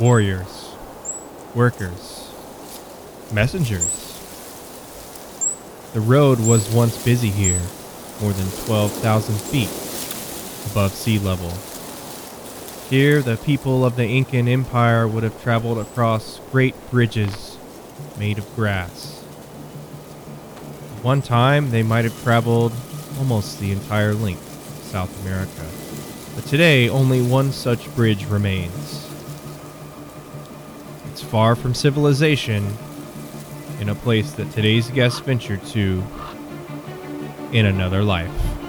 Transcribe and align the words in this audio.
warriors, 0.00 0.74
workers, 1.54 2.32
messengers. 3.34 4.06
The 5.92 6.00
road 6.00 6.40
was 6.40 6.72
once 6.72 7.04
busy 7.04 7.28
here, 7.28 7.60
more 8.22 8.32
than 8.32 8.48
12,000 8.64 9.34
feet 9.34 9.68
above 10.72 10.92
sea 10.92 11.18
level. 11.18 11.52
Here, 12.88 13.20
the 13.20 13.36
people 13.36 13.84
of 13.84 13.96
the 13.96 14.06
Incan 14.06 14.48
Empire 14.48 15.06
would 15.06 15.22
have 15.22 15.42
traveled 15.42 15.76
across 15.76 16.40
great 16.50 16.74
bridges 16.90 17.58
made 18.18 18.38
of 18.38 18.56
grass. 18.56 19.22
At 20.96 21.04
one 21.04 21.20
time, 21.20 21.72
they 21.72 21.82
might 21.82 22.06
have 22.06 22.22
traveled 22.22 22.72
almost 23.18 23.60
the 23.60 23.70
entire 23.70 24.14
length 24.14 24.48
of 24.78 24.84
South 24.86 25.26
America. 25.26 25.66
But 26.34 26.46
today, 26.46 26.88
only 26.88 27.20
one 27.20 27.52
such 27.52 27.94
bridge 27.94 28.24
remains. 28.24 29.09
Far 31.30 31.54
from 31.54 31.74
civilization, 31.74 32.66
in 33.80 33.88
a 33.88 33.94
place 33.94 34.32
that 34.32 34.50
today's 34.50 34.90
guests 34.90 35.20
ventured 35.20 35.64
to 35.66 36.02
in 37.52 37.66
another 37.66 38.02
life. 38.02 38.59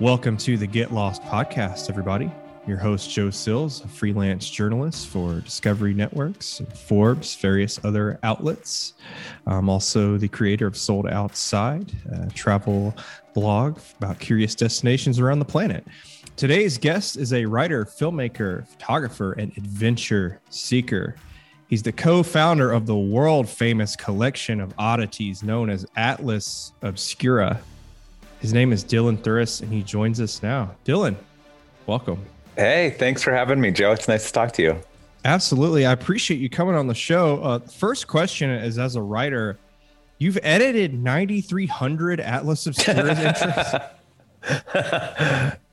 Welcome 0.00 0.36
to 0.36 0.56
the 0.56 0.68
Get 0.68 0.92
Lost 0.92 1.22
podcast, 1.22 1.90
everybody. 1.90 2.30
Your 2.68 2.76
host, 2.76 3.10
Joe 3.10 3.30
Sills, 3.30 3.84
a 3.84 3.88
freelance 3.88 4.48
journalist 4.48 5.08
for 5.08 5.40
Discovery 5.40 5.92
Networks, 5.92 6.62
Forbes, 6.72 7.34
various 7.34 7.84
other 7.84 8.16
outlets. 8.22 8.92
I'm 9.44 9.68
also 9.68 10.16
the 10.16 10.28
creator 10.28 10.68
of 10.68 10.76
Sold 10.76 11.08
Outside, 11.08 11.90
a 12.12 12.30
travel 12.30 12.94
blog 13.34 13.80
about 13.96 14.20
curious 14.20 14.54
destinations 14.54 15.18
around 15.18 15.40
the 15.40 15.44
planet. 15.44 15.84
Today's 16.36 16.78
guest 16.78 17.16
is 17.16 17.32
a 17.32 17.44
writer, 17.44 17.84
filmmaker, 17.84 18.68
photographer, 18.68 19.32
and 19.32 19.50
adventure 19.56 20.40
seeker. 20.48 21.16
He's 21.66 21.82
the 21.82 21.90
co 21.90 22.22
founder 22.22 22.70
of 22.70 22.86
the 22.86 22.96
world 22.96 23.48
famous 23.48 23.96
collection 23.96 24.60
of 24.60 24.72
oddities 24.78 25.42
known 25.42 25.68
as 25.68 25.84
Atlas 25.96 26.72
Obscura. 26.82 27.60
His 28.40 28.52
name 28.52 28.72
is 28.72 28.84
Dylan 28.84 29.18
Thuras, 29.18 29.62
and 29.62 29.72
he 29.72 29.82
joins 29.82 30.20
us 30.20 30.42
now. 30.42 30.74
Dylan, 30.84 31.16
welcome. 31.86 32.24
Hey, 32.56 32.90
thanks 32.98 33.22
for 33.22 33.32
having 33.32 33.60
me, 33.60 33.70
Joe. 33.72 33.92
It's 33.92 34.08
nice 34.08 34.26
to 34.28 34.32
talk 34.32 34.52
to 34.52 34.62
you. 34.62 34.78
Absolutely. 35.24 35.84
I 35.84 35.92
appreciate 35.92 36.38
you 36.38 36.48
coming 36.48 36.74
on 36.74 36.86
the 36.86 36.94
show. 36.94 37.42
Uh, 37.42 37.58
first 37.58 38.06
question 38.06 38.50
is 38.50 38.78
as 38.78 38.94
a 38.94 39.02
writer, 39.02 39.58
you've 40.18 40.38
edited 40.42 40.94
9,300 40.94 42.20
Atlas 42.20 42.66
Obscura 42.66 43.14
entries. 43.14 43.74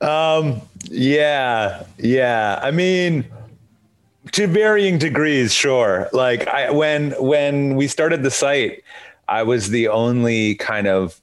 um, 0.00 0.60
yeah, 0.90 1.84
yeah. 1.98 2.58
I 2.62 2.72
mean, 2.72 3.24
to 4.32 4.46
varying 4.48 4.98
degrees, 4.98 5.52
sure. 5.52 6.08
Like 6.12 6.48
I, 6.48 6.70
when 6.70 7.12
when 7.12 7.76
we 7.76 7.86
started 7.86 8.24
the 8.24 8.30
site, 8.30 8.82
I 9.28 9.44
was 9.44 9.70
the 9.70 9.88
only 9.88 10.56
kind 10.56 10.86
of 10.86 11.20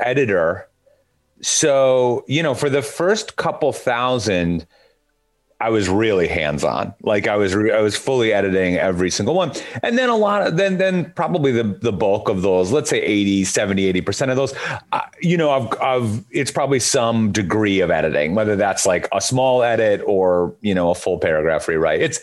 editor 0.00 0.68
so 1.40 2.24
you 2.26 2.42
know 2.42 2.54
for 2.54 2.70
the 2.70 2.82
first 2.82 3.36
couple 3.36 3.72
thousand 3.72 4.66
I 5.62 5.68
was 5.68 5.90
really 5.90 6.26
hands 6.26 6.64
on. 6.64 6.94
Like 7.02 7.28
I 7.28 7.36
was, 7.36 7.54
I 7.54 7.82
was 7.82 7.94
fully 7.94 8.32
editing 8.32 8.76
every 8.76 9.10
single 9.10 9.34
one. 9.34 9.52
And 9.82 9.98
then 9.98 10.08
a 10.08 10.16
lot 10.16 10.46
of, 10.46 10.56
then, 10.56 10.78
then 10.78 11.12
probably 11.12 11.52
the, 11.52 11.64
the 11.64 11.92
bulk 11.92 12.30
of 12.30 12.40
those, 12.40 12.72
let's 12.72 12.88
say 12.88 13.02
80, 13.02 13.44
70, 13.44 13.92
80% 13.92 14.30
of 14.30 14.36
those, 14.36 14.54
uh, 14.92 15.02
you 15.20 15.36
know, 15.36 15.50
I've, 15.50 15.80
I've, 15.82 16.24
it's 16.30 16.50
probably 16.50 16.80
some 16.80 17.30
degree 17.30 17.80
of 17.80 17.90
editing, 17.90 18.34
whether 18.34 18.56
that's 18.56 18.86
like 18.86 19.06
a 19.12 19.20
small 19.20 19.62
edit 19.62 20.00
or, 20.06 20.54
you 20.62 20.74
know, 20.74 20.90
a 20.90 20.94
full 20.94 21.18
paragraph 21.18 21.68
rewrite. 21.68 22.00
It's 22.00 22.20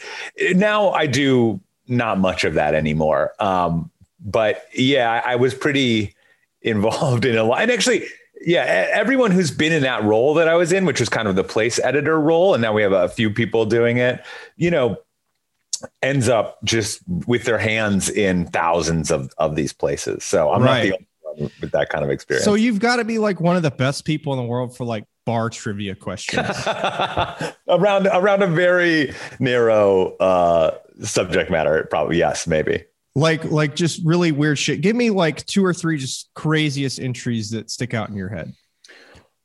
now 0.55 0.89
I 0.89 1.05
do 1.05 1.59
not 1.87 2.17
much 2.17 2.43
of 2.43 2.55
that 2.55 2.73
anymore. 2.73 3.33
Um, 3.39 3.91
but 4.19 4.65
yeah, 4.73 5.21
I, 5.23 5.33
I 5.33 5.35
was 5.35 5.53
pretty 5.53 6.15
involved 6.63 7.23
in 7.23 7.37
a 7.37 7.43
lot. 7.43 7.61
And 7.61 7.69
actually, 7.69 8.07
yeah, 8.41 8.89
everyone 8.91 9.31
who's 9.31 9.51
been 9.51 9.71
in 9.71 9.83
that 9.83 10.03
role 10.03 10.33
that 10.35 10.47
I 10.47 10.55
was 10.55 10.71
in, 10.71 10.85
which 10.85 10.99
was 10.99 11.09
kind 11.09 11.27
of 11.27 11.35
the 11.35 11.43
place 11.43 11.79
editor 11.79 12.19
role, 12.19 12.53
and 12.53 12.61
now 12.61 12.73
we 12.73 12.81
have 12.81 12.91
a 12.91 13.09
few 13.09 13.29
people 13.29 13.65
doing 13.65 13.97
it, 13.97 14.23
you 14.55 14.71
know, 14.71 14.97
ends 16.01 16.29
up 16.29 16.63
just 16.63 17.01
with 17.27 17.43
their 17.43 17.57
hands 17.57 18.09
in 18.09 18.47
thousands 18.47 19.11
of, 19.11 19.31
of 19.37 19.55
these 19.55 19.73
places. 19.73 20.23
So 20.23 20.51
I'm 20.51 20.63
right. 20.63 20.89
not 20.89 20.99
the 20.99 21.05
only 21.27 21.43
one 21.43 21.51
with 21.61 21.71
that 21.71 21.89
kind 21.89 22.03
of 22.03 22.09
experience. 22.09 22.45
So 22.45 22.55
you've 22.55 22.79
got 22.79 22.97
to 22.97 23.03
be 23.03 23.19
like 23.19 23.39
one 23.39 23.55
of 23.55 23.63
the 23.63 23.71
best 23.71 24.05
people 24.05 24.33
in 24.33 24.39
the 24.39 24.45
world 24.45 24.75
for 24.75 24.85
like 24.85 25.05
bar 25.25 25.49
trivia 25.49 25.93
questions 25.93 26.47
around 27.67 28.07
around 28.07 28.41
a 28.43 28.47
very 28.47 29.13
narrow 29.39 30.15
uh, 30.17 30.77
subject 31.01 31.51
matter. 31.51 31.85
Probably 31.89 32.17
yes, 32.17 32.47
maybe 32.47 32.85
like 33.17 33.43
like 33.45 33.75
just 33.75 34.05
really 34.05 34.31
weird 34.31 34.59
shit. 34.59 34.81
Give 34.81 34.95
me 34.95 35.09
like 35.09 35.43
two 35.47 35.65
or 35.65 35.73
three 35.73 35.97
just 35.97 36.29
craziest 36.35 36.99
entries 36.99 37.49
that 37.49 37.71
stick 37.71 37.93
out 37.93 38.09
in 38.09 38.15
your 38.15 38.29
head. 38.29 38.53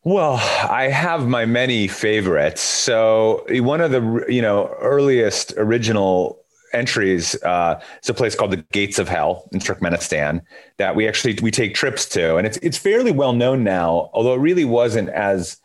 Well 0.04 0.34
i 0.68 0.88
have 0.88 1.26
my 1.26 1.46
many 1.46 1.88
favorites. 1.88 2.60
So 2.60 3.46
one 3.48 3.80
of 3.80 3.90
the 3.90 4.26
you 4.28 4.42
know 4.42 4.74
earliest 4.80 5.54
original 5.56 6.38
entries 6.74 7.34
uh, 7.42 7.80
it's 7.98 8.08
a 8.08 8.14
place 8.14 8.34
called 8.34 8.50
the 8.50 8.64
gates 8.72 8.98
of 8.98 9.08
hell 9.08 9.48
in 9.52 9.60
turkmenistan 9.60 10.42
that 10.78 10.96
we 10.96 11.08
actually 11.08 11.38
we 11.42 11.50
take 11.50 11.74
trips 11.74 12.06
to. 12.10 12.36
And 12.36 12.46
it's 12.46 12.58
it's 12.58 12.76
fairly 12.76 13.10
well 13.10 13.32
known 13.32 13.64
now 13.64 14.10
although 14.12 14.34
it 14.34 14.40
really 14.40 14.66
wasn't 14.66 15.08
as 15.08 15.56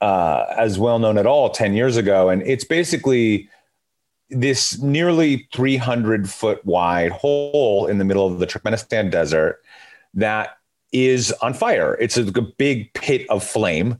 uh, 0.00 0.46
as 0.58 0.78
well 0.78 0.98
known 0.98 1.16
at 1.18 1.26
all 1.26 1.50
10 1.50 1.74
years 1.74 1.96
ago. 1.96 2.28
And 2.28 2.42
it's 2.42 2.64
basically 2.64 3.48
this 4.34 4.78
nearly 4.78 5.48
300 5.52 6.28
foot 6.28 6.64
wide 6.64 7.12
hole 7.12 7.86
in 7.86 7.98
the 7.98 8.04
middle 8.04 8.26
of 8.26 8.38
the 8.38 8.46
Turkmenistan 8.46 9.10
desert 9.10 9.62
that 10.14 10.58
is 10.92 11.32
on 11.42 11.54
fire. 11.54 11.96
It's 12.00 12.16
a, 12.16 12.26
a 12.26 12.42
big 12.42 12.92
pit 12.94 13.28
of 13.28 13.44
flame. 13.44 13.98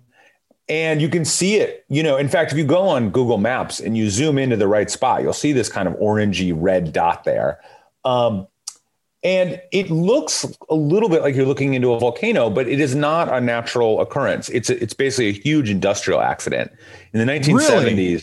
And 0.67 1.03
you 1.03 1.11
can 1.11 1.27
see 1.27 1.57
it, 1.57 1.85
you 1.91 2.03
know. 2.03 2.17
In 2.17 2.29
fact, 2.29 2.51
if 2.51 2.57
you 2.57 2.65
go 2.65 2.89
on 2.89 3.11
Google 3.11 3.37
Maps 3.37 3.81
and 3.81 3.99
you 3.99 4.09
zoom 4.09 4.39
into 4.39 4.57
the 4.57 4.67
right 4.67 4.91
spot, 4.91 5.21
you'll 5.21 5.35
see 5.35 5.53
this 5.53 5.69
kind 5.69 5.87
of 5.87 5.95
orangey 5.97 6.55
red 6.57 6.91
dot 6.91 7.25
there. 7.25 7.61
Um, 8.03 8.47
and 9.23 9.61
it 9.73 9.91
looks 9.91 10.47
a 10.69 10.75
little 10.75 11.09
bit 11.09 11.23
like 11.23 11.35
you're 11.35 11.47
looking 11.47 11.75
into 11.75 11.93
a 11.93 11.99
volcano, 11.99 12.51
but 12.51 12.69
it 12.69 12.79
is 12.79 12.95
not 12.95 13.33
a 13.33 13.41
natural 13.41 14.01
occurrence. 14.01 14.51
It's 14.51 14.71
a, 14.71 14.83
it's 14.83 14.95
basically 14.95 15.29
a 15.29 15.33
huge 15.33 15.71
industrial 15.71 16.21
accident 16.21 16.71
in 17.13 17.27
the 17.27 17.33
1970s. 17.33 17.97
Really? 17.97 18.23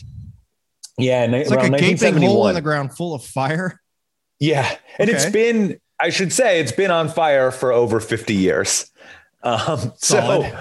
Yeah, 1.02 1.26
it's 1.26 1.50
like 1.50 1.72
a 1.72 1.78
gaping 1.78 2.18
hole 2.18 2.48
in 2.48 2.56
the 2.56 2.62
ground 2.62 2.96
full 2.96 3.14
of 3.14 3.24
fire. 3.24 3.82
Yeah, 4.40 4.70
and 4.98 5.10
okay. 5.10 5.18
it's 5.18 5.30
been 5.30 5.80
I 6.02 6.10
should 6.10 6.34
say 6.34 6.60
it's 6.60 6.72
been 6.72 6.92
on 6.92 7.10
fire 7.10 7.52
for 7.52 7.72
over 7.72 8.00
50 8.00 8.34
years. 8.34 8.92
Um, 9.44 9.94
so 9.98 10.52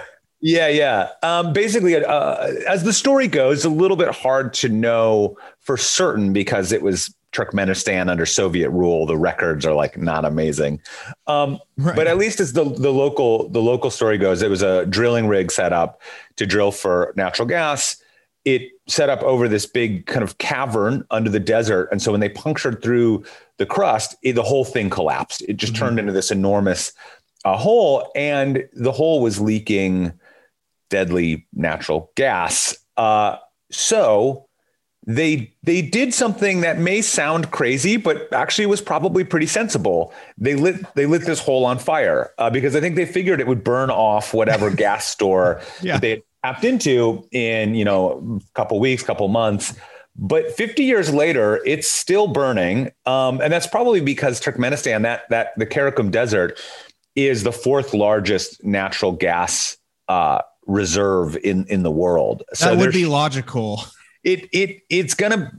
yeah, 0.41 0.69
yeah. 0.69 1.09
Um, 1.23 1.53
basically, 1.53 1.97
uh, 1.97 2.47
as 2.69 2.85
the 2.85 2.93
story 2.93 3.27
goes, 3.27 3.65
a 3.65 3.71
little 3.71 3.97
bit 3.97 4.09
hard 4.15 4.53
to 4.55 4.69
know 4.69 5.37
for 5.61 5.77
certain 5.77 6.33
because 6.33 6.73
it 6.73 6.83
was 6.83 7.15
Turkmenistan 7.33 8.11
under 8.11 8.27
Soviet 8.27 8.71
rule. 8.71 9.07
The 9.07 9.17
records 9.17 9.65
are 9.65 9.75
like 9.75 9.97
not 9.97 10.25
amazing, 10.25 10.81
um, 11.27 11.59
right. 11.77 11.95
but 11.95 12.07
at 12.07 12.19
least 12.19 12.41
as 12.41 12.53
the 12.53 12.65
the 12.65 12.91
local 12.91 13.49
the 13.49 13.63
local 13.63 13.91
story 13.91 14.19
goes, 14.19 14.43
it 14.43 14.51
was 14.51 14.63
a 14.63 14.85
drilling 14.87 15.29
rig 15.29 15.53
set 15.53 15.73
up 15.73 16.03
to 16.37 16.47
drill 16.47 16.73
for 16.73 17.13
natural 17.17 17.47
gas 17.47 18.03
it 18.45 18.73
set 18.91 19.09
up 19.09 19.23
over 19.23 19.49
this 19.49 19.67
big 19.67 20.07
kind 20.07 20.23
of 20.23 20.39
cavern 20.39 21.05
under 21.11 21.31
the 21.31 21.41
desert. 21.41 21.89
And 21.93 22.03
so 22.03 22.11
when 22.11 22.21
they 22.21 22.29
punctured 22.29 22.83
through 22.83 23.25
the 23.59 23.67
crust, 23.67 24.17
it, 24.23 24.35
the 24.35 24.43
whole 24.43 24.65
thing 24.65 24.91
collapsed. 24.91 25.43
It 25.43 25.57
just 25.57 25.75
mm-hmm. 25.75 25.85
turned 25.85 25.99
into 25.99 26.13
this 26.13 26.31
enormous 26.31 26.93
uh, 27.45 27.57
hole, 27.57 28.11
and 28.15 28.69
the 28.75 28.93
hole 28.93 29.23
was 29.23 29.41
leaking 29.41 30.13
deadly 30.91 31.47
natural 31.55 32.11
gas. 32.17 32.77
Uh, 32.97 33.37
so 33.71 34.49
they 35.07 35.55
they 35.63 35.81
did 35.81 36.13
something 36.13 36.61
that 36.61 36.79
may 36.79 37.01
sound 37.01 37.51
crazy, 37.51 37.97
but 37.97 38.31
actually 38.33 38.67
was 38.67 38.83
probably 38.83 39.25
pretty 39.25 39.47
sensible. 39.47 40.13
They 40.37 40.55
lit 40.55 40.85
they 40.95 41.07
lit 41.07 41.23
this 41.23 41.41
hole 41.41 41.65
on 41.65 41.79
fire 41.79 42.31
uh, 42.39 42.51
because 42.51 42.77
I 42.77 42.81
think 42.81 42.97
they 42.97 43.07
figured 43.07 43.41
it 43.41 43.47
would 43.47 43.65
burn 43.65 43.91
off 43.91 44.35
whatever 44.35 44.71
gas 44.75 45.07
store 45.07 45.63
yeah. 45.81 45.99
they 45.99 46.11
had 46.11 46.23
tapped 46.45 46.65
into 46.65 47.27
in 47.33 47.75
you 47.75 47.85
know 47.85 48.41
a 48.41 48.53
couple 48.55 48.79
weeks, 48.79 49.03
couple 49.03 49.29
months. 49.29 49.75
But 50.17 50.51
50 50.53 50.83
years 50.83 51.15
later, 51.15 51.61
it's 51.65 51.89
still 51.89 52.27
burning, 52.27 52.91
um, 53.07 53.41
and 53.41 53.53
that's 53.53 53.67
probably 53.67 54.01
because 54.01 54.41
Turkmenistan, 54.41 55.03
that 55.03 55.23
that 55.31 55.53
the 55.57 55.67
Karakum 55.67 56.11
Desert, 56.11 56.61
is 57.15 57.43
the 57.43 57.53
fourth 57.53 57.95
largest 57.95 58.63
natural 58.65 59.13
gas 59.13 59.77
uh, 60.09 60.43
reserve 60.67 61.37
in 61.37 61.65
in 61.67 61.83
the 61.83 61.91
world. 61.91 62.43
So 62.55 62.67
that 62.67 62.79
would 62.79 62.93
be 62.93 63.07
logical. 63.07 63.83
It 64.25 64.49
it 64.53 64.83
it's 64.91 65.15
gonna. 65.15 65.53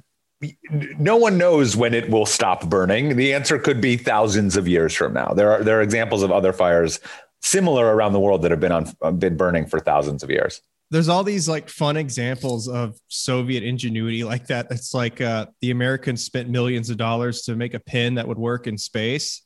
No 0.97 1.17
one 1.17 1.37
knows 1.37 1.75
when 1.75 1.93
it 1.93 2.09
will 2.09 2.25
stop 2.25 2.67
burning. 2.67 3.15
The 3.15 3.31
answer 3.31 3.59
could 3.59 3.79
be 3.79 3.95
thousands 3.95 4.57
of 4.57 4.67
years 4.67 4.91
from 4.93 5.13
now. 5.13 5.33
There 5.35 5.51
are 5.51 5.63
there 5.63 5.79
are 5.79 5.81
examples 5.81 6.23
of 6.23 6.31
other 6.31 6.51
fires 6.51 6.99
similar 7.41 7.95
around 7.95 8.13
the 8.13 8.19
world 8.19 8.41
that 8.41 8.51
have 8.51 8.59
been 8.59 8.71
on 8.71 9.19
been 9.19 9.37
burning 9.37 9.65
for 9.65 9.79
thousands 9.79 10.23
of 10.23 10.29
years 10.29 10.61
there's 10.91 11.07
all 11.07 11.23
these 11.23 11.47
like 11.47 11.69
fun 11.69 11.95
examples 11.95 12.67
of 12.67 12.99
Soviet 13.07 13.63
ingenuity 13.63 14.25
like 14.25 14.47
that. 14.47 14.67
It's 14.69 14.93
like 14.93 15.21
uh, 15.21 15.47
the 15.61 15.71
Americans 15.71 16.23
spent 16.23 16.49
millions 16.49 16.89
of 16.89 16.97
dollars 16.97 17.43
to 17.43 17.55
make 17.55 17.73
a 17.73 17.79
pen 17.79 18.15
that 18.15 18.27
would 18.27 18.37
work 18.37 18.67
in 18.67 18.77
space, 18.77 19.41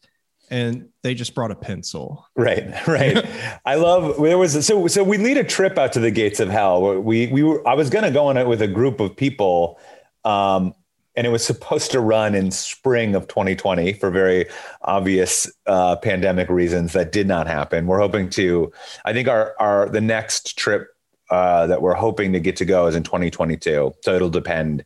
and 0.49 0.89
they 1.03 1.13
just 1.13 1.35
brought 1.35 1.51
a 1.51 1.55
pencil. 1.55 2.27
Right, 2.35 2.87
right. 2.87 3.23
I 3.63 3.75
love 3.75 4.17
there 4.21 4.39
was 4.39 4.65
so 4.65 4.87
so 4.87 5.03
we 5.03 5.19
lead 5.19 5.37
a 5.37 5.43
trip 5.43 5.77
out 5.77 5.93
to 5.93 5.99
the 5.99 6.11
gates 6.11 6.39
of 6.39 6.49
hell. 6.49 6.99
We 6.99 7.27
we 7.27 7.43
were 7.43 7.65
I 7.67 7.75
was 7.75 7.91
going 7.91 8.05
to 8.05 8.11
go 8.11 8.27
on 8.27 8.37
it 8.37 8.47
with 8.47 8.61
a 8.63 8.67
group 8.67 8.99
of 8.99 9.15
people. 9.15 9.79
Um, 10.25 10.73
and 11.17 11.25
it 11.25 11.29
was 11.29 11.45
supposed 11.45 11.91
to 11.91 12.01
run 12.01 12.35
in 12.35 12.51
spring 12.51 13.15
of 13.15 13.27
2020 13.29 13.93
for 13.93 14.09
very 14.11 14.47
obvious 14.81 15.49
uh, 15.65 15.95
pandemic 15.95 16.49
reasons 16.49 16.91
that 16.91 17.13
did 17.13 17.25
not 17.25 17.47
happen 17.47 17.87
we're 17.87 17.99
hoping 17.99 18.29
to 18.29 18.69
i 19.05 19.13
think 19.13 19.27
our 19.29 19.55
our 19.57 19.87
the 19.87 20.01
next 20.01 20.57
trip 20.57 20.94
uh, 21.29 21.67
that 21.67 21.81
we're 21.81 21.95
hoping 21.95 22.33
to 22.33 22.39
get 22.39 22.55
to 22.57 22.65
go 22.65 22.87
is 22.87 22.95
in 22.95 23.03
2022. 23.03 23.93
So 24.01 24.15
it'll 24.15 24.29
depend, 24.29 24.85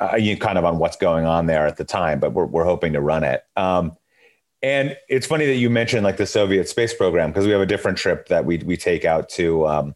uh, 0.00 0.16
you 0.16 0.36
kind 0.36 0.58
of 0.58 0.64
on 0.64 0.78
what's 0.78 0.96
going 0.96 1.26
on 1.26 1.46
there 1.46 1.66
at 1.66 1.76
the 1.76 1.84
time, 1.84 2.20
but 2.20 2.32
we're 2.32 2.46
we're 2.46 2.64
hoping 2.64 2.92
to 2.94 3.00
run 3.00 3.24
it. 3.24 3.42
Um, 3.56 3.96
and 4.62 4.96
it's 5.08 5.26
funny 5.26 5.46
that 5.46 5.56
you 5.56 5.70
mentioned 5.70 6.04
like 6.04 6.16
the 6.16 6.26
Soviet 6.26 6.68
space 6.68 6.92
program 6.92 7.30
because 7.30 7.46
we 7.46 7.52
have 7.52 7.60
a 7.60 7.66
different 7.66 7.98
trip 7.98 8.28
that 8.28 8.44
we 8.44 8.58
we 8.58 8.76
take 8.76 9.04
out 9.04 9.28
to 9.30 9.66
um, 9.66 9.94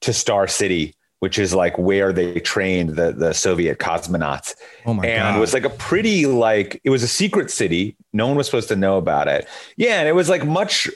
to 0.00 0.12
Star 0.12 0.46
City, 0.46 0.94
which 1.20 1.38
is 1.38 1.54
like 1.54 1.78
where 1.78 2.12
they 2.12 2.40
trained 2.40 2.90
the 2.90 3.12
the 3.12 3.32
Soviet 3.32 3.78
cosmonauts. 3.78 4.54
Oh 4.84 4.94
my 4.94 5.06
and 5.06 5.22
God. 5.22 5.36
it 5.36 5.40
was 5.40 5.54
like 5.54 5.64
a 5.64 5.70
pretty 5.70 6.26
like 6.26 6.80
it 6.84 6.90
was 6.90 7.02
a 7.02 7.08
secret 7.08 7.50
city. 7.50 7.96
No 8.12 8.26
one 8.26 8.36
was 8.36 8.46
supposed 8.46 8.68
to 8.68 8.76
know 8.76 8.98
about 8.98 9.28
it. 9.28 9.48
Yeah, 9.76 10.00
and 10.00 10.08
it 10.08 10.14
was 10.14 10.28
like 10.28 10.44
much 10.44 10.90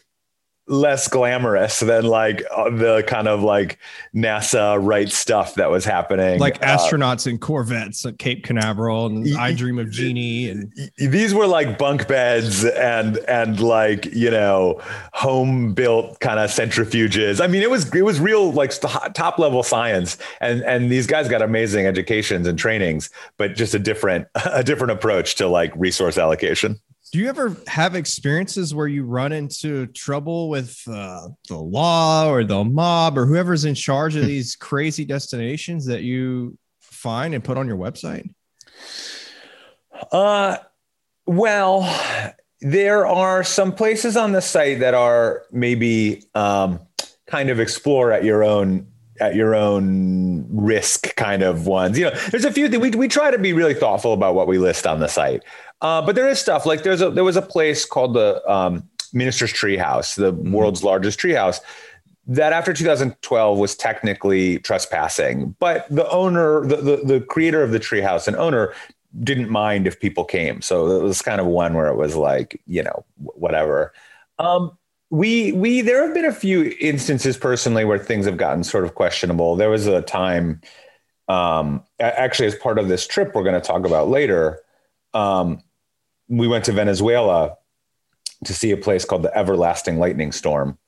less 0.66 1.08
glamorous 1.08 1.80
than 1.80 2.04
like 2.04 2.42
uh, 2.50 2.70
the 2.70 3.04
kind 3.06 3.28
of 3.28 3.42
like 3.42 3.78
NASA 4.14 4.78
right 4.80 5.10
stuff 5.10 5.56
that 5.56 5.70
was 5.70 5.84
happening. 5.84 6.40
Like 6.40 6.62
uh, 6.62 6.76
astronauts 6.78 7.26
in 7.26 7.38
Corvettes 7.38 8.06
at 8.06 8.18
Cape 8.18 8.44
Canaveral 8.44 9.06
and 9.06 9.36
I 9.36 9.52
Dream 9.52 9.78
of 9.78 9.90
Jeannie 9.90 10.48
And 10.48 10.72
these 10.96 11.34
were 11.34 11.46
like 11.46 11.76
bunk 11.76 12.08
beds 12.08 12.64
and 12.64 13.18
and 13.28 13.60
like 13.60 14.06
you 14.06 14.30
know 14.30 14.80
home 15.12 15.74
built 15.74 16.20
kind 16.20 16.40
of 16.40 16.50
centrifuges. 16.50 17.42
I 17.42 17.46
mean, 17.46 17.62
it 17.62 17.70
was 17.70 17.94
it 17.94 18.02
was 18.02 18.18
real 18.18 18.52
like 18.52 18.72
top 18.80 19.38
level 19.38 19.62
science, 19.62 20.16
and 20.40 20.62
and 20.62 20.90
these 20.90 21.06
guys 21.06 21.28
got 21.28 21.42
amazing 21.42 21.86
educations 21.86 22.46
and 22.46 22.58
trainings, 22.58 23.10
but 23.36 23.54
just 23.54 23.74
a 23.74 23.78
different 23.78 24.26
a 24.46 24.64
different 24.64 24.92
approach 24.92 25.34
to 25.36 25.48
like 25.48 25.72
resource 25.76 26.16
allocation. 26.16 26.80
Do 27.14 27.20
you 27.20 27.28
ever 27.28 27.56
have 27.68 27.94
experiences 27.94 28.74
where 28.74 28.88
you 28.88 29.04
run 29.04 29.30
into 29.30 29.86
trouble 29.86 30.48
with 30.48 30.82
uh, 30.88 31.28
the 31.48 31.56
law 31.56 32.28
or 32.28 32.42
the 32.42 32.64
mob 32.64 33.16
or 33.16 33.24
whoever's 33.24 33.64
in 33.64 33.76
charge 33.76 34.16
of 34.16 34.26
these 34.26 34.56
crazy 34.56 35.04
destinations 35.04 35.86
that 35.86 36.02
you 36.02 36.58
find 36.80 37.32
and 37.32 37.44
put 37.44 37.56
on 37.56 37.68
your 37.68 37.76
website? 37.76 38.28
Uh, 40.10 40.56
well, 41.24 41.82
there 42.60 43.06
are 43.06 43.44
some 43.44 43.70
places 43.70 44.16
on 44.16 44.32
the 44.32 44.42
site 44.42 44.80
that 44.80 44.94
are 44.94 45.44
maybe 45.52 46.24
um, 46.34 46.80
kind 47.28 47.48
of 47.48 47.60
explore 47.60 48.10
at 48.10 48.24
your 48.24 48.42
own 48.42 48.88
at 49.20 49.36
your 49.36 49.54
own 49.54 50.44
risk 50.50 51.14
kind 51.14 51.44
of 51.44 51.68
ones. 51.68 51.96
You 51.96 52.06
know, 52.06 52.16
there's 52.30 52.44
a 52.44 52.50
few 52.50 52.66
that 52.68 52.80
we, 52.80 52.90
we 52.90 53.06
try 53.06 53.30
to 53.30 53.38
be 53.38 53.52
really 53.52 53.74
thoughtful 53.74 54.12
about 54.12 54.34
what 54.34 54.48
we 54.48 54.58
list 54.58 54.88
on 54.88 54.98
the 54.98 55.06
site. 55.06 55.44
Uh, 55.80 56.00
but 56.00 56.14
there 56.14 56.28
is 56.28 56.38
stuff 56.38 56.64
like 56.66 56.82
there's 56.82 57.02
a 57.02 57.10
there 57.10 57.24
was 57.24 57.36
a 57.36 57.42
place 57.42 57.84
called 57.84 58.14
the 58.14 58.42
um, 58.50 58.88
Minister's 59.12 59.52
Treehouse, 59.52 60.16
the 60.16 60.32
mm-hmm. 60.32 60.52
world's 60.52 60.82
largest 60.82 61.18
treehouse, 61.20 61.60
that 62.26 62.52
after 62.52 62.72
2012 62.72 63.58
was 63.58 63.76
technically 63.76 64.58
trespassing. 64.60 65.54
But 65.58 65.86
the 65.90 66.08
owner, 66.10 66.66
the, 66.66 66.76
the, 66.76 66.96
the 67.04 67.20
creator 67.20 67.62
of 67.62 67.70
the 67.70 67.80
treehouse 67.80 68.26
and 68.26 68.36
owner 68.36 68.72
didn't 69.22 69.48
mind 69.48 69.86
if 69.86 70.00
people 70.00 70.24
came. 70.24 70.60
So 70.62 70.90
it 70.90 71.02
was 71.02 71.22
kind 71.22 71.40
of 71.40 71.46
one 71.46 71.74
where 71.74 71.86
it 71.86 71.96
was 71.96 72.16
like, 72.16 72.60
you 72.66 72.82
know, 72.82 73.04
whatever. 73.18 73.92
Um, 74.38 74.76
we 75.10 75.52
we 75.52 75.80
there 75.80 76.04
have 76.04 76.14
been 76.14 76.24
a 76.24 76.32
few 76.32 76.74
instances 76.80 77.36
personally 77.36 77.84
where 77.84 77.98
things 77.98 78.26
have 78.26 78.36
gotten 78.36 78.64
sort 78.64 78.84
of 78.84 78.94
questionable. 78.94 79.54
There 79.54 79.70
was 79.70 79.86
a 79.86 80.02
time, 80.02 80.60
um, 81.28 81.84
actually, 82.00 82.48
as 82.48 82.56
part 82.56 82.78
of 82.78 82.88
this 82.88 83.06
trip, 83.06 83.32
we're 83.34 83.44
going 83.44 83.54
to 83.54 83.60
talk 83.60 83.86
about 83.86 84.08
later. 84.08 84.60
Um, 85.14 85.60
we 86.28 86.48
went 86.48 86.64
to 86.66 86.72
Venezuela 86.72 87.56
to 88.44 88.54
see 88.54 88.70
a 88.72 88.76
place 88.76 89.04
called 89.04 89.22
the 89.22 89.36
Everlasting 89.36 89.98
Lightning 89.98 90.32
Storm. 90.32 90.78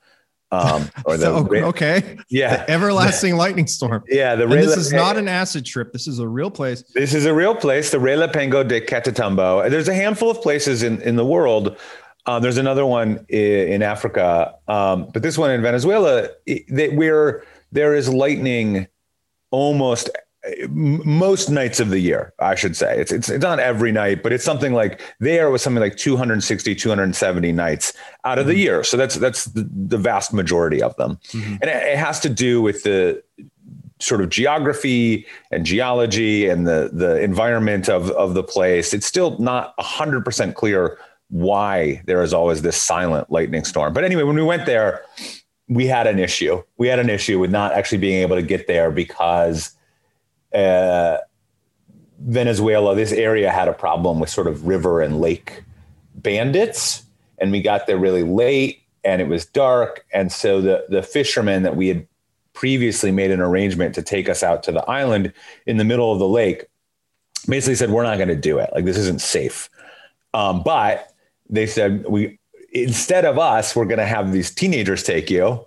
Um, 0.53 0.89
or 1.05 1.17
the 1.17 1.31
okay, 1.65 2.19
yeah, 2.29 2.59
the 2.59 2.71
Everlasting 2.71 3.37
Lightning 3.45 3.67
Storm. 3.67 4.05
Yeah, 4.09 4.37
the 4.37 4.47
this 4.47 4.77
is 4.77 4.93
not 4.93 5.17
an 5.17 5.29
acid 5.29 5.67
trip. 5.67 5.93
This 5.93 6.07
is 6.07 6.19
a 6.19 6.29
real 6.29 6.50
place. 6.50 6.85
This 6.95 7.15
is 7.15 7.27
a 7.27 7.35
real 7.35 7.55
place, 7.55 7.91
the 7.91 7.99
Relampago 7.99 8.67
de 8.67 8.81
Catatumbo. 8.81 9.69
There's 9.69 9.89
a 9.89 9.95
handful 9.95 10.31
of 10.31 10.41
places 10.41 10.83
in 10.83 11.00
in 11.03 11.17
the 11.17 11.25
world. 11.25 11.77
Um, 12.27 12.43
there's 12.43 12.59
another 12.59 12.85
one 12.85 13.25
in, 13.29 13.69
in 13.69 13.83
Africa, 13.83 14.55
um, 14.67 15.09
but 15.12 15.23
this 15.23 15.39
one 15.39 15.53
in 15.53 15.62
Venezuela, 15.62 16.29
it, 16.45 16.95
where 16.95 17.45
there 17.71 17.95
is 17.95 18.09
lightning 18.09 18.89
almost 19.50 20.11
most 20.69 21.50
nights 21.50 21.81
of 21.81 21.91
the 21.91 21.99
year, 21.99 22.33
I 22.38 22.55
should 22.55 22.76
say. 22.76 22.99
It's, 22.99 23.12
it's, 23.12 23.29
it's 23.29 23.43
not 23.43 23.59
every 23.59 23.93
night, 23.93 24.23
but 24.23 24.33
it's 24.33 24.45
something 24.45 24.73
like 24.73 25.00
there 25.21 25.50
was 25.50 25.62
something 25.62 25.81
like 25.81 25.97
260, 25.97 26.75
270 26.75 27.53
nights 27.53 27.93
out 28.25 28.38
of 28.38 28.43
mm-hmm. 28.43 28.50
the 28.50 28.59
year. 28.59 28.85
So 28.85 28.97
that's, 28.97 29.17
that's 29.17 29.47
the, 29.47 29.69
the 29.71 29.99
vast 29.99 30.33
majority 30.33 30.83
of 30.83 30.95
them. 30.97 31.19
Mm-hmm. 31.29 31.55
And 31.61 31.65
it, 31.65 31.83
it 31.83 31.99
has 31.99 32.21
to 32.21 32.29
do 32.29 32.62
with 32.62 32.83
the 32.83 33.23
sort 33.99 34.21
of 34.21 34.29
geography 34.29 35.26
and 35.50 35.65
geology 35.65 36.49
and 36.49 36.67
the, 36.67 36.91
the 36.93 37.21
environment 37.23 37.88
of, 37.88 38.11
of 38.11 38.35
the 38.35 38.43
place. 38.43 38.93
It's 38.93 39.07
still 39.07 39.38
not 39.38 39.75
hundred 39.79 40.25
percent 40.25 40.55
clear 40.55 40.99
why 41.29 42.03
there 42.07 42.23
is 42.23 42.33
always 42.33 42.62
this 42.62 42.81
silent 42.81 43.31
lightning 43.31 43.65
storm. 43.65 43.93
But 43.93 44.05
anyway, 44.05 44.23
when 44.23 44.37
we 44.37 44.43
went 44.43 44.67
there, 44.67 45.03
we 45.69 45.87
had 45.87 46.07
an 46.07 46.19
issue. 46.19 46.62
We 46.76 46.88
had 46.88 46.99
an 46.99 47.11
issue 47.11 47.38
with 47.38 47.50
not 47.50 47.73
actually 47.73 47.99
being 47.99 48.23
able 48.23 48.37
to 48.37 48.43
get 48.43 48.67
there 48.67 48.91
because 48.91 49.75
uh, 50.55 51.19
Venezuela, 52.19 52.95
this 52.95 53.12
area 53.12 53.50
had 53.50 53.69
a 53.69 53.73
problem 53.73 54.21
with 54.21 54.31
sort 54.31 54.47
of 54.47 54.67
river 54.67 55.00
and 55.00 55.21
lake 55.21 55.62
bandits. 56.15 57.05
And 57.38 57.53
we 57.53 57.61
got 57.61 57.87
there 57.87 57.99
really 57.99 58.23
late 58.23 58.83
and 59.05 59.21
it 59.21 59.29
was 59.29 59.47
dark. 59.47 60.05
And 60.12 60.33
so 60.33 60.61
the, 60.61 60.87
the 60.88 61.03
fishermen 61.03 61.62
that 61.62 61.76
we 61.76 61.88
had 61.88 62.07
previously 62.53 63.12
made 63.12 63.31
an 63.31 63.41
arrangement 63.41 63.95
to 63.95 64.03
take 64.03 64.29
us 64.29 64.43
out 64.43 64.62
to 64.65 64.73
the 64.73 64.85
island 64.91 65.33
in 65.67 65.76
the 65.76 65.85
middle 65.85 66.12
of 66.12 66.19
the 66.19 66.29
lake 66.29 66.65
basically 67.47 67.75
said, 67.75 67.91
We're 67.91 68.03
not 68.03 68.17
going 68.17 68.29
to 68.29 68.37
do 68.37 68.59
it. 68.59 68.71
Like, 68.75 68.85
this 68.85 68.97
isn't 68.97 69.21
safe. 69.21 69.69
Um, 70.35 70.62
but 70.65 71.12
they 71.49 71.67
said, 71.67 72.07
We, 72.09 72.38
instead 72.73 73.25
of 73.25 73.38
us, 73.38 73.76
we're 73.76 73.85
going 73.85 73.99
to 73.99 74.07
have 74.07 74.33
these 74.33 74.50
teenagers 74.50 75.03
take 75.03 75.31
you 75.31 75.65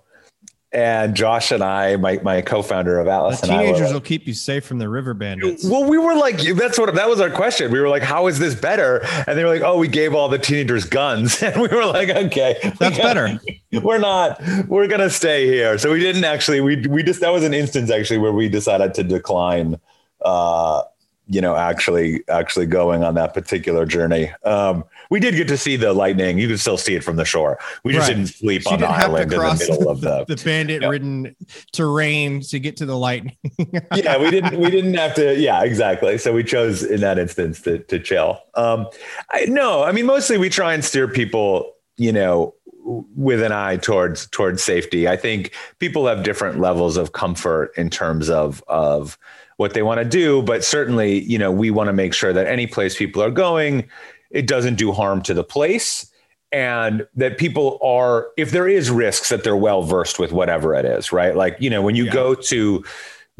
and 0.72 1.16
Josh 1.16 1.50
and 1.50 1.62
I, 1.62 1.96
my, 1.96 2.20
my 2.22 2.42
co-founder 2.42 2.98
of 3.00 3.08
Atlas, 3.08 3.40
the 3.40 3.48
teenagers 3.48 3.92
will 3.92 4.00
keep 4.00 4.26
you 4.26 4.34
safe 4.34 4.64
from 4.64 4.78
the 4.78 4.88
river 4.88 5.14
bandits. 5.14 5.64
Well, 5.64 5.84
we 5.84 5.98
were 5.98 6.14
like, 6.14 6.38
that's 6.38 6.78
what 6.78 6.94
that 6.94 7.08
was 7.08 7.20
our 7.20 7.30
question. 7.30 7.72
We 7.72 7.80
were 7.80 7.88
like, 7.88 8.02
how 8.02 8.28
is 8.28 8.38
this 8.38 8.54
better? 8.54 9.04
And 9.26 9.36
they 9.36 9.42
were 9.42 9.50
like, 9.50 9.62
oh, 9.62 9.78
we 9.78 9.88
gave 9.88 10.14
all 10.14 10.28
the 10.28 10.38
teenagers 10.38 10.84
guns, 10.84 11.42
and 11.42 11.60
we 11.60 11.68
were 11.68 11.86
like, 11.86 12.08
okay, 12.08 12.58
that's 12.78 12.98
better. 12.98 13.40
we're 13.82 13.98
not 13.98 14.40
we're 14.66 14.88
gonna 14.88 15.10
stay 15.10 15.46
here 15.46 15.78
so 15.78 15.92
we 15.92 16.00
didn't 16.00 16.24
actually 16.24 16.60
we 16.60 16.84
we 16.88 17.02
just 17.02 17.20
that 17.20 17.30
was 17.30 17.44
an 17.44 17.54
instance 17.54 17.90
actually 17.90 18.18
where 18.18 18.32
we 18.32 18.48
decided 18.48 18.92
to 18.94 19.04
decline 19.04 19.78
uh 20.22 20.82
you 21.28 21.40
know 21.40 21.54
actually 21.54 22.26
actually 22.28 22.66
going 22.66 23.04
on 23.04 23.14
that 23.14 23.32
particular 23.32 23.86
journey 23.86 24.30
um 24.44 24.82
we 25.10 25.20
did 25.20 25.34
get 25.34 25.48
to 25.48 25.56
see 25.56 25.76
the 25.76 25.92
lightning. 25.92 26.38
You 26.38 26.48
could 26.48 26.60
still 26.60 26.76
see 26.76 26.94
it 26.94 27.04
from 27.04 27.16
the 27.16 27.24
shore. 27.24 27.58
We 27.84 27.92
just 27.92 28.08
right. 28.08 28.14
didn't 28.14 28.28
sleep 28.28 28.62
she 28.62 28.68
on 28.68 28.78
didn't 28.78 28.92
the 28.92 28.96
island 28.96 29.32
in 29.32 29.38
the 29.38 29.54
middle 29.54 29.88
of 29.90 30.00
the 30.00 30.24
the 30.26 30.42
bandit 30.42 30.82
ridden 30.82 31.36
terrain 31.72 32.40
to 32.42 32.58
get 32.58 32.76
to 32.78 32.86
the 32.86 32.96
lightning. 32.96 33.36
Yeah 33.94 34.18
we 34.18 34.30
didn't 34.30 34.58
we 34.58 34.70
didn't 34.70 34.94
have 34.94 35.14
to 35.14 35.38
yeah 35.38 35.62
exactly. 35.62 36.16
So 36.18 36.32
we 36.32 36.44
chose 36.44 36.82
in 36.82 37.00
that 37.00 37.18
instance 37.18 37.60
to 37.62 37.78
to 37.78 37.98
chill. 37.98 38.40
Um 38.54 38.86
i 39.30 39.44
no 39.46 39.82
i 39.82 39.92
mean 39.92 40.06
mostly 40.06 40.38
we 40.38 40.48
try 40.48 40.72
and 40.74 40.84
steer 40.84 41.08
people 41.08 41.74
you 41.96 42.12
know 42.12 42.54
with 42.84 43.42
an 43.42 43.52
eye 43.52 43.76
towards 43.76 44.26
towards 44.28 44.62
safety. 44.62 45.08
I 45.08 45.16
think 45.16 45.52
people 45.78 46.06
have 46.06 46.22
different 46.22 46.60
levels 46.60 46.96
of 46.96 47.12
comfort 47.12 47.72
in 47.76 47.90
terms 47.90 48.30
of 48.30 48.62
of 48.68 49.18
what 49.56 49.74
they 49.74 49.82
want 49.82 49.98
to 49.98 50.06
do, 50.06 50.40
but 50.42 50.64
certainly, 50.64 51.20
you 51.20 51.36
know, 51.36 51.52
we 51.52 51.70
want 51.70 51.88
to 51.88 51.92
make 51.92 52.14
sure 52.14 52.32
that 52.32 52.46
any 52.46 52.66
place 52.66 52.96
people 52.96 53.22
are 53.22 53.30
going, 53.30 53.86
it 54.30 54.46
doesn't 54.46 54.76
do 54.76 54.92
harm 54.92 55.22
to 55.22 55.34
the 55.34 55.44
place 55.44 56.10
and 56.52 57.06
that 57.14 57.38
people 57.38 57.78
are 57.82 58.28
if 58.36 58.50
there 58.50 58.68
is 58.68 58.90
risks 58.90 59.28
that 59.28 59.44
they're 59.44 59.56
well 59.56 59.82
versed 59.82 60.18
with 60.18 60.32
whatever 60.32 60.74
it 60.74 60.84
is, 60.84 61.12
right? 61.12 61.36
Like, 61.36 61.56
you 61.60 61.70
know, 61.70 61.82
when 61.82 61.94
you 61.94 62.06
yeah. 62.06 62.12
go 62.12 62.34
to 62.34 62.84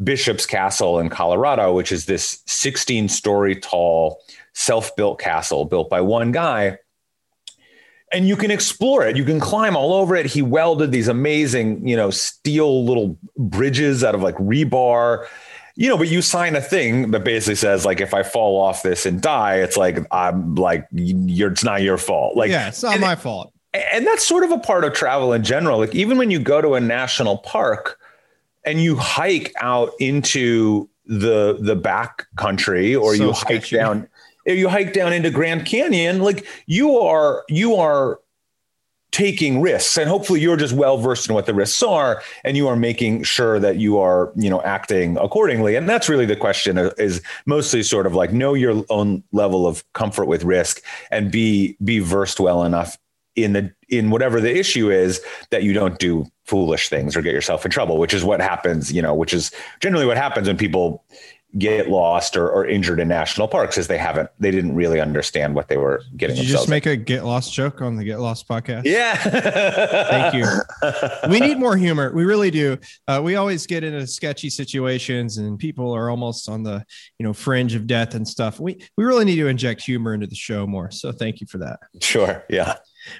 Bishop's 0.03 0.45
Castle 0.45 0.99
in 0.99 1.09
Colorado, 1.09 1.73
which 1.73 1.91
is 1.91 2.05
this 2.05 2.41
16 2.47 3.09
story 3.09 3.55
tall 3.55 4.21
self-built 4.53 5.19
castle 5.19 5.65
built 5.65 5.89
by 5.89 6.01
one 6.01 6.31
guy, 6.31 6.77
and 8.13 8.27
you 8.27 8.35
can 8.35 8.51
explore 8.51 9.05
it. 9.05 9.15
You 9.15 9.23
can 9.23 9.39
climb 9.39 9.75
all 9.75 9.93
over 9.93 10.15
it. 10.15 10.25
He 10.25 10.41
welded 10.41 10.91
these 10.91 11.07
amazing, 11.07 11.87
you 11.87 11.95
know, 11.95 12.09
steel 12.09 12.85
little 12.85 13.17
bridges 13.37 14.03
out 14.03 14.15
of 14.15 14.21
like 14.21 14.35
rebar. 14.35 15.27
You 15.75 15.89
know, 15.89 15.97
but 15.97 16.09
you 16.09 16.21
sign 16.21 16.55
a 16.55 16.61
thing 16.61 17.11
that 17.11 17.23
basically 17.23 17.55
says 17.55 17.85
like, 17.85 18.01
if 18.01 18.13
I 18.13 18.23
fall 18.23 18.61
off 18.61 18.83
this 18.83 19.05
and 19.05 19.21
die, 19.21 19.55
it's 19.55 19.77
like 19.77 19.99
I'm 20.11 20.55
like 20.55 20.87
you're. 20.91 21.51
It's 21.51 21.63
not 21.63 21.81
your 21.81 21.97
fault. 21.97 22.35
Like, 22.35 22.51
yeah, 22.51 22.67
it's 22.67 22.83
not 22.83 22.99
my 22.99 23.15
fault. 23.15 23.53
And 23.73 24.05
that's 24.05 24.27
sort 24.27 24.43
of 24.43 24.51
a 24.51 24.59
part 24.59 24.83
of 24.83 24.93
travel 24.93 25.31
in 25.31 25.43
general. 25.43 25.79
Like, 25.79 25.95
even 25.95 26.17
when 26.17 26.29
you 26.29 26.39
go 26.39 26.61
to 26.61 26.73
a 26.73 26.81
national 26.81 27.37
park 27.37 27.97
and 28.65 28.81
you 28.81 28.97
hike 28.97 29.53
out 29.61 29.91
into 29.99 30.89
the 31.05 31.57
the 31.59 31.75
back 31.75 32.27
country, 32.35 32.95
or 32.95 33.15
so 33.15 33.27
you 33.27 33.33
sketchy. 33.33 33.77
hike 33.77 33.83
down 33.83 34.07
you 34.45 34.69
hike 34.69 34.93
down 34.93 35.13
into 35.13 35.29
Grand 35.29 35.65
Canyon, 35.65 36.21
like 36.21 36.45
you 36.65 36.97
are, 36.97 37.43
you 37.47 37.75
are 37.75 38.19
taking 39.11 39.61
risks. 39.61 39.97
And 39.97 40.09
hopefully 40.09 40.39
you're 40.39 40.57
just 40.57 40.73
well 40.73 40.97
versed 40.97 41.27
in 41.27 41.35
what 41.35 41.45
the 41.45 41.53
risks 41.53 41.83
are 41.83 42.21
and 42.43 42.55
you 42.55 42.67
are 42.67 42.75
making 42.75 43.23
sure 43.23 43.59
that 43.59 43.77
you 43.77 43.99
are 43.99 44.31
you 44.35 44.49
know 44.49 44.61
acting 44.61 45.17
accordingly. 45.17 45.75
And 45.75 45.87
that's 45.87 46.09
really 46.09 46.25
the 46.25 46.35
question 46.35 46.77
uh, 46.77 46.91
is 46.97 47.21
mostly 47.45 47.83
sort 47.83 48.07
of 48.07 48.15
like 48.15 48.31
know 48.31 48.53
your 48.53 48.83
own 48.89 49.23
level 49.31 49.67
of 49.67 49.83
comfort 49.93 50.25
with 50.25 50.43
risk 50.43 50.81
and 51.11 51.31
be 51.31 51.77
be 51.83 51.99
versed 51.99 52.39
well 52.39 52.63
enough 52.63 52.97
in 53.35 53.53
the 53.53 53.73
in 53.89 54.09
whatever 54.09 54.41
the 54.41 54.57
issue 54.57 54.89
is 54.89 55.21
that 55.51 55.63
you 55.63 55.73
don't 55.73 55.99
do 55.99 56.25
foolish 56.45 56.89
things 56.89 57.15
or 57.15 57.21
get 57.21 57.33
yourself 57.33 57.63
in 57.63 57.71
trouble 57.71 57.97
which 57.97 58.13
is 58.13 58.25
what 58.25 58.41
happens 58.41 58.91
you 58.91 59.01
know 59.01 59.13
which 59.13 59.33
is 59.33 59.51
generally 59.79 60.05
what 60.05 60.17
happens 60.17 60.47
when 60.47 60.57
people 60.57 61.03
get 61.57 61.89
lost 61.89 62.37
or, 62.37 62.49
or 62.49 62.65
injured 62.65 62.99
in 62.99 63.07
national 63.07 63.47
parks 63.47 63.77
is 63.77 63.87
they 63.87 63.97
haven't 63.97 64.29
they 64.39 64.51
didn't 64.51 64.73
really 64.73 65.01
understand 65.01 65.53
what 65.53 65.67
they 65.67 65.77
were 65.77 66.01
getting. 66.15 66.35
Did 66.35 66.45
you 66.45 66.51
just 66.51 66.69
make 66.69 66.85
in. 66.85 66.93
a 66.93 66.95
get 66.95 67.25
lost 67.25 67.53
joke 67.53 67.81
on 67.81 67.97
the 67.97 68.03
Get 68.03 68.19
Lost 68.19 68.47
podcast? 68.47 68.83
Yeah. 68.85 69.15
Thank 69.15 70.35
you. 70.35 70.45
We 71.29 71.39
need 71.39 71.59
more 71.59 71.77
humor. 71.77 72.11
We 72.11 72.25
really 72.25 72.51
do. 72.51 72.77
Uh, 73.07 73.21
we 73.23 73.35
always 73.35 73.65
get 73.65 73.83
into 73.83 74.05
sketchy 74.07 74.49
situations 74.49 75.37
and 75.37 75.57
people 75.57 75.95
are 75.95 76.09
almost 76.09 76.49
on 76.49 76.63
the 76.63 76.83
you 77.19 77.25
know 77.25 77.33
fringe 77.33 77.75
of 77.75 77.87
death 77.87 78.15
and 78.15 78.27
stuff. 78.27 78.59
We 78.59 78.81
we 78.97 79.05
really 79.05 79.25
need 79.25 79.37
to 79.37 79.47
inject 79.47 79.83
humor 79.83 80.13
into 80.13 80.27
the 80.27 80.35
show 80.35 80.67
more. 80.67 80.91
So 80.91 81.11
thank 81.11 81.41
you 81.41 81.47
for 81.47 81.59
that. 81.59 81.79
Sure. 82.01 82.43
Yeah. 82.49 82.75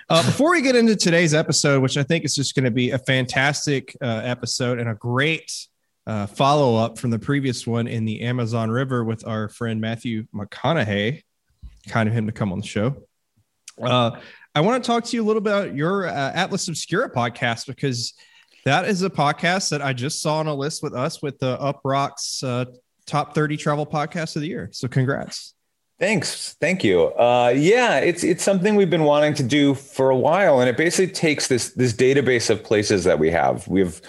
Uh, 0.10 0.24
before 0.24 0.52
we 0.52 0.62
get 0.62 0.76
into 0.76 0.96
today's 0.96 1.34
episode, 1.34 1.82
which 1.82 1.98
I 1.98 2.04
think 2.04 2.26
is 2.26 2.36
just 2.36 2.56
going 2.56 2.66
to 2.66 2.72
be 2.72 2.92
a 2.92 3.00
fantastic 3.00 3.96
uh, 4.02 4.22
episode 4.24 4.80
and 4.80 4.90
a 4.90 4.96
great 4.96 5.52
uh, 6.08 6.26
follow 6.26 6.76
up 6.76 6.98
from 6.98 7.10
the 7.10 7.20
previous 7.20 7.66
one 7.68 7.88
in 7.88 8.06
the 8.06 8.22
Amazon 8.22 8.72
River 8.72 9.04
with 9.04 9.26
our 9.28 9.50
friend 9.50 9.80
Matthew 9.80 10.26
McConaughey, 10.34 11.24
kind 11.88 12.10
of 12.10 12.16
him 12.16 12.26
to 12.26 12.32
come 12.32 12.52
on 12.52 12.60
the 12.60 12.68
show. 12.68 12.96
Uh, 13.82 14.20
I 14.54 14.62
want 14.62 14.84
to 14.84 14.88
talk 14.88 15.06
to 15.06 15.16
you 15.16 15.24
a 15.24 15.26
little 15.26 15.42
bit 15.42 15.52
about 15.52 15.76
your 15.76 16.08
uh, 16.08 16.32
Atlas 16.34 16.68
Obscura 16.68 17.10
podcast 17.10 17.68
because 17.68 18.14
that 18.66 18.86
is 18.86 19.02
a 19.02 19.10
podcast 19.10 19.70
that 19.70 19.82
I 19.82 19.94
just 19.94 20.22
saw 20.22 20.38
on 20.38 20.48
a 20.48 20.54
list 20.54 20.84
with 20.84 20.94
us 20.94 21.22
with 21.22 21.40
the 21.40 21.58
Uproxx 21.58 22.44
uh, 22.44 22.66
top 23.06 23.34
30 23.34 23.58
travel 23.58 23.86
podcast 23.86 24.36
of 24.36 24.42
the 24.42 24.48
year. 24.48 24.70
So 24.72 24.88
congrats. 24.88 25.54
Thanks. 26.00 26.56
Thank 26.60 26.84
you. 26.84 27.14
Uh, 27.14 27.54
yeah, 27.56 28.00
it's 28.00 28.24
it's 28.24 28.44
something 28.44 28.76
we've 28.76 28.90
been 28.90 29.04
wanting 29.04 29.36
to 29.36 29.44
do 29.44 29.76
for 29.76 30.10
a 30.10 30.16
while, 30.16 30.60
and 30.60 30.68
it 30.68 30.76
basically 30.76 31.14
takes 31.14 31.48
this 31.48 31.74
this 31.74 31.94
database 31.94 32.50
of 32.50 32.64
places 32.64 33.04
that 33.04 33.20
we 33.20 33.30
have. 33.30 33.68
We've 33.68 34.02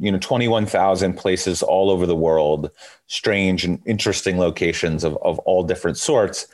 you 0.00 0.10
know 0.10 0.18
21,000 0.18 1.14
places 1.14 1.62
all 1.62 1.90
over 1.90 2.06
the 2.06 2.16
world, 2.16 2.70
strange 3.06 3.64
and 3.64 3.80
interesting 3.86 4.38
locations 4.38 5.04
of, 5.04 5.16
of 5.22 5.38
all 5.40 5.62
different 5.62 5.98
sorts. 5.98 6.46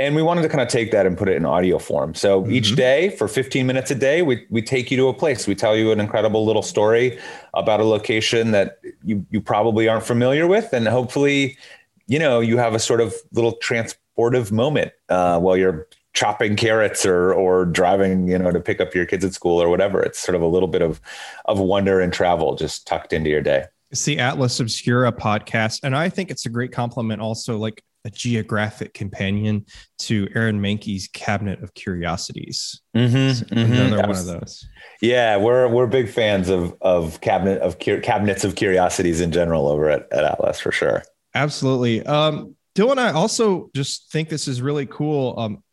And 0.00 0.14
we 0.14 0.22
wanted 0.22 0.42
to 0.42 0.48
kind 0.48 0.60
of 0.60 0.68
take 0.68 0.92
that 0.92 1.06
and 1.06 1.18
put 1.18 1.28
it 1.28 1.36
in 1.36 1.44
audio 1.44 1.78
form. 1.78 2.14
So 2.14 2.42
mm-hmm. 2.42 2.52
each 2.52 2.76
day 2.76 3.10
for 3.10 3.26
15 3.26 3.66
minutes 3.66 3.90
a 3.90 3.96
day, 3.96 4.22
we, 4.22 4.46
we 4.48 4.62
take 4.62 4.90
you 4.90 4.96
to 4.96 5.08
a 5.08 5.14
place. 5.14 5.46
We 5.48 5.56
tell 5.56 5.76
you 5.76 5.90
an 5.90 5.98
incredible 5.98 6.44
little 6.44 6.62
story 6.62 7.18
about 7.54 7.80
a 7.80 7.84
location 7.84 8.52
that 8.52 8.78
you, 9.04 9.26
you 9.30 9.40
probably 9.40 9.88
aren't 9.88 10.04
familiar 10.04 10.46
with. 10.46 10.72
And 10.72 10.86
hopefully, 10.86 11.58
you 12.06 12.18
know, 12.18 12.38
you 12.38 12.58
have 12.58 12.74
a 12.74 12.78
sort 12.78 13.00
of 13.00 13.14
little 13.32 13.58
transportive 13.58 14.52
moment 14.52 14.92
uh, 15.08 15.40
while 15.40 15.56
you're 15.56 15.88
chopping 16.18 16.56
carrots 16.56 17.06
or 17.06 17.32
or 17.32 17.64
driving 17.64 18.26
you 18.26 18.36
know 18.36 18.50
to 18.50 18.58
pick 18.58 18.80
up 18.80 18.92
your 18.92 19.06
kids 19.06 19.24
at 19.24 19.32
school 19.32 19.62
or 19.62 19.68
whatever. 19.68 20.02
It's 20.02 20.18
sort 20.18 20.34
of 20.34 20.42
a 20.42 20.48
little 20.48 20.66
bit 20.66 20.82
of 20.82 21.00
of 21.44 21.60
wonder 21.60 22.00
and 22.00 22.12
travel 22.12 22.56
just 22.56 22.88
tucked 22.88 23.12
into 23.12 23.30
your 23.30 23.40
day. 23.40 23.66
It's 23.92 24.04
the 24.04 24.18
atlas 24.18 24.58
obscura 24.60 25.12
podcast 25.12 25.80
and 25.82 25.96
i 25.96 26.10
think 26.10 26.30
it's 26.30 26.44
a 26.44 26.50
great 26.50 26.72
compliment 26.72 27.22
also 27.22 27.56
like 27.56 27.82
a 28.04 28.10
geographic 28.10 28.92
companion 28.92 29.64
to 29.98 30.28
aaron 30.34 30.60
Mahnke's 30.60 31.08
cabinet 31.08 31.62
of 31.62 31.72
curiosities. 31.74 32.82
Mm-hmm, 32.94 33.32
so 33.32 33.44
mm-hmm. 33.46 33.72
another 33.72 34.08
one 34.08 34.10
of 34.10 34.26
those. 34.26 34.66
Yeah 35.00 35.36
we're 35.38 35.68
we're 35.68 35.86
big 35.86 36.10
fans 36.10 36.48
of 36.48 36.74
of 36.80 37.20
cabinet 37.20 37.62
of 37.62 37.78
cabinets 37.78 38.44
of 38.44 38.56
curiosities 38.56 39.20
in 39.20 39.32
general 39.32 39.68
over 39.68 39.88
at, 39.88 40.12
at 40.12 40.24
atlas 40.24 40.60
for 40.60 40.72
sure. 40.72 41.04
Absolutely. 41.34 42.04
Um 42.04 42.56
Dylan, 42.78 42.98
I 42.98 43.10
also 43.10 43.70
just 43.74 44.12
think 44.12 44.28
this 44.28 44.46
is 44.46 44.62
really 44.62 44.86
cool. 44.86 45.34
Um, 45.36 45.64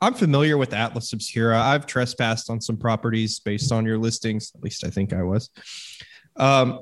I'm 0.00 0.14
familiar 0.14 0.56
with 0.56 0.72
Atlas 0.72 1.12
Obscura. 1.12 1.60
I've 1.60 1.86
trespassed 1.86 2.48
on 2.48 2.60
some 2.60 2.76
properties 2.76 3.40
based 3.40 3.72
on 3.72 3.84
your 3.84 3.98
listings. 3.98 4.52
At 4.54 4.62
least 4.62 4.84
I 4.84 4.90
think 4.90 5.12
I 5.12 5.22
was. 5.22 5.50
Um, 6.36 6.80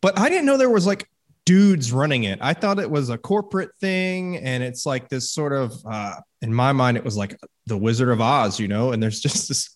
but 0.00 0.18
I 0.18 0.28
didn't 0.28 0.46
know 0.46 0.56
there 0.56 0.70
was 0.70 0.86
like 0.86 1.08
dudes 1.44 1.92
running 1.92 2.24
it. 2.24 2.38
I 2.42 2.54
thought 2.54 2.78
it 2.78 2.90
was 2.90 3.10
a 3.10 3.18
corporate 3.18 3.70
thing, 3.80 4.36
and 4.36 4.62
it's 4.62 4.86
like 4.86 5.08
this 5.08 5.30
sort 5.30 5.52
of. 5.52 5.74
Uh, 5.88 6.16
in 6.42 6.54
my 6.54 6.72
mind, 6.72 6.96
it 6.96 7.04
was 7.04 7.16
like 7.16 7.36
the 7.66 7.76
Wizard 7.76 8.10
of 8.10 8.20
Oz, 8.20 8.60
you 8.60 8.68
know. 8.68 8.92
And 8.92 9.02
there's 9.02 9.20
just 9.28 9.48
this 9.48 9.70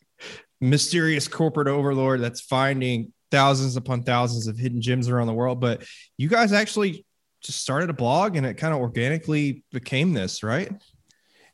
mysterious 0.60 1.26
corporate 1.26 1.68
overlord 1.68 2.20
that's 2.20 2.40
finding 2.40 3.12
thousands 3.30 3.76
upon 3.76 4.02
thousands 4.02 4.46
of 4.46 4.58
hidden 4.58 4.82
gems 4.82 5.08
around 5.08 5.26
the 5.26 5.32
world. 5.32 5.60
But 5.60 5.84
you 6.18 6.28
guys 6.28 6.52
actually 6.52 7.04
just 7.42 7.60
started 7.60 7.90
a 7.90 7.94
blog, 7.94 8.36
and 8.36 8.46
it 8.46 8.54
kind 8.54 8.74
of 8.74 8.80
organically 8.80 9.64
became 9.72 10.12
this, 10.12 10.42
right? 10.42 10.70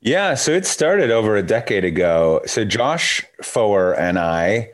Yeah, 0.01 0.35
so 0.35 0.53
it 0.53 0.67
started 0.67 1.11
over 1.11 1.37
a 1.37 1.43
decade 1.43 1.85
ago. 1.85 2.41
So 2.47 2.65
Josh 2.65 3.25
Foer 3.43 3.95
and 3.95 4.19
I 4.19 4.71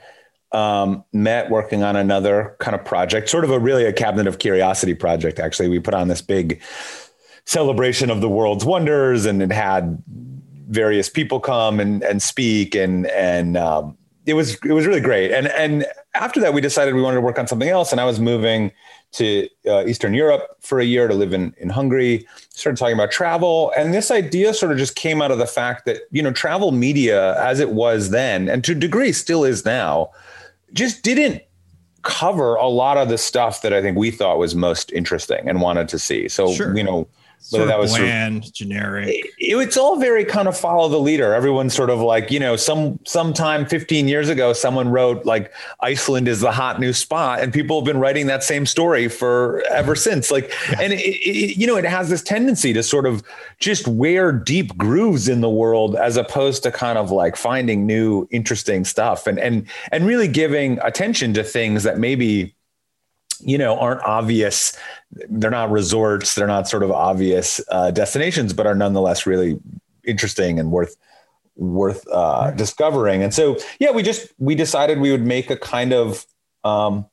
um, 0.52 1.04
met 1.12 1.50
working 1.50 1.82
on 1.82 1.96
another 1.96 2.56
kind 2.58 2.74
of 2.74 2.84
project, 2.84 3.28
sort 3.28 3.44
of 3.44 3.50
a 3.50 3.58
really 3.58 3.84
a 3.84 3.92
cabinet 3.92 4.26
of 4.26 4.38
curiosity 4.38 4.94
project. 4.94 5.38
Actually, 5.38 5.68
we 5.68 5.78
put 5.78 5.94
on 5.94 6.08
this 6.08 6.20
big 6.20 6.60
celebration 7.44 8.10
of 8.10 8.20
the 8.20 8.28
world's 8.28 8.64
wonders, 8.64 9.24
and 9.24 9.42
it 9.42 9.52
had 9.52 10.02
various 10.68 11.08
people 11.08 11.40
come 11.40 11.80
and 11.80 12.02
and 12.02 12.22
speak, 12.22 12.74
and 12.74 13.06
and 13.06 13.56
um, 13.56 13.96
it 14.26 14.34
was 14.34 14.56
it 14.64 14.72
was 14.72 14.86
really 14.86 15.00
great. 15.00 15.32
And 15.32 15.46
and 15.48 15.86
after 16.14 16.40
that, 16.40 16.52
we 16.52 16.60
decided 16.60 16.94
we 16.94 17.02
wanted 17.02 17.16
to 17.16 17.22
work 17.22 17.38
on 17.38 17.46
something 17.46 17.68
else, 17.68 17.92
and 17.92 18.00
I 18.00 18.04
was 18.04 18.20
moving 18.20 18.72
to 19.12 19.48
uh, 19.66 19.84
Eastern 19.86 20.14
Europe 20.14 20.56
for 20.60 20.80
a 20.80 20.84
year 20.84 21.06
to 21.06 21.14
live 21.14 21.32
in, 21.32 21.54
in 21.58 21.68
Hungary, 21.68 22.26
started 22.50 22.78
talking 22.78 22.94
about 22.94 23.10
travel. 23.10 23.72
And 23.76 23.92
this 23.92 24.10
idea 24.10 24.54
sort 24.54 24.72
of 24.72 24.78
just 24.78 24.94
came 24.94 25.20
out 25.20 25.30
of 25.30 25.38
the 25.38 25.46
fact 25.46 25.84
that, 25.84 25.98
you 26.10 26.22
know, 26.22 26.32
travel 26.32 26.72
media 26.72 27.38
as 27.42 27.60
it 27.60 27.70
was 27.70 28.10
then, 28.10 28.48
and 28.48 28.64
to 28.64 28.72
a 28.72 28.74
degree 28.74 29.12
still 29.12 29.44
is 29.44 29.64
now, 29.64 30.10
just 30.72 31.02
didn't 31.02 31.42
cover 32.02 32.56
a 32.56 32.66
lot 32.66 32.96
of 32.96 33.08
the 33.08 33.18
stuff 33.18 33.62
that 33.62 33.72
I 33.72 33.80
think 33.80 33.96
we 33.96 34.10
thought 34.10 34.38
was 34.38 34.54
most 34.54 34.90
interesting 34.92 35.48
and 35.48 35.60
wanted 35.60 35.88
to 35.90 35.98
see. 35.98 36.28
So, 36.28 36.52
sure. 36.52 36.76
you 36.76 36.82
know, 36.82 37.06
sort 37.42 37.68
that 37.68 37.78
was 37.78 37.90
bland, 37.90 38.44
sort 38.44 38.48
of, 38.48 38.54
generic. 38.54 39.08
It, 39.08 39.32
it's 39.38 39.76
all 39.76 39.98
very 39.98 40.24
kind 40.24 40.48
of 40.48 40.56
follow 40.56 40.88
the 40.88 40.98
leader. 40.98 41.34
Everyone's 41.34 41.74
sort 41.74 41.90
of 41.90 42.00
like, 42.00 42.30
you 42.30 42.38
know, 42.38 42.56
some 42.56 42.98
sometime 43.04 43.66
15 43.66 44.08
years 44.08 44.28
ago, 44.28 44.52
someone 44.52 44.88
wrote 44.88 45.26
like 45.26 45.52
Iceland 45.80 46.28
is 46.28 46.40
the 46.40 46.52
hot 46.52 46.80
new 46.80 46.92
spot, 46.92 47.40
and 47.40 47.52
people 47.52 47.80
have 47.80 47.84
been 47.84 47.98
writing 47.98 48.26
that 48.26 48.44
same 48.44 48.64
story 48.64 49.08
for 49.08 49.62
ever 49.70 49.94
since. 49.94 50.30
Like, 50.30 50.52
yeah. 50.70 50.80
and 50.80 50.92
it, 50.92 51.00
it, 51.00 51.56
you 51.56 51.66
know, 51.66 51.76
it 51.76 51.84
has 51.84 52.08
this 52.08 52.22
tendency 52.22 52.72
to 52.72 52.82
sort 52.82 53.06
of 53.06 53.22
just 53.58 53.88
wear 53.88 54.32
deep 54.32 54.76
grooves 54.76 55.28
in 55.28 55.40
the 55.40 55.50
world 55.50 55.96
as 55.96 56.16
opposed 56.16 56.62
to 56.62 56.70
kind 56.70 56.98
of 56.98 57.10
like 57.10 57.36
finding 57.36 57.86
new 57.86 58.28
interesting 58.30 58.84
stuff 58.84 59.26
and 59.26 59.38
and 59.38 59.66
and 59.90 60.06
really 60.06 60.28
giving 60.28 60.78
attention 60.82 61.34
to 61.34 61.42
things 61.42 61.82
that 61.82 61.98
maybe 61.98 62.54
you 63.42 63.58
know 63.58 63.78
aren't 63.78 64.02
obvious. 64.02 64.76
They're 65.28 65.50
not 65.50 65.70
resorts. 65.70 66.34
They're 66.34 66.46
not 66.46 66.68
sort 66.68 66.82
of 66.82 66.90
obvious 66.90 67.60
uh, 67.70 67.90
destinations 67.90 68.52
but 68.52 68.66
are 68.66 68.74
nonetheless 68.74 69.26
really 69.26 69.58
interesting 70.04 70.58
and 70.58 70.70
worth 70.70 70.96
worth 71.56 72.06
uh, 72.10 72.50
discovering. 72.52 73.22
And 73.22 73.34
so 73.34 73.58
yeah 73.78 73.90
we 73.90 74.02
just 74.02 74.32
we 74.38 74.54
decided 74.54 75.00
we 75.00 75.10
would 75.10 75.26
make 75.26 75.50
a 75.50 75.56
kind 75.56 75.92
of 75.92 76.26
um, 76.64 77.06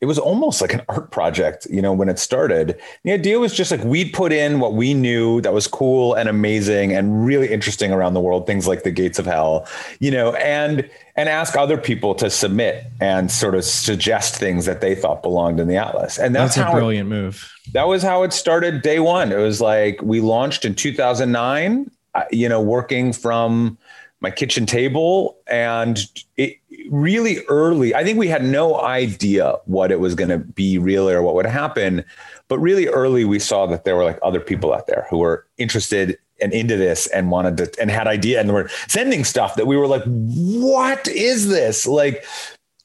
it 0.00 0.06
was 0.06 0.18
almost 0.18 0.60
like 0.60 0.74
an 0.74 0.82
art 0.88 1.10
project, 1.10 1.66
you 1.70 1.80
know, 1.80 1.92
when 1.92 2.08
it 2.10 2.18
started. 2.18 2.78
The 3.04 3.12
idea 3.12 3.38
was 3.38 3.54
just 3.54 3.70
like 3.70 3.82
we'd 3.82 4.12
put 4.12 4.30
in 4.30 4.60
what 4.60 4.74
we 4.74 4.92
knew 4.92 5.40
that 5.40 5.54
was 5.54 5.66
cool 5.66 6.12
and 6.12 6.28
amazing 6.28 6.92
and 6.92 7.24
really 7.24 7.50
interesting 7.50 7.92
around 7.92 8.12
the 8.12 8.20
world, 8.20 8.46
things 8.46 8.66
like 8.66 8.82
the 8.82 8.90
gates 8.90 9.18
of 9.18 9.24
hell, 9.24 9.66
you 9.98 10.10
know, 10.10 10.34
and 10.34 10.88
and 11.16 11.30
ask 11.30 11.56
other 11.56 11.78
people 11.78 12.14
to 12.16 12.28
submit 12.28 12.84
and 13.00 13.30
sort 13.30 13.54
of 13.54 13.64
suggest 13.64 14.36
things 14.36 14.66
that 14.66 14.82
they 14.82 14.94
thought 14.94 15.22
belonged 15.22 15.58
in 15.58 15.66
the 15.66 15.76
atlas. 15.76 16.18
And 16.18 16.34
that's, 16.34 16.56
that's 16.56 16.68
a 16.68 16.72
brilliant 16.72 17.06
it, 17.06 17.10
move. 17.10 17.50
That 17.72 17.88
was 17.88 18.02
how 18.02 18.22
it 18.22 18.34
started 18.34 18.82
day 18.82 19.00
one. 19.00 19.32
It 19.32 19.38
was 19.38 19.62
like 19.62 20.02
we 20.02 20.20
launched 20.20 20.66
in 20.66 20.74
2009, 20.74 21.90
uh, 22.14 22.24
you 22.30 22.50
know, 22.50 22.60
working 22.60 23.14
from 23.14 23.78
my 24.20 24.30
kitchen 24.30 24.66
table 24.66 25.38
and 25.46 26.00
it 26.36 26.58
really 26.90 27.44
early 27.48 27.94
i 27.94 28.04
think 28.04 28.18
we 28.18 28.28
had 28.28 28.44
no 28.44 28.80
idea 28.80 29.54
what 29.64 29.90
it 29.90 30.00
was 30.00 30.14
going 30.14 30.30
to 30.30 30.38
be 30.38 30.78
really 30.78 31.12
or 31.12 31.22
what 31.22 31.34
would 31.34 31.46
happen 31.46 32.04
but 32.48 32.58
really 32.58 32.86
early 32.88 33.24
we 33.24 33.38
saw 33.38 33.66
that 33.66 33.84
there 33.84 33.96
were 33.96 34.04
like 34.04 34.18
other 34.22 34.40
people 34.40 34.72
out 34.72 34.86
there 34.86 35.06
who 35.10 35.18
were 35.18 35.46
interested 35.58 36.18
and 36.40 36.52
into 36.52 36.76
this 36.76 37.06
and 37.08 37.30
wanted 37.30 37.56
to 37.56 37.80
and 37.80 37.90
had 37.90 38.06
idea 38.06 38.40
and 38.40 38.52
were 38.52 38.68
sending 38.88 39.24
stuff 39.24 39.54
that 39.54 39.66
we 39.66 39.76
were 39.76 39.86
like 39.86 40.02
what 40.04 41.06
is 41.08 41.48
this? 41.48 41.86
Like 41.86 42.24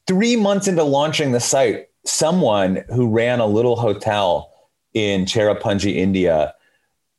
3 0.08 0.36
months 0.38 0.68
into 0.68 0.84
launching 0.84 1.32
the 1.32 1.40
site 1.40 1.88
someone 2.06 2.84
who 2.94 3.08
ran 3.08 3.40
a 3.40 3.46
little 3.46 3.76
hotel 3.76 4.52
in 4.94 5.26
Cherrapunji 5.26 5.96
India 5.96 6.54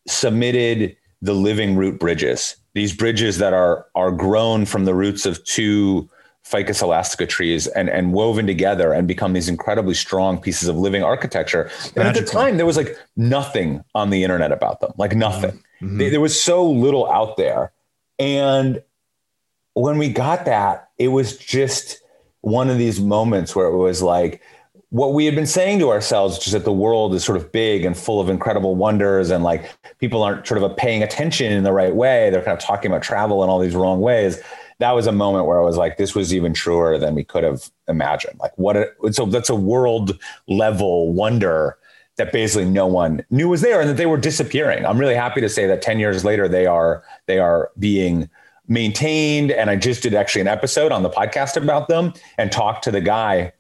submitted 0.09 0.97
the 1.21 1.35
living 1.35 1.77
root 1.77 2.01
bridges 2.01 2.57
these 2.75 2.95
bridges 2.95 3.39
that 3.39 3.53
are 3.53 3.87
are 3.95 4.11
grown 4.11 4.65
from 4.65 4.85
the 4.85 4.95
roots 4.95 5.27
of 5.27 5.43
two 5.45 6.09
ficus 6.43 6.83
elastica 6.83 7.27
trees 7.27 7.67
and 7.69 7.89
and 7.89 8.13
woven 8.13 8.47
together 8.47 8.93
and 8.93 9.07
become 9.07 9.33
these 9.33 9.49
incredibly 9.49 9.95
strong 9.95 10.39
pieces 10.41 10.69
of 10.69 10.77
living 10.77 11.03
architecture. 11.03 11.71
And 11.97 12.07
at 12.07 12.15
the 12.15 12.23
time, 12.23 12.57
there 12.57 12.67
was 12.67 12.77
like 12.77 12.97
nothing 13.17 13.85
on 13.95 14.11
the 14.11 14.23
internet 14.23 14.53
about 14.53 14.81
them, 14.81 14.93
like 14.97 15.15
nothing. 15.15 15.53
Mm-hmm. 15.53 15.87
mm-hmm. 15.87 16.11
There 16.11 16.21
was 16.21 16.41
so 16.41 16.69
little 16.69 17.11
out 17.11 17.37
there, 17.37 17.73
and 18.19 18.83
when 19.75 19.99
we 19.99 20.13
got 20.13 20.45
that, 20.45 20.91
it 20.99 21.09
was 21.09 21.37
just 21.37 22.01
one 22.43 22.69
of 22.69 22.79
these 22.79 23.01
moments 23.01 23.55
where 23.57 23.67
it 23.67 23.77
was 23.77 24.03
like 24.03 24.43
what 24.91 25.15
we 25.15 25.25
had 25.25 25.35
been 25.35 25.47
saying 25.47 25.79
to 25.79 25.89
ourselves 25.89 26.39
just 26.39 26.53
that 26.53 26.65
the 26.65 26.73
world 26.73 27.15
is 27.15 27.25
sort 27.25 27.39
of 27.39 27.51
big 27.51 27.83
and 27.83 27.97
full 27.97 28.21
of 28.21 28.29
incredible 28.29 28.75
wonders 28.75 29.31
and 29.31 29.43
like 29.43 29.73
people 29.99 30.23
aren't 30.23 30.47
sort 30.47 30.63
of 30.63 30.77
paying 30.77 31.03
attention 31.03 31.51
in 31.51 31.65
the 31.65 31.73
right 31.73 31.95
way 31.95 32.29
they're 32.31 32.43
kind 32.43 32.57
of 32.57 32.63
talking 32.63 32.91
about 32.91 33.03
travel 33.03 33.43
in 33.43 33.49
all 33.49 33.59
these 33.59 33.75
wrong 33.75 34.01
ways 34.01 34.43
that 34.83 34.93
was 34.93 35.07
a 35.07 35.13
moment 35.13 35.47
where 35.47 35.61
i 35.61 35.65
was 35.65 35.77
like 35.77 35.97
this 35.97 36.15
was 36.15 36.35
even 36.35 36.53
truer 36.53 36.99
than 36.99 37.15
we 37.15 37.25
could 37.25 37.45
have 37.45 37.71
imagined. 37.93 38.39
Like 38.41 38.57
what 38.59 38.77
a, 38.77 38.89
so 39.13 39.27
that's 39.27 39.49
a 39.51 39.55
world 39.55 40.19
level 40.49 41.13
wonder 41.13 41.79
that 42.17 42.33
basically 42.33 42.69
no 42.69 42.87
one 42.87 43.25
knew 43.31 43.49
was 43.49 43.61
there 43.61 43.81
and 43.81 43.89
that 43.89 43.97
they 43.97 44.07
were 44.07 44.19
disappearing. 44.19 44.85
I'm 44.85 44.99
really 44.99 45.15
happy 45.15 45.41
to 45.41 45.49
say 45.49 45.67
that 45.67 45.81
10 45.81 46.01
years 46.01 46.25
later 46.25 46.49
they 46.49 46.67
are 46.67 47.05
they 47.27 47.39
are 47.39 47.71
being 47.79 48.29
maintained. 48.67 49.53
And 49.53 49.71
i 49.71 49.77
just 49.77 50.03
did 50.03 50.15
actually 50.15 50.41
an 50.43 50.49
episode 50.49 50.91
on 50.91 51.03
the 51.03 51.11
podcast 51.11 51.57
about 51.57 51.89
them 51.89 52.13
and 52.37 52.51
talked 52.51 52.85
to 52.85 52.91
the 52.91 53.01
guy 53.01 53.53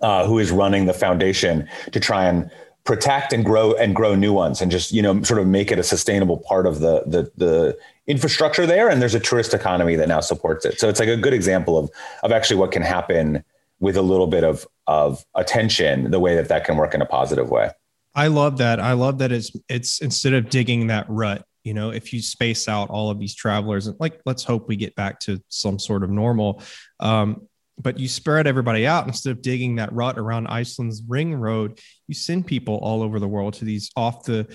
uh, 0.00 0.26
who 0.26 0.38
is 0.38 0.50
running 0.50 0.86
the 0.86 0.94
foundation 0.94 1.68
to 1.92 2.00
try 2.00 2.24
and 2.24 2.50
protect 2.84 3.32
and 3.32 3.44
grow 3.44 3.74
and 3.74 3.94
grow 3.94 4.14
new 4.14 4.32
ones 4.32 4.60
and 4.60 4.70
just 4.70 4.90
you 4.90 5.02
know 5.02 5.22
sort 5.22 5.38
of 5.38 5.46
make 5.46 5.70
it 5.70 5.78
a 5.78 5.84
sustainable 5.84 6.38
part 6.38 6.66
of 6.66 6.80
the 6.80 7.04
the 7.06 7.30
the 7.36 7.78
infrastructure 8.06 8.66
there 8.66 8.88
and 8.88 9.00
there's 9.00 9.14
a 9.14 9.20
tourist 9.20 9.54
economy 9.54 9.94
that 9.94 10.08
now 10.08 10.20
supports 10.20 10.64
it 10.64 10.78
so 10.78 10.88
it's 10.88 10.98
like 10.98 11.08
a 11.08 11.16
good 11.16 11.32
example 11.32 11.78
of 11.78 11.90
of 12.22 12.32
actually 12.32 12.56
what 12.56 12.72
can 12.72 12.82
happen 12.82 13.44
with 13.78 13.96
a 13.96 14.02
little 14.02 14.26
bit 14.26 14.42
of 14.42 14.66
of 14.86 15.24
attention 15.36 16.10
the 16.10 16.18
way 16.18 16.34
that 16.34 16.48
that 16.48 16.64
can 16.64 16.76
work 16.76 16.94
in 16.94 17.00
a 17.00 17.06
positive 17.06 17.48
way 17.48 17.70
i 18.14 18.26
love 18.26 18.58
that 18.58 18.80
i 18.80 18.92
love 18.92 19.18
that 19.18 19.30
it's 19.30 19.52
it's 19.68 20.00
instead 20.00 20.32
of 20.32 20.50
digging 20.50 20.88
that 20.88 21.06
rut 21.08 21.44
you 21.62 21.74
know 21.74 21.90
if 21.90 22.12
you 22.12 22.20
space 22.20 22.68
out 22.68 22.90
all 22.90 23.08
of 23.08 23.20
these 23.20 23.36
travelers 23.36 23.86
and 23.86 23.96
like 24.00 24.20
let's 24.26 24.42
hope 24.42 24.66
we 24.66 24.74
get 24.74 24.94
back 24.96 25.20
to 25.20 25.40
some 25.48 25.78
sort 25.78 26.02
of 26.02 26.10
normal 26.10 26.60
um, 26.98 27.46
but 27.80 27.98
you 27.98 28.08
spread 28.08 28.46
everybody 28.46 28.86
out 28.86 29.06
instead 29.06 29.30
of 29.30 29.42
digging 29.42 29.76
that 29.76 29.92
rut 29.92 30.18
around 30.18 30.46
Iceland's 30.46 31.02
ring 31.08 31.34
road. 31.34 31.80
You 32.06 32.14
send 32.14 32.46
people 32.46 32.76
all 32.76 33.02
over 33.02 33.18
the 33.18 33.28
world 33.28 33.54
to 33.54 33.64
these 33.64 33.90
off 33.96 34.24
the 34.24 34.46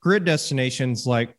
grid 0.00 0.24
destinations 0.24 1.06
like 1.06 1.34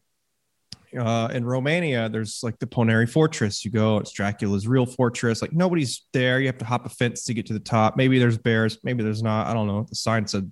uh, 0.97 1.29
in 1.33 1.45
Romania, 1.45 2.09
there's 2.09 2.39
like 2.43 2.59
the 2.59 2.67
Poenari 2.67 3.09
Fortress. 3.09 3.65
You 3.65 3.71
go, 3.71 3.97
it's 3.97 4.11
Dracula's 4.11 4.67
real 4.67 4.85
fortress. 4.85 5.41
Like 5.41 5.53
nobody's 5.53 6.05
there. 6.13 6.39
You 6.39 6.47
have 6.47 6.57
to 6.59 6.65
hop 6.65 6.85
a 6.85 6.89
fence 6.89 7.23
to 7.25 7.33
get 7.33 7.45
to 7.47 7.53
the 7.53 7.59
top. 7.59 7.97
Maybe 7.97 8.19
there's 8.19 8.37
bears. 8.37 8.77
Maybe 8.83 9.03
there's 9.03 9.23
not. 9.23 9.47
I 9.47 9.53
don't 9.53 9.67
know. 9.67 9.85
The 9.89 9.95
sign 9.95 10.27
said 10.27 10.51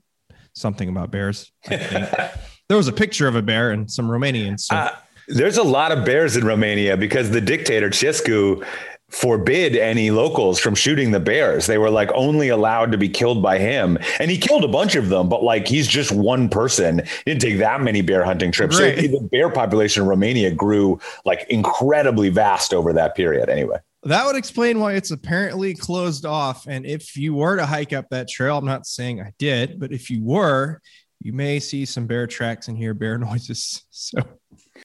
something 0.54 0.90
about 0.90 1.12
bears. 1.12 1.52
there 1.68 2.32
was 2.70 2.88
a 2.88 2.94
picture 2.94 3.28
of 3.28 3.36
a 3.36 3.42
bear 3.42 3.72
and 3.72 3.90
some 3.90 4.08
Romanians. 4.08 4.62
So. 4.62 4.76
Uh, 4.76 4.96
there's 5.28 5.58
a 5.58 5.64
lot 5.64 5.92
of 5.92 6.06
bears 6.06 6.38
in 6.38 6.46
Romania 6.46 6.96
because 6.98 7.32
the 7.32 7.42
dictator 7.42 7.90
Ceausescu 7.90 8.66
forbid 9.10 9.76
any 9.76 10.12
locals 10.12 10.60
from 10.60 10.76
shooting 10.76 11.12
the 11.12 11.20
bears. 11.20 11.68
They 11.68 11.78
were 11.78 11.90
like 11.90 12.12
only 12.14 12.50
allowed 12.50 12.92
to 12.92 12.98
be 12.98 13.08
killed 13.08 13.42
by 13.42 13.60
him. 13.60 13.98
And 14.20 14.32
he 14.32 14.38
killed 14.38 14.64
a 14.64 14.68
bunch 14.68 14.96
of 14.96 15.10
them, 15.10 15.30
but 15.30 15.44
like 15.44 15.68
he's 15.68 15.88
just 15.88 16.12
one 16.12 16.50
person. 16.50 17.00
He 17.00 17.32
didn't 17.32 17.42
take 17.42 17.60
that 17.60 17.82
many 17.82 18.02
bear 18.02 18.24
hunting 18.26 18.52
trips. 18.52 18.80
Right. 18.80 19.00
So 19.00 19.08
the 19.08 19.30
bear 19.32 19.50
population 19.50 20.04
in 20.04 20.10
Romania 20.10 20.52
grew 20.52 21.00
like 21.24 21.46
incredibly 21.50 22.30
vast 22.30 22.74
over 22.74 22.94
that 22.94 23.16
period 23.16 23.50
anyway. 23.50 23.78
That 24.04 24.26
would 24.26 24.36
explain 24.36 24.80
why 24.80 24.94
it's 24.94 25.12
apparently 25.12 25.74
closed 25.74 26.26
off. 26.26 26.68
And 26.68 26.86
if 26.86 27.18
you 27.18 27.34
were 27.34 27.58
to 27.58 27.66
hike 27.66 27.94
up 27.94 28.10
that 28.10 28.28
trail, 28.28 28.58
I'm 28.58 28.66
not 28.66 28.86
saying 28.86 29.20
I 29.20 29.34
did, 29.40 29.80
but 29.80 29.92
if 29.92 30.12
you 30.12 30.24
were, 30.24 30.80
you 31.22 31.34
may 31.34 31.60
see 31.60 31.86
some 31.86 32.06
bear 32.06 32.28
tracks 32.28 32.68
and 32.68 32.78
hear 32.78 32.94
bear 32.94 33.18
noises. 33.20 33.84
So 33.90 34.20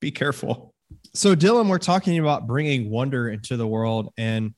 be 0.00 0.10
careful. 0.10 0.69
So, 1.12 1.34
Dylan, 1.34 1.68
we're 1.68 1.78
talking 1.78 2.20
about 2.20 2.46
bringing 2.46 2.88
wonder 2.88 3.30
into 3.30 3.56
the 3.56 3.66
world, 3.66 4.12
and 4.16 4.54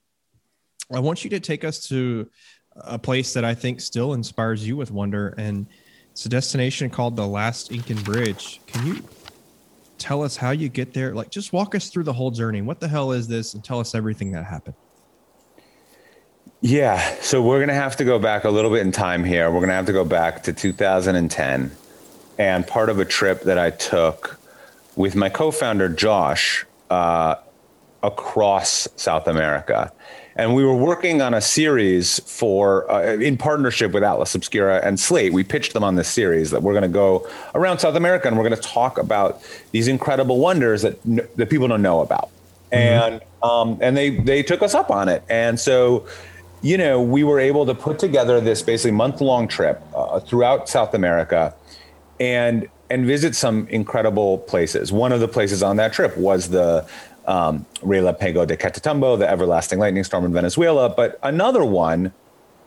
I 0.94 1.00
want 1.00 1.24
you 1.24 1.30
to 1.30 1.40
take 1.40 1.64
us 1.64 1.88
to 1.88 2.28
a 2.76 2.98
place 2.98 3.32
that 3.32 3.44
I 3.44 3.54
think 3.54 3.80
still 3.80 4.12
inspires 4.12 4.66
you 4.66 4.76
with 4.76 4.90
wonder, 4.90 5.34
and 5.38 5.66
it's 6.10 6.26
a 6.26 6.28
destination 6.28 6.90
called 6.90 7.16
the 7.16 7.26
Last 7.26 7.72
Incan 7.72 8.02
Bridge. 8.02 8.60
Can 8.66 8.86
you 8.86 9.02
tell 9.96 10.22
us 10.22 10.36
how 10.36 10.50
you 10.50 10.68
get 10.68 10.92
there? 10.92 11.14
Like, 11.14 11.30
just 11.30 11.54
walk 11.54 11.74
us 11.74 11.88
through 11.88 12.04
the 12.04 12.12
whole 12.12 12.30
journey. 12.30 12.60
What 12.60 12.80
the 12.80 12.88
hell 12.88 13.12
is 13.12 13.26
this? 13.26 13.54
And 13.54 13.64
tell 13.64 13.80
us 13.80 13.94
everything 13.94 14.32
that 14.32 14.44
happened. 14.44 14.74
Yeah, 16.60 17.16
so 17.22 17.40
we're 17.40 17.60
gonna 17.60 17.72
have 17.72 17.96
to 17.96 18.04
go 18.04 18.18
back 18.18 18.44
a 18.44 18.50
little 18.50 18.70
bit 18.70 18.82
in 18.82 18.92
time 18.92 19.24
here. 19.24 19.50
We're 19.50 19.60
gonna 19.60 19.72
have 19.72 19.86
to 19.86 19.92
go 19.92 20.04
back 20.04 20.42
to 20.42 20.52
2010, 20.52 21.70
and 22.38 22.66
part 22.66 22.90
of 22.90 22.98
a 22.98 23.06
trip 23.06 23.42
that 23.44 23.58
I 23.58 23.70
took 23.70 24.38
with 24.96 25.14
my 25.16 25.28
co-founder 25.28 25.88
Josh 25.88 26.66
uh, 26.90 27.36
across 28.02 28.88
South 28.96 29.26
America, 29.26 29.92
and 30.36 30.54
we 30.54 30.64
were 30.64 30.76
working 30.76 31.20
on 31.20 31.34
a 31.34 31.40
series 31.40 32.20
for 32.20 32.90
uh, 32.90 33.14
in 33.14 33.36
partnership 33.36 33.92
with 33.92 34.02
Atlas 34.02 34.34
Obscura 34.34 34.80
and 34.82 34.98
Slate. 34.98 35.32
We 35.32 35.44
pitched 35.44 35.72
them 35.72 35.84
on 35.84 35.96
this 35.96 36.08
series 36.08 36.50
that 36.50 36.62
we're 36.62 36.72
going 36.72 36.82
to 36.82 36.88
go 36.88 37.28
around 37.54 37.78
South 37.78 37.96
America 37.96 38.28
and 38.28 38.36
we're 38.36 38.48
going 38.48 38.60
to 38.60 38.68
talk 38.68 38.98
about 38.98 39.42
these 39.72 39.88
incredible 39.88 40.38
wonders 40.38 40.82
that 40.82 41.02
that 41.36 41.50
people 41.50 41.68
don't 41.68 41.82
know 41.82 42.00
about, 42.00 42.30
mm-hmm. 42.70 42.74
and 42.74 43.20
um, 43.42 43.78
and 43.80 43.96
they 43.96 44.10
they 44.10 44.42
took 44.42 44.62
us 44.62 44.74
up 44.74 44.90
on 44.90 45.08
it, 45.08 45.22
and 45.28 45.58
so. 45.58 46.06
You 46.64 46.78
know, 46.78 47.02
we 47.02 47.24
were 47.24 47.40
able 47.40 47.66
to 47.66 47.74
put 47.74 47.98
together 47.98 48.40
this 48.40 48.62
basically 48.62 48.92
month 48.92 49.20
long 49.20 49.48
trip 49.48 49.82
uh, 49.96 50.20
throughout 50.20 50.68
South 50.68 50.94
America 50.94 51.52
and 52.20 52.68
and 52.92 53.06
visit 53.06 53.34
some 53.34 53.66
incredible 53.68 54.38
places. 54.38 54.92
One 54.92 55.12
of 55.12 55.20
the 55.20 55.28
places 55.28 55.62
on 55.62 55.76
that 55.76 55.92
trip 55.92 56.16
was 56.16 56.50
the 56.50 56.86
um, 57.26 57.64
Relampago 57.80 58.46
de 58.46 58.56
Catatumbo, 58.56 59.18
the 59.18 59.28
everlasting 59.28 59.78
lightning 59.78 60.04
storm 60.04 60.24
in 60.26 60.32
Venezuela. 60.32 60.90
But 60.90 61.18
another 61.22 61.64
one 61.64 62.12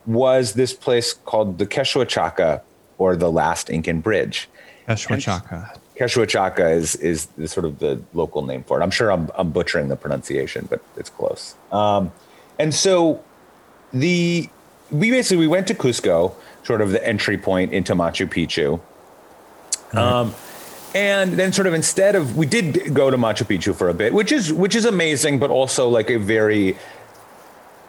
was 0.07 0.53
this 0.53 0.73
place 0.73 1.13
called 1.13 1.59
the 1.59 1.67
Quechua 1.67 2.05
Chaca 2.05 2.61
or 2.97 3.15
the 3.15 3.31
Last 3.31 3.69
Incan 3.69 4.01
Bridge. 4.01 4.49
Quechua 4.87 5.17
Chaca. 5.17 5.77
Quechuachaca 5.95 6.75
is 6.75 6.95
is 6.95 7.27
the, 7.37 7.47
sort 7.47 7.65
of 7.65 7.79
the 7.79 8.01
local 8.13 8.41
name 8.41 8.63
for 8.63 8.79
it. 8.79 8.83
I'm 8.83 8.91
sure 8.91 9.11
I'm 9.11 9.29
I'm 9.35 9.51
butchering 9.51 9.87
the 9.87 9.95
pronunciation, 9.95 10.67
but 10.69 10.81
it's 10.97 11.09
close. 11.09 11.55
Um, 11.71 12.11
and 12.59 12.73
so 12.73 13.23
the 13.93 14.49
we 14.91 15.11
basically 15.11 15.37
we 15.37 15.47
went 15.47 15.67
to 15.67 15.75
Cusco, 15.75 16.33
sort 16.63 16.81
of 16.81 16.91
the 16.91 17.05
entry 17.07 17.37
point 17.37 17.73
into 17.73 17.95
Machu 17.95 18.27
Picchu. 18.27 18.81
Mm-hmm. 19.91 19.97
Um, 19.97 20.35
and 20.93 21.33
then 21.33 21.51
sort 21.51 21.67
of 21.67 21.73
instead 21.73 22.15
of 22.15 22.37
we 22.37 22.45
did 22.45 22.93
go 22.93 23.09
to 23.09 23.17
Machu 23.17 23.43
Picchu 23.43 23.75
for 23.75 23.89
a 23.89 23.93
bit, 23.93 24.13
which 24.13 24.31
is 24.31 24.53
which 24.53 24.75
is 24.75 24.85
amazing, 24.85 25.39
but 25.39 25.49
also 25.49 25.89
like 25.89 26.09
a 26.09 26.17
very 26.17 26.77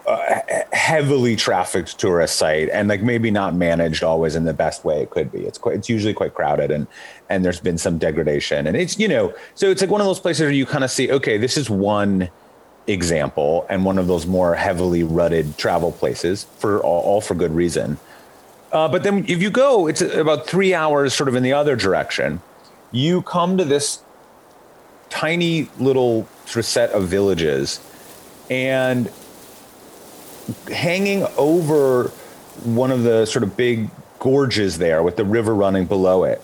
uh, 0.07 0.41
heavily 0.73 1.35
trafficked 1.35 1.99
tourist 1.99 2.37
site 2.37 2.69
and 2.71 2.89
like 2.89 3.03
maybe 3.03 3.29
not 3.29 3.55
managed 3.55 4.05
always 4.05 4.37
in 4.37 4.45
the 4.45 4.55
best 4.55 4.85
way 4.85 5.03
it 5.03 5.11
could 5.11 5.33
be. 5.33 5.41
It's 5.41 5.59
quite, 5.59 5.75
it's 5.75 5.89
usually 5.89 6.15
quite 6.15 6.33
crowded 6.33 6.71
and, 6.71 6.87
and 7.29 7.45
there's 7.45 7.59
been 7.59 7.77
some 7.77 7.99
degradation 7.99 8.69
and 8.69 8.77
it's, 8.77 8.99
you 9.01 9.09
know, 9.09 9.35
so 9.57 9.69
it's 9.69 9.81
like 9.81 9.91
one 9.91 10.01
of 10.01 10.07
those 10.07 10.21
places 10.21 10.43
where 10.43 10.51
you 10.51 10.65
kind 10.65 10.85
of 10.85 10.93
see, 10.93 11.11
okay, 11.11 11.39
this 11.39 11.57
is 11.57 11.69
one 11.69 12.31
example 12.87 13.67
and 13.69 13.85
one 13.85 13.99
of 13.99 14.07
those 14.07 14.27
more 14.27 14.55
heavily 14.55 15.03
rutted 15.03 15.59
travel 15.59 15.91
places 15.91 16.45
for 16.59 16.81
all, 16.85 17.03
all 17.03 17.21
for 17.21 17.35
good 17.35 17.53
reason. 17.53 17.99
Uh, 18.77 18.87
but 18.87 19.03
then 19.03 19.25
if 19.27 19.41
you 19.41 19.49
go, 19.49 19.87
it's 19.87 20.03
about 20.03 20.47
three 20.47 20.75
hours 20.75 21.15
sort 21.15 21.31
of 21.31 21.35
in 21.35 21.43
the 21.43 21.55
other 21.55 21.77
direction. 21.77 22.43
You 22.93 23.23
come 23.23 23.57
to 23.57 23.65
this 23.65 24.03
tiny 25.09 25.71
little 25.79 26.29
sort 26.45 26.57
of 26.57 26.65
set 26.67 26.91
of 26.91 27.09
villages 27.09 27.81
and 28.51 29.11
hanging 30.71 31.27
over 31.39 32.09
one 32.65 32.91
of 32.91 33.03
the 33.03 33.25
sort 33.25 33.45
of 33.45 33.57
big 33.57 33.89
gorges 34.19 34.77
there 34.77 35.03
with 35.03 35.17
the 35.17 35.25
river 35.25 35.55
running 35.55 35.87
below 35.87 36.25
it 36.25 36.43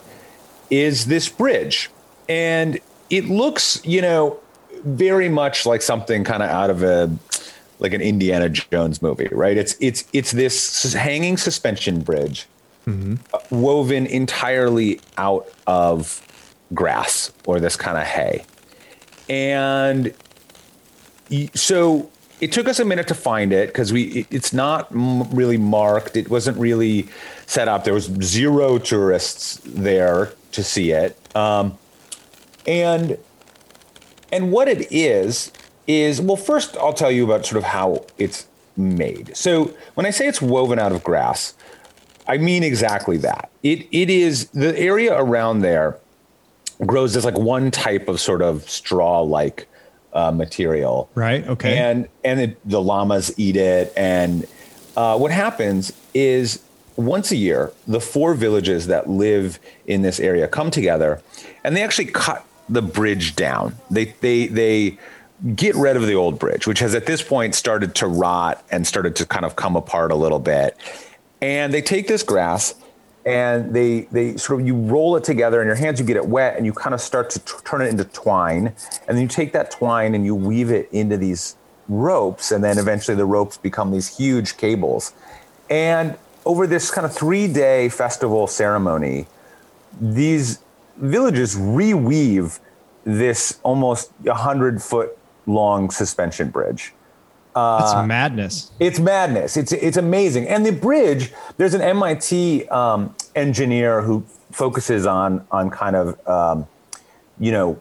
is 0.70 1.04
this 1.04 1.28
bridge. 1.28 1.90
And 2.30 2.80
it 3.10 3.26
looks, 3.26 3.84
you 3.84 4.00
know, 4.00 4.40
very 4.84 5.28
much 5.28 5.66
like 5.66 5.82
something 5.82 6.24
kind 6.24 6.42
of 6.42 6.48
out 6.48 6.70
of 6.70 6.82
a 6.82 7.10
like 7.82 7.92
an 7.92 8.00
Indiana 8.00 8.48
Jones 8.48 9.02
movie, 9.02 9.28
right? 9.32 9.56
It's 9.56 9.76
it's 9.80 10.04
it's 10.12 10.30
this 10.30 10.92
hanging 10.94 11.36
suspension 11.36 12.00
bridge 12.00 12.46
mm-hmm. 12.86 13.16
woven 13.54 14.06
entirely 14.06 15.00
out 15.18 15.48
of 15.66 16.26
grass 16.72 17.32
or 17.44 17.60
this 17.60 17.76
kind 17.76 17.98
of 17.98 18.04
hay. 18.04 18.44
And 19.28 20.14
so 21.54 22.10
it 22.40 22.52
took 22.52 22.68
us 22.68 22.78
a 22.80 22.84
minute 22.84 23.08
to 23.08 23.14
find 23.14 23.52
it 23.52 23.68
because 23.68 23.92
we 23.92 24.02
it, 24.04 24.26
it's 24.30 24.52
not 24.52 24.90
m- 24.92 25.28
really 25.30 25.58
marked. 25.58 26.16
It 26.16 26.30
wasn't 26.30 26.56
really 26.58 27.08
set 27.46 27.68
up. 27.68 27.84
There 27.84 27.94
was 27.94 28.06
zero 28.22 28.78
tourists 28.78 29.60
there 29.64 30.32
to 30.52 30.62
see 30.62 30.92
it. 30.92 31.16
Um, 31.36 31.78
and 32.66 33.18
and 34.30 34.52
what 34.52 34.68
it 34.68 34.90
is 34.92 35.52
is 35.86 36.20
well, 36.20 36.36
first 36.36 36.76
I'll 36.76 36.92
tell 36.92 37.10
you 37.10 37.24
about 37.24 37.46
sort 37.46 37.58
of 37.58 37.64
how 37.64 38.04
it's 38.18 38.46
made. 38.76 39.36
So 39.36 39.74
when 39.94 40.06
I 40.06 40.10
say 40.10 40.26
it's 40.26 40.42
woven 40.42 40.78
out 40.78 40.92
of 40.92 41.02
grass, 41.04 41.54
I 42.26 42.38
mean 42.38 42.62
exactly 42.62 43.16
that. 43.18 43.50
It 43.62 43.86
it 43.92 44.10
is 44.10 44.48
the 44.50 44.78
area 44.78 45.14
around 45.16 45.60
there 45.60 45.98
grows 46.86 47.16
as 47.16 47.24
like 47.24 47.38
one 47.38 47.70
type 47.70 48.08
of 48.08 48.20
sort 48.20 48.42
of 48.42 48.68
straw 48.68 49.20
like 49.20 49.68
uh, 50.12 50.30
material. 50.30 51.10
Right. 51.14 51.46
Okay. 51.46 51.78
And 51.78 52.08
and 52.24 52.40
it, 52.40 52.68
the 52.68 52.80
llamas 52.80 53.32
eat 53.36 53.56
it. 53.56 53.92
And 53.96 54.46
uh, 54.96 55.18
what 55.18 55.30
happens 55.30 55.92
is 56.14 56.60
once 56.96 57.30
a 57.32 57.36
year, 57.36 57.72
the 57.86 58.00
four 58.00 58.34
villages 58.34 58.86
that 58.86 59.08
live 59.08 59.58
in 59.86 60.02
this 60.02 60.20
area 60.20 60.46
come 60.46 60.70
together, 60.70 61.22
and 61.64 61.74
they 61.76 61.82
actually 61.82 62.06
cut 62.06 62.44
the 62.68 62.82
bridge 62.82 63.34
down. 63.34 63.76
They 63.90 64.14
they 64.20 64.46
they 64.46 64.98
get 65.56 65.74
rid 65.74 65.96
of 65.96 66.06
the 66.06 66.14
old 66.14 66.38
bridge, 66.38 66.66
which 66.66 66.78
has 66.78 66.94
at 66.94 67.06
this 67.06 67.22
point 67.22 67.54
started 67.54 67.94
to 67.96 68.06
rot 68.06 68.64
and 68.70 68.86
started 68.86 69.16
to 69.16 69.26
kind 69.26 69.44
of 69.44 69.56
come 69.56 69.76
apart 69.76 70.12
a 70.12 70.14
little 70.14 70.38
bit. 70.38 70.76
And 71.40 71.74
they 71.74 71.82
take 71.82 72.06
this 72.06 72.22
grass 72.22 72.74
and 73.24 73.72
they 73.74 74.02
they 74.12 74.36
sort 74.36 74.60
of 74.60 74.66
you 74.66 74.74
roll 74.74 75.16
it 75.16 75.24
together 75.24 75.60
in 75.60 75.66
your 75.66 75.76
hands 75.76 76.00
you 76.00 76.06
get 76.06 76.16
it 76.16 76.26
wet 76.26 76.56
and 76.56 76.66
you 76.66 76.72
kind 76.72 76.92
of 76.92 77.00
start 77.00 77.30
to 77.30 77.38
t- 77.38 77.52
turn 77.64 77.80
it 77.80 77.86
into 77.86 78.04
twine 78.06 78.66
and 79.06 79.16
then 79.16 79.20
you 79.20 79.28
take 79.28 79.52
that 79.52 79.70
twine 79.70 80.14
and 80.14 80.24
you 80.24 80.34
weave 80.34 80.70
it 80.70 80.88
into 80.90 81.16
these 81.16 81.56
ropes 81.88 82.50
and 82.50 82.64
then 82.64 82.78
eventually 82.78 83.16
the 83.16 83.24
ropes 83.24 83.56
become 83.56 83.92
these 83.92 84.16
huge 84.16 84.56
cables 84.56 85.12
and 85.70 86.16
over 86.44 86.66
this 86.66 86.90
kind 86.90 87.04
of 87.04 87.14
three 87.14 87.46
day 87.46 87.88
festival 87.88 88.48
ceremony 88.48 89.26
these 90.00 90.58
villages 90.96 91.54
reweave 91.54 92.58
this 93.04 93.60
almost 93.62 94.10
100 94.22 94.82
foot 94.82 95.16
long 95.46 95.90
suspension 95.90 96.50
bridge 96.50 96.92
that's 97.54 97.92
uh, 97.92 98.06
madness. 98.06 98.70
It's 98.80 98.98
madness. 98.98 99.56
It's 99.56 99.72
it's 99.72 99.96
amazing. 99.96 100.48
And 100.48 100.64
the 100.64 100.72
bridge, 100.72 101.32
there's 101.58 101.74
an 101.74 101.82
MIT 101.82 102.68
um, 102.68 103.14
engineer 103.34 104.00
who 104.00 104.24
focuses 104.50 105.06
on 105.06 105.46
on 105.50 105.70
kind 105.70 105.96
of 105.96 106.28
um, 106.28 106.66
you 107.38 107.52
know 107.52 107.80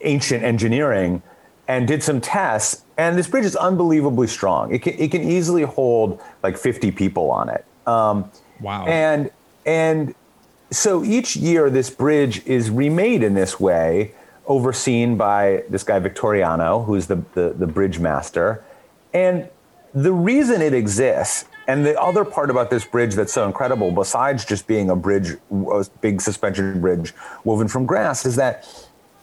ancient 0.00 0.42
engineering 0.44 1.22
and 1.68 1.86
did 1.86 2.02
some 2.02 2.20
tests. 2.20 2.84
And 2.96 3.18
this 3.18 3.26
bridge 3.26 3.44
is 3.44 3.56
unbelievably 3.56 4.28
strong. 4.28 4.74
It 4.74 4.80
can 4.80 4.94
it 4.94 5.10
can 5.10 5.22
easily 5.22 5.62
hold 5.62 6.20
like 6.42 6.56
50 6.56 6.90
people 6.92 7.30
on 7.30 7.48
it. 7.50 7.64
Um, 7.86 8.30
wow. 8.60 8.86
And 8.86 9.30
and 9.66 10.14
so 10.70 11.04
each 11.04 11.36
year 11.36 11.68
this 11.68 11.90
bridge 11.90 12.46
is 12.46 12.70
remade 12.70 13.22
in 13.22 13.34
this 13.34 13.60
way, 13.60 14.14
overseen 14.46 15.16
by 15.16 15.64
this 15.68 15.82
guy 15.82 15.98
Victoriano, 15.98 16.84
who's 16.84 17.06
the 17.06 17.22
the, 17.34 17.54
the 17.56 17.66
bridge 17.66 17.98
master 17.98 18.64
and 19.12 19.48
the 19.94 20.12
reason 20.12 20.62
it 20.62 20.74
exists, 20.74 21.44
and 21.68 21.84
the 21.84 22.00
other 22.00 22.24
part 22.24 22.50
about 22.50 22.70
this 22.70 22.84
bridge 22.84 23.14
that's 23.14 23.32
so 23.32 23.46
incredible, 23.46 23.92
besides 23.92 24.44
just 24.44 24.66
being 24.66 24.90
a 24.90 24.96
bridge, 24.96 25.36
a 25.52 25.86
big 26.00 26.20
suspension 26.20 26.80
bridge 26.80 27.14
woven 27.44 27.68
from 27.68 27.86
grass, 27.86 28.24
is 28.24 28.36
that 28.36 28.66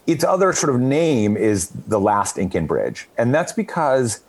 its 0.08 0.24
other 0.24 0.54
sort 0.54 0.74
of 0.74 0.80
name 0.80 1.36
is 1.36 1.70
the 1.70 2.00
last 2.00 2.38
Incan 2.38 2.66
bridge. 2.66 3.08
And 3.18 3.34
that's 3.34 3.52
because 3.52 4.22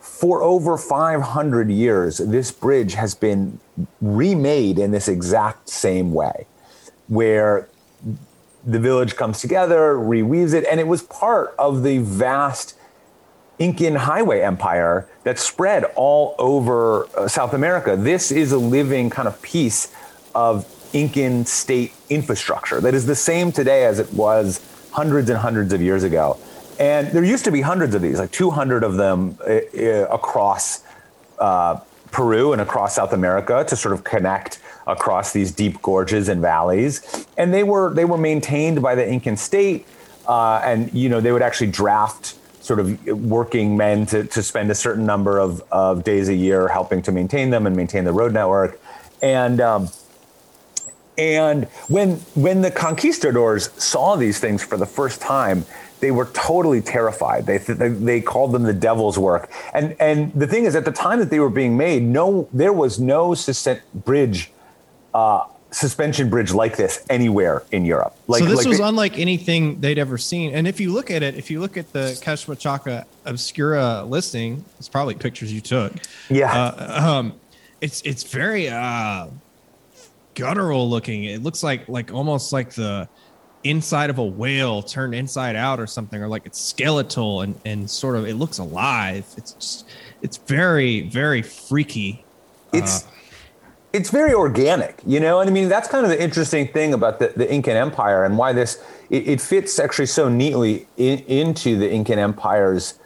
for 0.00 0.42
over 0.42 0.76
500 0.76 1.70
years, 1.70 2.18
this 2.18 2.52
bridge 2.52 2.94
has 2.94 3.14
been 3.14 3.58
remade 4.00 4.78
in 4.78 4.90
this 4.90 5.08
exact 5.08 5.68
same 5.68 6.12
way, 6.12 6.46
where 7.08 7.68
the 8.68 8.78
village 8.78 9.16
comes 9.16 9.40
together, 9.40 9.94
reweaves 9.94 10.52
it, 10.52 10.64
and 10.70 10.78
it 10.78 10.86
was 10.86 11.02
part 11.02 11.54
of 11.58 11.82
the 11.82 11.98
vast 11.98 12.74
Incan 13.58 13.96
highway 13.96 14.42
empire 14.42 15.08
that 15.24 15.38
spread 15.38 15.84
all 15.96 16.36
over 16.38 17.08
uh, 17.16 17.26
South 17.26 17.54
America. 17.54 17.96
This 17.96 18.30
is 18.30 18.52
a 18.52 18.58
living 18.58 19.08
kind 19.10 19.26
of 19.26 19.40
piece 19.42 19.92
of 20.34 20.66
Incan 20.92 21.46
state 21.46 21.92
infrastructure 22.10 22.80
that 22.80 22.94
is 22.94 23.06
the 23.06 23.14
same 23.14 23.50
today 23.50 23.84
as 23.84 23.98
it 23.98 24.12
was 24.12 24.60
hundreds 24.92 25.30
and 25.30 25.38
hundreds 25.38 25.72
of 25.72 25.80
years 25.80 26.04
ago. 26.04 26.38
And 26.78 27.08
there 27.08 27.24
used 27.24 27.44
to 27.46 27.50
be 27.50 27.62
hundreds 27.62 27.94
of 27.94 28.02
these, 28.02 28.18
like 28.18 28.30
200 28.30 28.84
of 28.84 28.94
them 28.94 29.38
uh, 29.40 29.60
uh, 29.76 30.06
across 30.10 30.84
uh, 31.38 31.80
Peru 32.10 32.52
and 32.52 32.60
across 32.60 32.94
South 32.94 33.12
America 33.12 33.64
to 33.66 33.76
sort 33.76 33.94
of 33.94 34.04
connect 34.04 34.60
across 34.88 35.32
these 35.32 35.52
deep 35.52 35.80
gorges 35.82 36.28
and 36.28 36.40
valleys. 36.40 37.26
And 37.36 37.54
they 37.54 37.62
were 37.62 37.94
they 37.94 38.04
were 38.04 38.18
maintained 38.18 38.82
by 38.82 38.94
the 38.94 39.06
Incan 39.08 39.36
state, 39.36 39.86
uh, 40.26 40.60
and 40.64 40.92
you 40.92 41.08
know 41.08 41.20
they 41.20 41.30
would 41.30 41.42
actually 41.42 41.70
draft 41.70 42.34
sort 42.60 42.80
of 42.80 43.06
working 43.06 43.76
men 43.76 44.04
to, 44.04 44.24
to 44.24 44.42
spend 44.42 44.70
a 44.70 44.74
certain 44.74 45.06
number 45.06 45.38
of, 45.38 45.62
of 45.72 46.04
days 46.04 46.28
a 46.28 46.34
year 46.34 46.68
helping 46.68 47.00
to 47.00 47.10
maintain 47.10 47.48
them 47.48 47.66
and 47.66 47.74
maintain 47.74 48.04
the 48.04 48.12
road 48.12 48.32
network. 48.34 48.78
And 49.22 49.60
um, 49.60 49.88
and 51.16 51.64
when 51.88 52.16
when 52.34 52.62
the 52.62 52.70
conquistadors 52.70 53.70
saw 53.82 54.16
these 54.16 54.38
things 54.38 54.62
for 54.62 54.76
the 54.76 54.86
first 54.86 55.20
time, 55.20 55.64
they 56.00 56.10
were 56.10 56.26
totally 56.26 56.80
terrified. 56.80 57.46
They, 57.46 57.58
they, 57.58 57.88
they 57.88 58.20
called 58.20 58.52
them 58.52 58.62
the 58.62 58.72
devil's 58.72 59.18
work. 59.18 59.50
And 59.74 59.96
and 59.98 60.32
the 60.32 60.46
thing 60.46 60.64
is, 60.64 60.76
at 60.76 60.84
the 60.84 60.92
time 60.92 61.18
that 61.18 61.30
they 61.30 61.40
were 61.40 61.50
being 61.50 61.76
made, 61.76 62.02
no, 62.02 62.48
there 62.52 62.72
was 62.72 63.00
no 63.00 63.34
bridge 63.94 64.52
uh, 65.14 65.44
suspension 65.70 66.30
bridge 66.30 66.52
like 66.52 66.76
this 66.76 67.04
anywhere 67.10 67.62
in 67.72 67.84
Europe. 67.84 68.16
Like, 68.26 68.42
so 68.42 68.48
this 68.48 68.58
like 68.58 68.66
was 68.66 68.78
they, 68.78 68.84
unlike 68.84 69.18
anything 69.18 69.80
they'd 69.80 69.98
ever 69.98 70.18
seen. 70.18 70.54
And 70.54 70.66
if 70.66 70.80
you 70.80 70.92
look 70.92 71.10
at 71.10 71.22
it, 71.22 71.36
if 71.36 71.50
you 71.50 71.60
look 71.60 71.76
at 71.76 71.92
the 71.92 72.18
Quechuachaca 72.22 73.04
Obscura 73.24 74.04
listing, 74.04 74.64
it's 74.78 74.88
probably 74.88 75.14
pictures 75.14 75.52
you 75.52 75.60
took. 75.60 75.92
Yeah. 76.30 76.52
Uh, 76.52 77.00
um, 77.06 77.34
it's 77.80 78.02
it's 78.02 78.24
very 78.24 78.68
uh, 78.68 79.28
guttural 80.34 80.88
looking. 80.88 81.24
It 81.24 81.42
looks 81.42 81.62
like 81.62 81.88
like 81.88 82.12
almost 82.12 82.52
like 82.52 82.70
the 82.70 83.08
inside 83.64 84.08
of 84.08 84.18
a 84.18 84.24
whale 84.24 84.82
turned 84.82 85.14
inside 85.14 85.56
out 85.56 85.80
or 85.80 85.86
something, 85.86 86.20
or 86.20 86.28
like 86.28 86.46
it's 86.46 86.60
skeletal 86.60 87.42
and 87.42 87.60
and 87.64 87.90
sort 87.90 88.16
of 88.16 88.26
it 88.26 88.34
looks 88.34 88.58
alive. 88.58 89.26
It's 89.36 89.52
just 89.52 89.88
it's 90.22 90.38
very 90.38 91.02
very 91.02 91.42
freaky. 91.42 92.24
It's 92.72 93.04
uh, 93.04 93.10
it's 93.92 94.10
very 94.10 94.34
organic, 94.34 95.00
you 95.06 95.20
know. 95.20 95.40
And 95.40 95.48
I 95.48 95.52
mean, 95.52 95.68
that's 95.68 95.88
kind 95.88 96.04
of 96.04 96.10
the 96.10 96.22
interesting 96.22 96.68
thing 96.68 96.94
about 96.94 97.18
the, 97.18 97.32
the 97.36 97.52
Incan 97.52 97.76
Empire 97.76 98.24
and 98.24 98.36
why 98.36 98.52
this 98.52 98.82
it, 99.10 99.28
it 99.28 99.40
fits 99.40 99.78
actually 99.78 100.06
so 100.06 100.28
neatly 100.28 100.86
in, 100.96 101.20
into 101.20 101.76
the 101.76 101.90
Incan 101.90 102.18
Empire's 102.18 102.98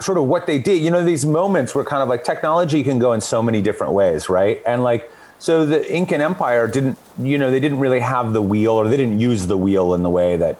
sort 0.00 0.18
of 0.18 0.24
what 0.24 0.46
they 0.46 0.58
did. 0.58 0.82
You 0.82 0.90
know, 0.90 1.04
these 1.04 1.26
moments 1.26 1.74
where 1.74 1.84
kind 1.84 2.02
of 2.02 2.08
like 2.08 2.24
technology 2.24 2.82
can 2.82 2.98
go 2.98 3.12
in 3.12 3.20
so 3.20 3.42
many 3.42 3.60
different 3.60 3.92
ways, 3.92 4.28
right? 4.28 4.62
And 4.66 4.82
like 4.82 5.10
so 5.38 5.66
the 5.66 5.94
Incan 5.94 6.20
Empire 6.20 6.66
didn't, 6.66 6.98
you 7.18 7.36
know, 7.36 7.50
they 7.50 7.60
didn't 7.60 7.78
really 7.78 8.00
have 8.00 8.32
the 8.32 8.40
wheel 8.40 8.72
or 8.72 8.88
they 8.88 8.96
didn't 8.96 9.20
use 9.20 9.46
the 9.46 9.56
wheel 9.56 9.94
in 9.94 10.02
the 10.02 10.10
way 10.10 10.36
that, 10.36 10.58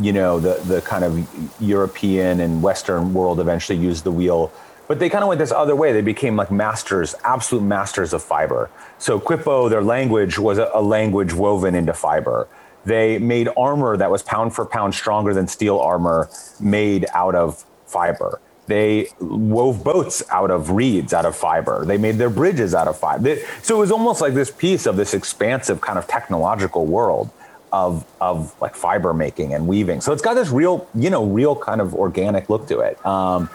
you 0.00 0.12
know, 0.12 0.40
the, 0.40 0.54
the 0.66 0.80
kind 0.80 1.04
of 1.04 1.28
European 1.60 2.40
and 2.40 2.62
Western 2.62 3.12
world 3.12 3.38
eventually 3.38 3.78
used 3.78 4.04
the 4.04 4.12
wheel. 4.12 4.50
But 4.86 4.98
they 4.98 5.08
kind 5.08 5.24
of 5.24 5.28
went 5.28 5.38
this 5.38 5.52
other 5.52 5.74
way. 5.74 5.92
They 5.92 6.02
became 6.02 6.36
like 6.36 6.50
masters, 6.50 7.14
absolute 7.24 7.62
masters 7.62 8.12
of 8.12 8.22
fiber. 8.22 8.70
So 8.98 9.18
Quipu, 9.18 9.70
their 9.70 9.82
language 9.82 10.38
was 10.38 10.58
a, 10.58 10.70
a 10.74 10.82
language 10.82 11.32
woven 11.32 11.74
into 11.74 11.94
fiber. 11.94 12.48
They 12.84 13.18
made 13.18 13.48
armor 13.56 13.96
that 13.96 14.10
was 14.10 14.22
pound 14.22 14.54
for 14.54 14.66
pound 14.66 14.94
stronger 14.94 15.32
than 15.32 15.48
steel 15.48 15.78
armor 15.78 16.28
made 16.60 17.06
out 17.14 17.34
of 17.34 17.64
fiber. 17.86 18.40
They 18.66 19.08
wove 19.20 19.84
boats 19.84 20.22
out 20.30 20.50
of 20.50 20.70
reeds, 20.70 21.12
out 21.12 21.26
of 21.26 21.36
fiber. 21.36 21.84
They 21.84 21.98
made 21.98 22.16
their 22.16 22.30
bridges 22.30 22.74
out 22.74 22.88
of 22.88 22.98
fiber. 22.98 23.22
They, 23.22 23.44
so 23.62 23.76
it 23.76 23.78
was 23.78 23.90
almost 23.90 24.20
like 24.20 24.34
this 24.34 24.50
piece 24.50 24.86
of 24.86 24.96
this 24.96 25.14
expansive 25.14 25.80
kind 25.80 25.98
of 25.98 26.06
technological 26.06 26.86
world 26.86 27.30
of 27.72 28.06
of 28.20 28.54
like 28.60 28.76
fiber 28.76 29.12
making 29.12 29.52
and 29.52 29.66
weaving. 29.66 30.00
So 30.00 30.12
it's 30.12 30.22
got 30.22 30.34
this 30.34 30.48
real, 30.48 30.88
you 30.94 31.10
know, 31.10 31.24
real 31.24 31.56
kind 31.56 31.80
of 31.80 31.94
organic 31.94 32.48
look 32.48 32.68
to 32.68 32.80
it. 32.80 33.04
Um, 33.04 33.50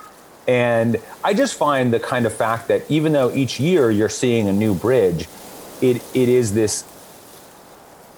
and 0.50 0.98
I 1.24 1.36
just 1.36 1.54
find 1.54 1.94
the 1.94 2.00
kind 2.00 2.26
of 2.26 2.34
fact 2.34 2.70
that 2.70 2.82
even 2.90 3.12
though 3.12 3.32
each 3.32 3.60
year 3.60 3.92
you're 3.92 4.10
seeing 4.10 4.48
a 4.48 4.52
new 4.52 4.74
bridge, 4.74 5.28
it 5.80 5.98
it 6.16 6.28
is 6.28 6.56
this, 6.56 6.84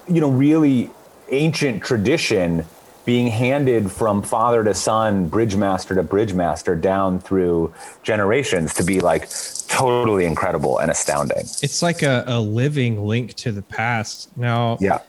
you 0.08 0.18
know, 0.22 0.30
really 0.30 0.90
ancient 1.28 1.82
tradition 1.82 2.64
being 3.04 3.26
handed 3.26 3.92
from 3.92 4.22
father 4.22 4.64
to 4.64 4.72
son, 4.72 5.28
bridge 5.28 5.56
master 5.56 5.94
to 5.94 6.02
bridge 6.02 6.32
master 6.32 6.74
down 6.74 7.18
through 7.18 7.74
generations 8.02 8.72
to 8.74 8.82
be 8.82 9.00
like 9.00 9.28
totally 9.68 10.24
incredible 10.24 10.78
and 10.78 10.90
astounding. 10.90 11.44
It's 11.62 11.82
like 11.82 12.00
a, 12.00 12.24
a 12.26 12.40
living 12.40 13.04
link 13.04 13.34
to 13.34 13.52
the 13.52 13.62
past. 13.62 14.34
Now, 14.38 14.78
yeah. 14.80 15.00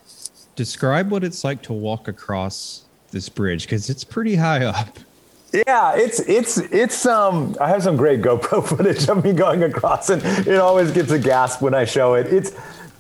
Describe 0.55 1.09
what 1.09 1.23
it's 1.23 1.43
like 1.43 1.63
to 1.63 1.73
walk 1.73 2.07
across 2.07 2.83
this 3.11 3.29
bridge 3.29 3.63
because 3.63 3.89
it's 3.89 4.03
pretty 4.03 4.35
high 4.35 4.65
up. 4.65 4.99
Yeah, 5.53 5.95
it's 5.95 6.19
it's 6.21 6.57
it's 6.57 7.05
um 7.05 7.55
I 7.61 7.69
have 7.69 7.83
some 7.83 7.95
great 7.95 8.21
GoPro 8.21 8.65
footage 8.67 9.07
of 9.07 9.23
me 9.23 9.33
going 9.33 9.61
across 9.63 10.09
and 10.09 10.23
it 10.47 10.57
always 10.57 10.91
gets 10.91 11.11
a 11.11 11.19
gasp 11.19 11.61
when 11.61 11.75
I 11.75 11.85
show 11.85 12.15
it. 12.15 12.25
It's 12.33 12.53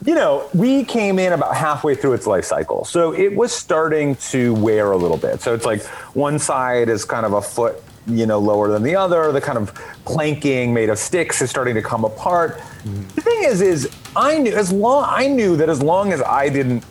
you 0.05 0.15
know, 0.15 0.47
we 0.53 0.83
came 0.83 1.17
in 1.17 1.33
about 1.33 1.55
halfway 1.55 1.95
through 1.95 2.13
its 2.13 2.27
life 2.27 2.45
cycle. 2.45 2.85
So 2.85 3.13
it 3.13 3.35
was 3.35 3.53
starting 3.53 4.15
to 4.17 4.53
wear 4.53 4.91
a 4.91 4.97
little 4.97 5.17
bit. 5.17 5.41
So 5.41 5.53
it's 5.53 5.65
like 5.65 5.83
one 6.13 6.37
side 6.39 6.89
is 6.89 7.05
kind 7.05 7.25
of 7.25 7.33
a 7.33 7.41
foot, 7.41 7.81
you 8.05 8.25
know, 8.25 8.37
lower 8.37 8.69
than 8.69 8.83
the 8.83 8.95
other. 8.95 9.31
The 9.31 9.41
kind 9.41 9.57
of 9.57 9.73
planking 10.05 10.73
made 10.73 10.89
of 10.89 10.99
sticks 10.99 11.41
is 11.41 11.49
starting 11.49 11.73
to 11.75 11.81
come 11.81 12.03
apart. 12.03 12.57
Mm-hmm. 12.57 13.07
The 13.15 13.21
thing 13.21 13.43
is, 13.45 13.61
is 13.61 13.89
I 14.15 14.37
knew 14.37 14.53
as 14.53 14.71
long 14.71 15.05
I 15.07 15.27
knew 15.27 15.55
that 15.57 15.69
as 15.69 15.81
long 15.81 16.11
as 16.11 16.21
I 16.21 16.49
didn't 16.49 16.83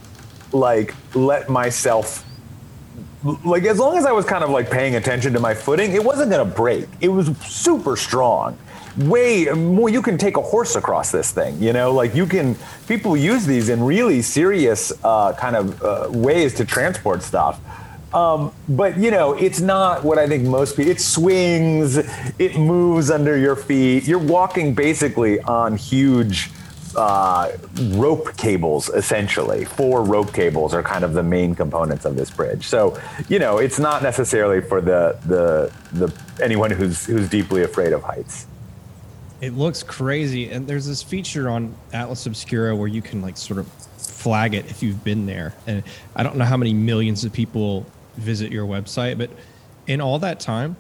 like 0.53 0.94
let 1.14 1.48
myself 1.48 2.25
like 3.44 3.64
as 3.64 3.78
long 3.78 3.96
as 3.96 4.04
I 4.04 4.12
was 4.12 4.24
kind 4.24 4.42
of 4.42 4.50
like 4.50 4.70
paying 4.70 4.96
attention 4.96 5.32
to 5.32 5.40
my 5.40 5.54
footing, 5.54 5.92
it 5.92 6.02
wasn't 6.02 6.30
going 6.30 6.46
to 6.46 6.54
break. 6.54 6.88
It 7.00 7.08
was 7.08 7.37
super 7.38 7.96
strong. 7.96 8.58
Way 8.96 9.46
more 9.46 9.88
you 9.88 10.02
can 10.02 10.18
take 10.18 10.37
a 10.37 10.42
horse 10.42 10.76
across 10.76 11.11
this 11.11 11.30
thing 11.30 11.58
you 11.62 11.72
know? 11.72 11.92
Like 11.92 12.14
you 12.14 12.26
can 12.26 12.56
people 12.87 13.16
use 13.16 13.46
these 13.46 13.70
in 13.70 13.82
really 13.82 14.20
serious 14.20 14.92
uh, 15.02 15.32
kind 15.32 15.56
of 15.56 15.82
uh, 15.82 16.08
ways 16.11 16.52
to 16.54 16.64
transport 16.64 17.22
stuff. 17.22 17.58
Um, 18.14 18.52
but 18.68 18.98
you 18.98 19.11
know 19.11 19.32
it's 19.32 19.61
not 19.61 20.04
what 20.04 20.18
i 20.18 20.28
think 20.28 20.44
most 20.44 20.76
people 20.76 20.92
it 20.92 21.00
swings 21.00 21.96
it 22.38 22.58
moves 22.58 23.11
under 23.11 23.38
your 23.38 23.56
feet. 23.56 24.06
You're 24.06 24.18
walking 24.18 24.74
basically 24.74 25.40
on 25.40 25.78
huge 25.78 26.50
uh, 26.96 27.57
rope 27.92 28.37
cables 28.37 28.88
essentially. 28.90 29.64
Four 29.64 30.05
rope 30.05 30.33
cables 30.33 30.74
are 30.74 30.83
kind 30.83 31.05
of 31.05 31.14
the 31.14 31.22
main 31.22 31.55
components 31.55 32.05
of 32.05 32.16
this 32.16 32.31
bridge. 32.31 32.66
So 32.66 32.98
you 33.28 33.38
know 33.38 33.59
it's 33.59 33.78
not 33.78 34.02
necessarily 34.02 34.61
for 34.61 34.81
the 34.81 35.18
the 35.26 35.72
the 35.92 36.14
anyone 36.42 36.70
who's 36.70 37.07
who's 37.07 37.28
deeply 37.28 37.62
afraid 37.62 37.92
of 37.92 38.02
heights. 38.02 38.46
It 39.40 39.55
looks 39.55 39.83
crazy, 39.83 40.50
and 40.50 40.68
there's 40.68 40.87
this 40.87 41.02
feature 41.02 41.48
on 41.48 41.74
Atlas 41.92 42.26
Obscura 42.26 42.76
where 42.76 42.87
you 42.87 43.02
can 43.02 43.22
like 43.22 43.37
sort 43.37 43.59
of 43.59 43.66
flag 43.96 44.55
it 44.55 44.66
if 44.66 44.83
you've 44.83 45.02
been 45.02 45.26
there. 45.26 45.55
And 45.66 45.83
I 46.14 46.22
don't 46.22 46.37
know 46.37 46.44
how 46.44 46.57
many 46.57 46.72
millions 46.72 47.24
of 47.24 47.33
people 47.33 47.85
visit 48.16 48.52
your 48.52 48.66
website, 48.66 49.18
but 49.18 49.31
in 49.87 50.00
all 50.00 50.20
that 50.20 50.38
time, 50.38 50.76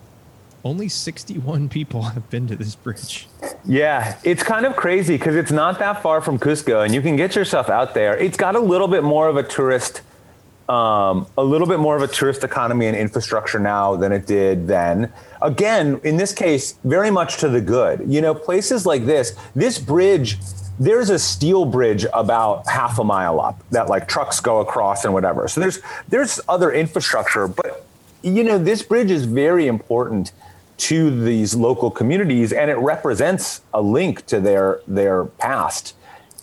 only 0.64 0.88
61 0.88 1.68
people 1.68 2.02
have 2.14 2.28
been 2.30 2.46
to 2.48 2.56
this 2.56 2.74
bridge. 2.74 3.28
Yeah, 3.64 4.18
it's 4.24 4.42
kind 4.42 4.66
of 4.66 4.76
crazy 4.76 5.16
because 5.16 5.36
it's 5.36 5.52
not 5.52 5.78
that 5.78 6.02
far 6.02 6.20
from 6.20 6.38
Cusco 6.38 6.84
and 6.84 6.94
you 6.94 7.02
can 7.02 7.16
get 7.16 7.36
yourself 7.36 7.68
out 7.68 7.94
there. 7.94 8.16
It's 8.16 8.36
got 8.36 8.56
a 8.56 8.60
little 8.60 8.88
bit 8.88 9.04
more 9.04 9.28
of 9.28 9.36
a 9.36 9.42
tourist 9.42 10.02
um, 10.68 11.26
a 11.36 11.44
little 11.44 11.66
bit 11.66 11.80
more 11.80 11.96
of 11.96 12.02
a 12.02 12.06
tourist 12.06 12.44
economy 12.44 12.86
and 12.86 12.96
infrastructure 12.96 13.58
now 13.58 13.96
than 13.96 14.12
it 14.12 14.26
did 14.26 14.66
then. 14.66 15.12
Again, 15.42 16.00
in 16.04 16.16
this 16.16 16.32
case, 16.32 16.76
very 16.84 17.10
much 17.10 17.38
to 17.38 17.48
the 17.48 17.60
good. 17.60 18.04
You 18.06 18.20
know, 18.20 18.34
places 18.34 18.86
like 18.86 19.04
this, 19.04 19.36
this 19.54 19.78
bridge, 19.78 20.38
there's 20.78 21.10
a 21.10 21.18
steel 21.18 21.64
bridge 21.64 22.06
about 22.14 22.66
half 22.68 22.98
a 22.98 23.04
mile 23.04 23.40
up 23.40 23.62
that 23.70 23.88
like 23.88 24.08
trucks 24.08 24.40
go 24.40 24.60
across 24.60 25.04
and 25.04 25.12
whatever. 25.12 25.46
So 25.48 25.60
there's 25.60 25.80
there's 26.08 26.40
other 26.48 26.72
infrastructure, 26.72 27.48
but 27.48 27.84
you 28.22 28.44
know, 28.44 28.56
this 28.56 28.82
bridge 28.82 29.10
is 29.10 29.24
very 29.24 29.66
important 29.66 30.32
to 30.82 31.22
these 31.24 31.54
local 31.54 31.92
communities 31.92 32.52
and 32.52 32.68
it 32.68 32.76
represents 32.78 33.60
a 33.72 33.80
link 33.80 34.26
to 34.26 34.40
their 34.40 34.80
their 34.88 35.26
past. 35.26 35.94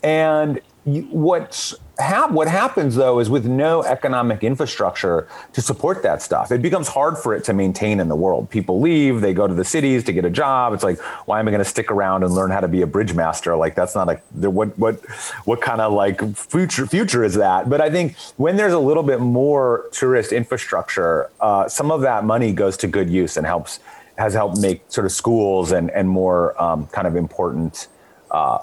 And 0.02 0.62
what's 0.86 1.75
hap- 1.97 2.32
what 2.32 2.47
happens 2.47 2.95
though 2.95 3.19
is 3.19 3.30
with 3.30 3.45
no 3.45 3.84
economic 3.84 4.41
infrastructure 4.41 5.28
to 5.52 5.62
support 5.62 6.04
that 6.04 6.21
stuff, 6.21 6.54
it 6.54 6.62
becomes 6.62 6.88
hard 6.88 7.17
for 7.17 7.36
it 7.36 7.43
to 7.43 7.54
maintain 7.54 7.99
in 7.99 8.08
the 8.08 8.15
world. 8.15 8.49
People 8.49 8.80
leave, 8.80 9.19
they 9.19 9.34
go 9.34 9.45
to 9.45 9.54
the 9.54 9.65
cities 9.65 10.06
to 10.06 10.13
get 10.13 10.23
a 10.23 10.30
job. 10.30 10.71
It's 10.71 10.86
like, 10.86 10.99
why 11.28 11.41
am 11.41 11.47
I 11.49 11.52
going 11.52 11.63
to 11.63 11.69
stick 11.69 11.91
around 11.91 12.23
and 12.23 12.34
learn 12.34 12.49
how 12.49 12.62
to 12.62 12.69
be 12.69 12.82
a 12.82 12.88
bridge 12.88 13.13
master? 13.13 13.58
Like 13.58 13.75
that's 13.75 13.93
not 13.93 14.08
like 14.08 14.23
what 14.32 14.78
what 14.80 15.06
what 15.43 15.60
kind 15.60 15.82
of 15.82 15.91
like 15.91 16.21
future 16.38 16.88
future 16.88 17.25
is 17.25 17.34
that? 17.36 17.69
But 17.69 17.82
I 17.82 17.89
think 17.89 18.15
when 18.38 18.56
there's 18.56 18.73
a 18.73 18.80
little 18.80 19.04
bit 19.04 19.19
more 19.19 19.89
tourist 19.91 20.32
infrastructure, 20.32 21.30
uh, 21.41 21.67
some 21.67 21.91
of 21.91 21.99
that 22.02 22.23
money 22.23 22.54
goes 22.54 22.78
to 22.78 22.88
good 22.88 23.10
use 23.10 23.36
and 23.36 23.45
helps 23.45 23.82
has 24.19 24.34
helped 24.34 24.60
make 24.60 24.84
sort 24.89 25.05
of 25.05 25.12
schools 25.12 25.71
and 25.71 25.89
and 25.91 26.08
more 26.08 26.62
um, 26.62 26.88
kind 26.88 27.08
of 27.08 27.15
important. 27.15 27.88
Uh, 28.29 28.60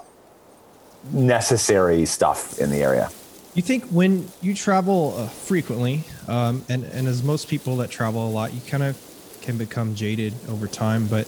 necessary 1.11 2.05
stuff 2.05 2.59
in 2.59 2.69
the 2.69 2.77
area. 2.77 3.09
You 3.53 3.61
think 3.61 3.85
when 3.85 4.27
you 4.41 4.53
travel 4.53 5.15
uh, 5.17 5.27
frequently, 5.27 6.03
um, 6.27 6.63
and 6.69 6.83
and 6.83 7.07
as 7.07 7.23
most 7.23 7.47
people 7.47 7.77
that 7.77 7.89
travel 7.89 8.27
a 8.27 8.29
lot, 8.29 8.53
you 8.53 8.61
kind 8.61 8.83
of 8.83 8.97
can 9.41 9.57
become 9.57 9.95
jaded 9.95 10.33
over 10.47 10.67
time. 10.67 11.07
But 11.07 11.27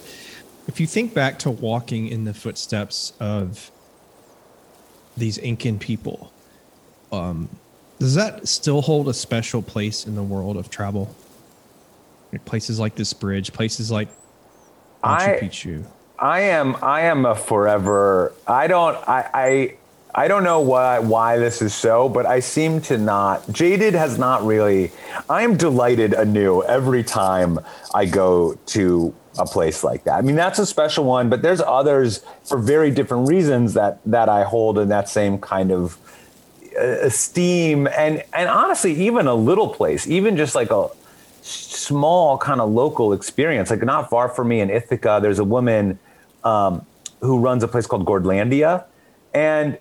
if 0.68 0.78
you 0.78 0.86
think 0.86 1.12
back 1.12 1.38
to 1.40 1.50
walking 1.50 2.06
in 2.06 2.24
the 2.24 2.34
footsteps 2.34 3.12
of 3.18 3.70
these 5.16 5.38
Incan 5.38 5.78
people, 5.78 6.32
um, 7.10 7.48
does 7.98 8.14
that 8.14 8.46
still 8.46 8.82
hold 8.82 9.08
a 9.08 9.14
special 9.14 9.60
place 9.60 10.06
in 10.06 10.14
the 10.14 10.22
world 10.22 10.56
of 10.56 10.70
travel? 10.70 11.14
Places 12.44 12.78
like 12.78 12.94
this 12.94 13.12
bridge, 13.12 13.52
places 13.52 13.90
like 13.90 14.08
Machu 15.02 15.40
Picchu. 15.40 15.84
I 16.18 16.40
am 16.40 16.76
I 16.82 17.02
am 17.02 17.24
a 17.24 17.34
forever. 17.34 18.32
I 18.46 18.66
don't 18.66 18.96
I 19.08 19.30
I 19.32 19.74
I 20.14 20.28
don't 20.28 20.44
know 20.44 20.60
why 20.60 20.98
why 20.98 21.38
this 21.38 21.62
is 21.62 21.74
so, 21.74 22.08
but 22.08 22.26
I 22.26 22.40
seem 22.40 22.80
to 22.82 22.98
not. 22.98 23.50
Jaded 23.52 23.94
has 23.94 24.18
not 24.18 24.44
really. 24.44 24.92
I 25.28 25.42
am 25.42 25.56
delighted 25.56 26.12
anew 26.12 26.62
every 26.62 27.02
time 27.02 27.58
I 27.94 28.04
go 28.04 28.54
to 28.66 29.14
a 29.38 29.46
place 29.46 29.82
like 29.82 30.04
that. 30.04 30.14
I 30.14 30.20
mean, 30.20 30.34
that's 30.34 30.58
a 30.58 30.66
special 30.66 31.04
one, 31.04 31.30
but 31.30 31.42
there's 31.42 31.60
others 31.60 32.22
for 32.44 32.58
very 32.58 32.90
different 32.90 33.28
reasons 33.28 33.74
that 33.74 34.00
that 34.06 34.28
I 34.28 34.44
hold 34.44 34.78
in 34.78 34.88
that 34.88 35.08
same 35.08 35.38
kind 35.38 35.70
of 35.72 35.96
uh, 36.78 36.82
esteem 36.82 37.86
and 37.86 38.22
and 38.34 38.48
honestly, 38.48 38.92
even 39.06 39.26
a 39.26 39.34
little 39.34 39.68
place, 39.68 40.06
even 40.06 40.36
just 40.36 40.54
like 40.54 40.70
a 40.70 40.90
small 41.42 42.38
kind 42.38 42.60
of 42.60 42.70
local 42.70 43.12
experience, 43.12 43.70
like 43.70 43.82
not 43.82 44.10
far 44.10 44.28
from 44.28 44.48
me 44.48 44.60
in 44.60 44.70
Ithaca, 44.70 45.18
there's 45.22 45.38
a 45.38 45.44
woman 45.44 45.98
um, 46.44 46.84
who 47.20 47.38
runs 47.38 47.62
a 47.62 47.68
place 47.68 47.86
called 47.86 48.04
Gourdlandia. 48.04 48.84
And 49.34 49.78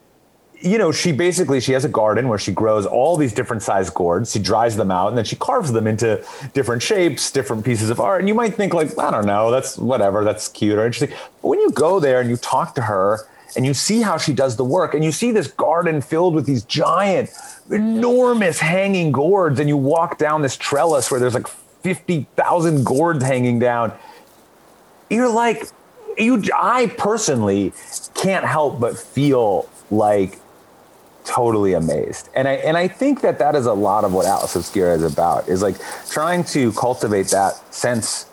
you 0.61 0.77
know, 0.77 0.91
she 0.91 1.11
basically 1.11 1.61
she 1.61 1.71
has 1.71 1.85
a 1.85 1.89
garden 1.89 2.27
where 2.27 2.37
she 2.37 2.51
grows 2.51 2.85
all 2.85 3.15
these 3.15 3.33
different 3.33 3.63
size 3.63 3.89
gourds. 3.89 4.33
She 4.33 4.39
dries 4.39 4.75
them 4.75 4.91
out 4.91 5.07
and 5.07 5.17
then 5.17 5.25
she 5.25 5.35
carves 5.35 5.71
them 5.71 5.87
into 5.87 6.23
different 6.53 6.83
shapes, 6.83 7.31
different 7.31 7.63
pieces 7.63 7.89
of 7.89 7.99
art. 7.99 8.19
And 8.19 8.27
you 8.27 8.35
might 8.35 8.55
think 8.55 8.73
like, 8.73 8.97
I 8.99 9.11
don't 9.11 9.25
know, 9.25 9.51
that's 9.51 9.77
whatever, 9.77 10.23
that's 10.23 10.49
cute 10.49 10.77
or 10.77 10.85
interesting. 10.85 11.15
But 11.41 11.47
when 11.47 11.61
you 11.61 11.71
go 11.71 11.99
there 11.99 12.19
and 12.19 12.29
you 12.29 12.35
talk 12.35 12.75
to 12.75 12.81
her, 12.81 13.27
and 13.55 13.65
you 13.65 13.73
see 13.73 14.01
how 14.01 14.17
she 14.17 14.33
does 14.33 14.55
the 14.55 14.63
work 14.63 14.93
and 14.93 15.03
you 15.03 15.12
see 15.12 15.31
this 15.31 15.47
garden 15.47 16.01
filled 16.01 16.35
with 16.35 16.45
these 16.45 16.63
giant 16.63 17.29
enormous 17.71 18.59
hanging 18.59 19.12
gourds 19.12 19.59
and 19.59 19.67
you 19.69 19.77
walk 19.77 20.17
down 20.17 20.41
this 20.41 20.55
trellis 20.55 21.12
where 21.12 21.19
there's 21.19 21.33
like 21.33 21.47
50,000 21.47 22.85
gourds 22.85 23.23
hanging 23.23 23.59
down. 23.59 23.93
You're 25.09 25.31
like 25.31 25.67
you 26.17 26.43
I 26.55 26.88
personally 26.97 27.73
can't 28.13 28.45
help 28.45 28.79
but 28.79 28.97
feel 28.97 29.69
like 29.89 30.39
totally 31.23 31.73
amazed. 31.73 32.29
And 32.33 32.47
I 32.47 32.53
and 32.53 32.77
I 32.77 32.88
think 32.88 33.21
that 33.21 33.39
that 33.39 33.55
is 33.55 33.65
a 33.65 33.73
lot 33.73 34.03
of 34.03 34.13
what 34.13 34.25
Atlas 34.25 34.55
Obscura 34.55 34.95
is 34.95 35.03
about 35.03 35.47
is 35.47 35.62
like 35.62 35.77
trying 36.09 36.43
to 36.45 36.71
cultivate 36.73 37.27
that 37.27 37.73
sense 37.73 38.25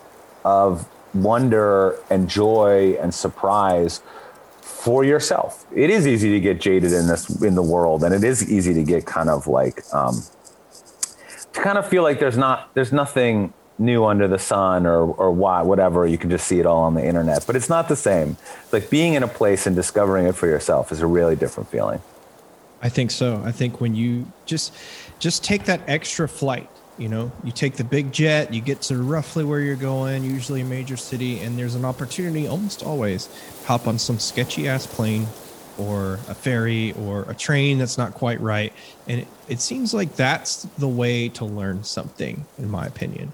of 0.44 0.88
wonder 1.14 1.98
and 2.10 2.28
joy 2.28 2.96
and 3.00 3.14
surprise 3.14 4.02
for 4.86 5.02
yourself. 5.02 5.66
It 5.74 5.90
is 5.90 6.06
easy 6.06 6.30
to 6.30 6.38
get 6.38 6.60
jaded 6.60 6.92
in 6.92 7.08
this 7.08 7.42
in 7.42 7.56
the 7.56 7.62
world, 7.62 8.04
and 8.04 8.14
it 8.14 8.22
is 8.22 8.48
easy 8.48 8.72
to 8.72 8.84
get 8.84 9.04
kind 9.04 9.28
of 9.28 9.48
like 9.48 9.82
um, 9.92 10.22
to 11.52 11.60
kind 11.60 11.76
of 11.76 11.88
feel 11.88 12.04
like 12.04 12.20
there's 12.20 12.36
not 12.36 12.72
there's 12.74 12.92
nothing 12.92 13.52
new 13.80 14.04
under 14.04 14.28
the 14.28 14.38
sun 14.38 14.86
or 14.86 15.00
or 15.00 15.32
why 15.32 15.60
whatever. 15.62 16.06
You 16.06 16.16
can 16.16 16.30
just 16.30 16.46
see 16.46 16.60
it 16.60 16.66
all 16.66 16.82
on 16.82 16.94
the 16.94 17.04
internet 17.04 17.44
but 17.48 17.56
it's 17.56 17.68
not 17.68 17.88
the 17.88 17.96
same. 17.96 18.36
Like 18.70 18.88
being 18.88 19.14
in 19.14 19.24
a 19.24 19.28
place 19.28 19.66
and 19.66 19.74
discovering 19.74 20.24
it 20.28 20.36
for 20.36 20.46
yourself 20.46 20.92
is 20.92 21.00
a 21.00 21.06
really 21.08 21.34
different 21.34 21.68
feeling. 21.68 22.00
I 22.80 22.88
think 22.88 23.10
so. 23.10 23.42
I 23.44 23.50
think 23.50 23.80
when 23.80 23.96
you 23.96 24.30
just 24.44 24.72
just 25.18 25.42
take 25.42 25.64
that 25.64 25.80
extra 25.88 26.28
flight 26.28 26.70
you 26.98 27.08
know 27.08 27.30
you 27.44 27.52
take 27.52 27.74
the 27.76 27.84
big 27.84 28.12
jet 28.12 28.52
you 28.52 28.60
get 28.60 28.80
to 28.80 28.96
roughly 29.02 29.44
where 29.44 29.60
you're 29.60 29.76
going 29.76 30.24
usually 30.24 30.62
a 30.62 30.64
major 30.64 30.96
city 30.96 31.40
and 31.40 31.58
there's 31.58 31.74
an 31.74 31.84
opportunity 31.84 32.46
almost 32.46 32.82
always 32.82 33.28
hop 33.66 33.86
on 33.86 33.98
some 33.98 34.18
sketchy 34.18 34.68
ass 34.68 34.86
plane 34.86 35.26
or 35.78 36.14
a 36.28 36.34
ferry 36.34 36.92
or 36.92 37.22
a 37.28 37.34
train 37.34 37.78
that's 37.78 37.98
not 37.98 38.14
quite 38.14 38.40
right. 38.40 38.72
And 39.08 39.20
it, 39.20 39.28
it 39.48 39.60
seems 39.60 39.92
like 39.92 40.16
that's 40.16 40.62
the 40.78 40.88
way 40.88 41.28
to 41.30 41.44
learn 41.44 41.84
something 41.84 42.46
in 42.58 42.70
my 42.70 42.86
opinion. 42.86 43.32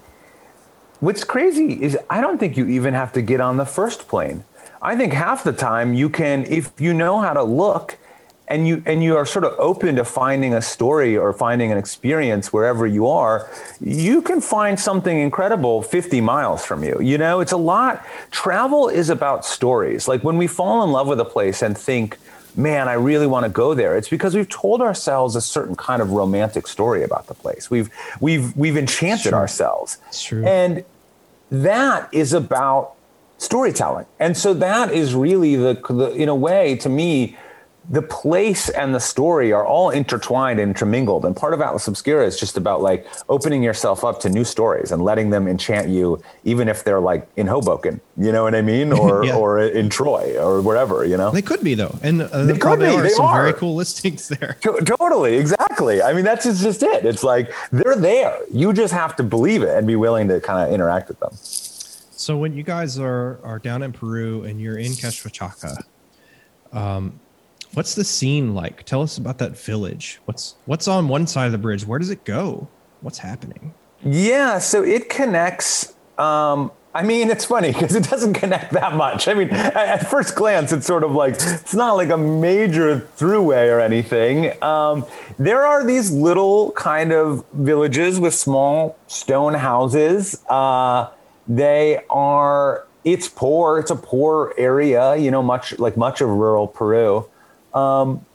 What's 0.99 1.23
crazy 1.23 1.81
is 1.83 1.97
i 2.09 2.21
don't 2.21 2.37
think 2.37 2.55
you 2.55 2.67
even 2.67 2.93
have 2.93 3.13
to 3.13 3.21
get 3.21 3.41
on 3.41 3.57
the 3.57 3.65
first 3.65 4.07
plane. 4.07 4.43
I 4.81 4.95
think 4.95 5.13
half 5.13 5.43
the 5.43 5.53
time 5.53 5.93
you 5.93 6.09
can 6.09 6.45
if 6.45 6.71
you 6.79 6.93
know 6.93 7.19
how 7.19 7.33
to 7.33 7.43
look 7.43 7.97
and 8.47 8.67
you 8.67 8.83
and 8.85 9.03
you 9.03 9.15
are 9.15 9.25
sort 9.25 9.45
of 9.45 9.53
open 9.57 9.95
to 9.95 10.05
finding 10.05 10.53
a 10.53 10.61
story 10.61 11.17
or 11.17 11.33
finding 11.33 11.71
an 11.71 11.77
experience 11.77 12.51
wherever 12.51 12.85
you 12.85 13.07
are 13.07 13.49
you 13.79 14.21
can 14.21 14.41
find 14.41 14.79
something 14.79 15.17
incredible 15.19 15.81
50 15.81 16.21
miles 16.21 16.65
from 16.65 16.83
you 16.83 16.99
you 17.01 17.17
know? 17.17 17.39
It's 17.39 17.51
a 17.51 17.57
lot. 17.57 18.05
Travel 18.31 18.89
is 18.89 19.09
about 19.09 19.45
stories. 19.45 20.07
Like 20.07 20.23
when 20.23 20.37
we 20.37 20.47
fall 20.47 20.83
in 20.83 20.91
love 20.91 21.07
with 21.07 21.19
a 21.19 21.25
place 21.25 21.61
and 21.61 21.77
think 21.77 22.17
man 22.55 22.87
i 22.87 22.93
really 22.93 23.25
want 23.25 23.43
to 23.43 23.49
go 23.49 23.73
there 23.73 23.97
it's 23.97 24.09
because 24.09 24.35
we've 24.35 24.47
told 24.47 24.79
ourselves 24.79 25.35
a 25.35 25.41
certain 25.41 25.75
kind 25.75 26.03
of 26.03 26.11
romantic 26.11 26.67
story 26.67 27.03
about 27.03 27.25
the 27.25 27.33
place. 27.33 27.71
We've 27.71 27.89
we've 28.19 28.55
we've 28.55 28.77
enchanted 28.77 29.33
ourselves. 29.33 29.97
And 30.47 30.83
that 31.49 32.09
is 32.11 32.33
about 32.33 32.93
storytelling. 33.37 34.05
And 34.19 34.37
so 34.37 34.53
that 34.55 34.91
is 34.91 35.15
really 35.15 35.55
the, 35.55 35.73
the 35.89 36.11
in 36.11 36.29
a 36.29 36.35
way 36.35 36.75
to 36.77 36.89
me 36.89 37.37
the 37.89 38.01
place 38.01 38.69
and 38.69 38.95
the 38.95 38.99
story 38.99 39.51
are 39.51 39.65
all 39.65 39.89
intertwined 39.89 40.59
and 40.59 40.69
intermingled. 40.69 41.25
And 41.25 41.35
part 41.35 41.53
of 41.53 41.61
Atlas 41.61 41.87
Obscura 41.87 42.25
is 42.25 42.39
just 42.39 42.55
about 42.55 42.81
like 42.81 43.05
opening 43.27 43.61
yourself 43.61 44.03
up 44.03 44.19
to 44.21 44.29
new 44.29 44.43
stories 44.45 44.91
and 44.91 45.03
letting 45.03 45.29
them 45.31 45.47
enchant 45.47 45.89
you, 45.89 46.21
even 46.45 46.69
if 46.69 46.83
they're 46.83 47.01
like 47.01 47.27
in 47.35 47.47
Hoboken, 47.47 47.99
you 48.17 48.31
know 48.31 48.43
what 48.43 48.55
I 48.55 48.61
mean? 48.61 48.93
Or, 49.03 49.25
yeah. 49.25 49.35
or 49.35 49.59
in 49.59 49.89
Troy 49.89 50.37
or 50.39 50.61
wherever, 50.61 51.03
you 51.03 51.17
know? 51.17 51.31
They 51.31 51.41
could 51.41 51.61
be 51.61 51.73
though. 51.73 51.97
And 52.01 52.21
uh, 52.21 52.45
they 52.45 52.57
probably 52.57 52.87
are 52.87 53.01
they 53.01 53.09
some 53.09 53.25
are. 53.25 53.41
very 53.41 53.53
cool 53.53 53.75
listings 53.75 54.29
there. 54.29 54.55
totally. 54.61 55.35
Exactly. 55.35 56.01
I 56.01 56.13
mean, 56.13 56.23
that's 56.23 56.45
just 56.45 56.83
it. 56.83 57.05
It's 57.05 57.23
like 57.23 57.53
they're 57.71 57.97
there. 57.97 58.39
You 58.49 58.71
just 58.71 58.93
have 58.93 59.17
to 59.17 59.23
believe 59.23 59.61
it 59.61 59.75
and 59.77 59.85
be 59.85 59.97
willing 59.97 60.29
to 60.29 60.39
kind 60.39 60.65
of 60.65 60.73
interact 60.73 61.09
with 61.09 61.19
them. 61.19 61.31
So 61.33 62.37
when 62.37 62.53
you 62.53 62.63
guys 62.63 62.97
are, 62.97 63.39
are 63.43 63.59
down 63.59 63.83
in 63.83 63.91
Peru 63.91 64.43
and 64.43 64.61
you're 64.61 64.77
in 64.77 64.93
Q'eswachaka, 64.93 65.83
um, 66.71 67.19
What's 67.73 67.95
the 67.95 68.03
scene 68.03 68.53
like? 68.53 68.83
Tell 68.83 69.01
us 69.01 69.17
about 69.17 69.39
that 69.39 69.57
village. 69.57 70.19
What's 70.25 70.55
what's 70.65 70.87
on 70.87 71.07
one 71.07 71.25
side 71.27 71.47
of 71.47 71.51
the 71.51 71.57
bridge? 71.57 71.85
Where 71.85 71.99
does 71.99 72.09
it 72.09 72.23
go? 72.23 72.67
What's 73.01 73.17
happening? 73.17 73.73
Yeah, 74.05 74.59
so 74.59 74.83
it 74.83 75.09
connects. 75.09 75.93
Um, 76.17 76.71
I 76.95 77.01
mean, 77.01 77.31
it's 77.31 77.45
funny 77.45 77.71
because 77.71 77.95
it 77.95 78.07
doesn't 78.09 78.33
connect 78.33 78.73
that 78.73 78.95
much. 78.95 79.27
I 79.27 79.33
mean, 79.33 79.49
at 79.49 80.07
first 80.07 80.35
glance, 80.35 80.71
it's 80.71 80.85
sort 80.85 81.03
of 81.03 81.13
like 81.13 81.33
it's 81.35 81.73
not 81.73 81.93
like 81.93 82.09
a 82.09 82.17
major 82.17 83.07
throughway 83.17 83.73
or 83.73 83.79
anything. 83.79 84.61
Um, 84.61 85.05
there 85.39 85.65
are 85.65 85.83
these 85.83 86.11
little 86.11 86.71
kind 86.71 87.11
of 87.11 87.43
villages 87.53 88.19
with 88.19 88.35
small 88.35 88.95
stone 89.07 89.55
houses. 89.55 90.43
Uh, 90.47 91.09
they 91.47 92.03
are. 92.09 92.85
It's 93.03 93.27
poor. 93.27 93.79
It's 93.79 93.91
a 93.91 93.95
poor 93.95 94.53
area. 94.57 95.15
You 95.15 95.31
know, 95.31 95.41
much 95.41 95.77
like 95.79 95.97
much 95.97 96.21
of 96.21 96.29
rural 96.29 96.67
Peru. 96.67 97.27
Um, 97.73 98.25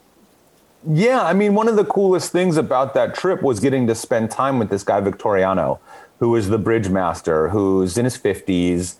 yeah, 0.87 1.23
I 1.23 1.33
mean, 1.33 1.55
one 1.55 1.69
of 1.69 1.77
the 1.77 1.85
coolest 1.85 2.33
things 2.33 2.57
about 2.57 2.95
that 2.95 3.15
trip 3.15 3.43
was 3.43 3.61
getting 3.61 3.87
to 3.89 3.95
spend 3.95 4.31
time 4.31 4.59
with 4.59 4.71
this 4.71 4.85
guy 4.85 5.01
Victoriano, 5.01 5.81
who 6.19 6.37
is 6.37 6.49
the 6.49 6.59
bridge 6.59 6.89
master, 6.89 7.49
who's 7.49 7.99
in 7.99 8.05
his 8.05 8.17
fifties, 8.17 8.99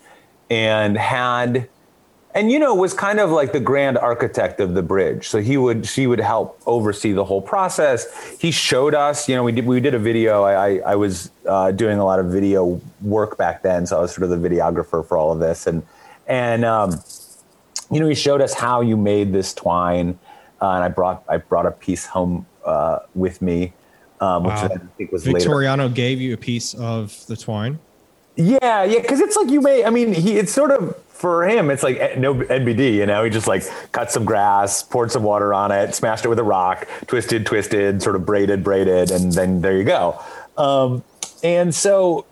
and 0.49 0.97
had, 0.97 1.69
and 2.35 2.51
you 2.51 2.59
know, 2.59 2.75
was 2.75 2.93
kind 2.93 3.19
of 3.19 3.31
like 3.31 3.53
the 3.53 3.59
grand 3.59 3.97
architect 3.97 4.59
of 4.59 4.73
the 4.73 4.83
bridge. 4.83 5.27
So 5.27 5.39
he 5.39 5.57
would, 5.57 5.85
she 5.85 6.05
would 6.05 6.19
help 6.19 6.59
oversee 6.65 7.13
the 7.13 7.23
whole 7.23 7.41
process. 7.41 8.37
He 8.39 8.51
showed 8.51 8.93
us, 8.93 9.29
you 9.29 9.35
know, 9.35 9.43
we 9.43 9.53
did 9.53 9.65
we 9.65 9.79
did 9.79 9.93
a 9.93 9.99
video. 9.99 10.43
I 10.43 10.67
I, 10.67 10.77
I 10.87 10.95
was 10.95 11.31
uh, 11.47 11.71
doing 11.71 11.97
a 11.97 12.05
lot 12.05 12.19
of 12.19 12.27
video 12.27 12.81
work 13.01 13.37
back 13.37 13.63
then, 13.63 13.85
so 13.85 13.97
I 13.97 14.01
was 14.01 14.13
sort 14.13 14.29
of 14.29 14.41
the 14.41 14.49
videographer 14.49 15.05
for 15.05 15.17
all 15.17 15.31
of 15.31 15.39
this, 15.39 15.65
and 15.65 15.81
and 16.27 16.65
um, 16.65 17.01
you 17.89 17.99
know, 17.99 18.07
he 18.07 18.15
showed 18.15 18.41
us 18.41 18.53
how 18.53 18.81
you 18.81 18.97
made 18.97 19.31
this 19.31 19.53
twine 19.53 20.19
uh, 20.61 20.71
and 20.71 20.83
I 20.83 20.89
brought 20.89 21.23
I 21.27 21.37
brought 21.37 21.65
a 21.65 21.71
piece 21.71 22.05
home 22.05 22.45
uh, 22.65 22.99
with 23.15 23.41
me, 23.41 23.73
um, 24.19 24.43
which 24.43 24.53
wow. 24.53 24.65
I 24.65 24.77
think 24.97 25.11
was 25.11 25.25
Victoriano 25.25 25.83
later. 25.83 25.95
gave 25.95 26.21
you 26.21 26.33
a 26.33 26.37
piece 26.37 26.73
of 26.75 27.25
the 27.27 27.37
twine. 27.37 27.79
Yeah, 28.35 28.83
yeah, 28.83 29.01
because 29.01 29.19
it's 29.19 29.35
like 29.35 29.49
you 29.49 29.61
may. 29.61 29.83
I 29.83 29.89
mean, 29.89 30.13
he 30.13 30.37
it's 30.37 30.51
sort 30.51 30.71
of 30.71 30.95
for 31.09 31.47
him. 31.47 31.69
It's 31.69 31.83
like 31.83 31.97
eh, 31.97 32.15
no 32.17 32.35
NBD. 32.35 32.93
You 32.93 33.05
know, 33.05 33.23
he 33.23 33.29
just 33.29 33.47
like 33.47 33.63
cut 33.91 34.11
some 34.11 34.23
grass, 34.23 34.81
poured 34.81 35.11
some 35.11 35.23
water 35.23 35.53
on 35.53 35.71
it, 35.71 35.93
smashed 35.93 36.23
it 36.23 36.29
with 36.29 36.39
a 36.39 36.43
rock, 36.43 36.87
twisted, 37.07 37.45
twisted, 37.45 38.01
sort 38.01 38.15
of 38.15 38.25
braided, 38.25 38.63
braided, 38.63 39.11
and 39.11 39.33
then 39.33 39.61
there 39.61 39.77
you 39.77 39.83
go. 39.83 40.21
Um, 40.57 41.03
and 41.43 41.75
so, 41.75 42.25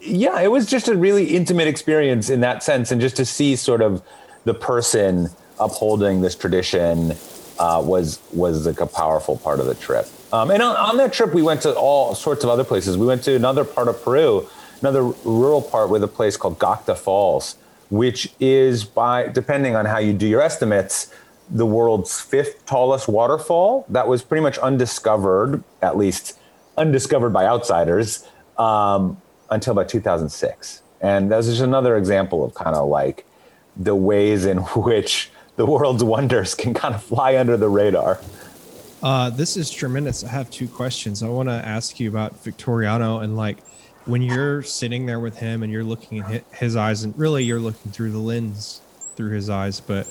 yeah, 0.00 0.40
it 0.40 0.50
was 0.50 0.66
just 0.66 0.88
a 0.88 0.96
really 0.96 1.34
intimate 1.34 1.68
experience 1.68 2.30
in 2.30 2.40
that 2.40 2.62
sense, 2.62 2.90
and 2.90 3.00
just 3.00 3.16
to 3.16 3.26
see 3.26 3.56
sort 3.56 3.82
of 3.82 4.02
the 4.44 4.54
person 4.54 5.28
upholding 5.58 6.22
this 6.22 6.34
tradition 6.34 7.14
uh, 7.60 7.80
was 7.84 8.20
was 8.32 8.66
like 8.66 8.80
a 8.80 8.86
powerful 8.86 9.36
part 9.36 9.60
of 9.60 9.66
the 9.66 9.74
trip. 9.74 10.06
Um, 10.32 10.50
and 10.50 10.62
on, 10.62 10.74
on, 10.76 10.96
that 10.96 11.12
trip, 11.12 11.34
we 11.34 11.42
went 11.42 11.60
to 11.62 11.74
all 11.74 12.14
sorts 12.14 12.42
of 12.42 12.48
other 12.48 12.64
places. 12.64 12.96
We 12.96 13.06
went 13.06 13.22
to 13.24 13.36
another 13.36 13.64
part 13.64 13.86
of 13.86 14.02
Peru, 14.02 14.48
another 14.80 15.02
rural 15.02 15.60
part 15.60 15.90
with 15.90 16.02
a 16.02 16.08
place 16.08 16.38
called 16.38 16.58
Gocta 16.58 16.96
Falls, 16.96 17.56
which 17.90 18.32
is 18.40 18.84
by 18.84 19.28
depending 19.28 19.76
on 19.76 19.84
how 19.84 19.98
you 19.98 20.14
do 20.14 20.26
your 20.26 20.40
estimates, 20.40 21.12
the 21.50 21.66
world's 21.66 22.18
fifth 22.18 22.64
tallest 22.64 23.08
waterfall. 23.08 23.84
That 23.90 24.08
was 24.08 24.22
pretty 24.22 24.42
much 24.42 24.56
undiscovered, 24.58 25.62
at 25.82 25.98
least 25.98 26.38
undiscovered 26.78 27.34
by 27.34 27.44
outsiders, 27.44 28.26
um, 28.56 29.20
until 29.50 29.72
about 29.72 29.90
2006. 29.90 30.80
And 31.02 31.30
that's 31.30 31.46
just 31.46 31.60
another 31.60 31.98
example 31.98 32.42
of 32.42 32.54
kind 32.54 32.74
of 32.74 32.88
like 32.88 33.26
the 33.76 33.94
ways 33.94 34.46
in 34.46 34.58
which 34.88 35.30
the 35.56 35.66
world's 35.66 36.04
wonders 36.04 36.54
can 36.54 36.74
kind 36.74 36.94
of 36.94 37.02
fly 37.02 37.36
under 37.36 37.56
the 37.56 37.68
radar. 37.68 38.20
Uh, 39.02 39.30
this 39.30 39.56
is 39.56 39.70
tremendous. 39.70 40.24
I 40.24 40.28
have 40.28 40.50
two 40.50 40.68
questions. 40.68 41.22
I 41.22 41.28
want 41.28 41.48
to 41.48 41.54
ask 41.54 41.98
you 41.98 42.08
about 42.08 42.42
Victoriano 42.44 43.20
and 43.20 43.36
like 43.36 43.58
when 44.04 44.22
you're 44.22 44.62
sitting 44.62 45.06
there 45.06 45.20
with 45.20 45.38
him 45.38 45.62
and 45.62 45.72
you're 45.72 45.84
looking 45.84 46.20
at 46.20 46.44
his 46.52 46.76
eyes, 46.76 47.04
and 47.04 47.16
really 47.18 47.44
you're 47.44 47.60
looking 47.60 47.92
through 47.92 48.12
the 48.12 48.18
lens 48.18 48.80
through 49.16 49.30
his 49.30 49.50
eyes. 49.50 49.80
But 49.80 50.06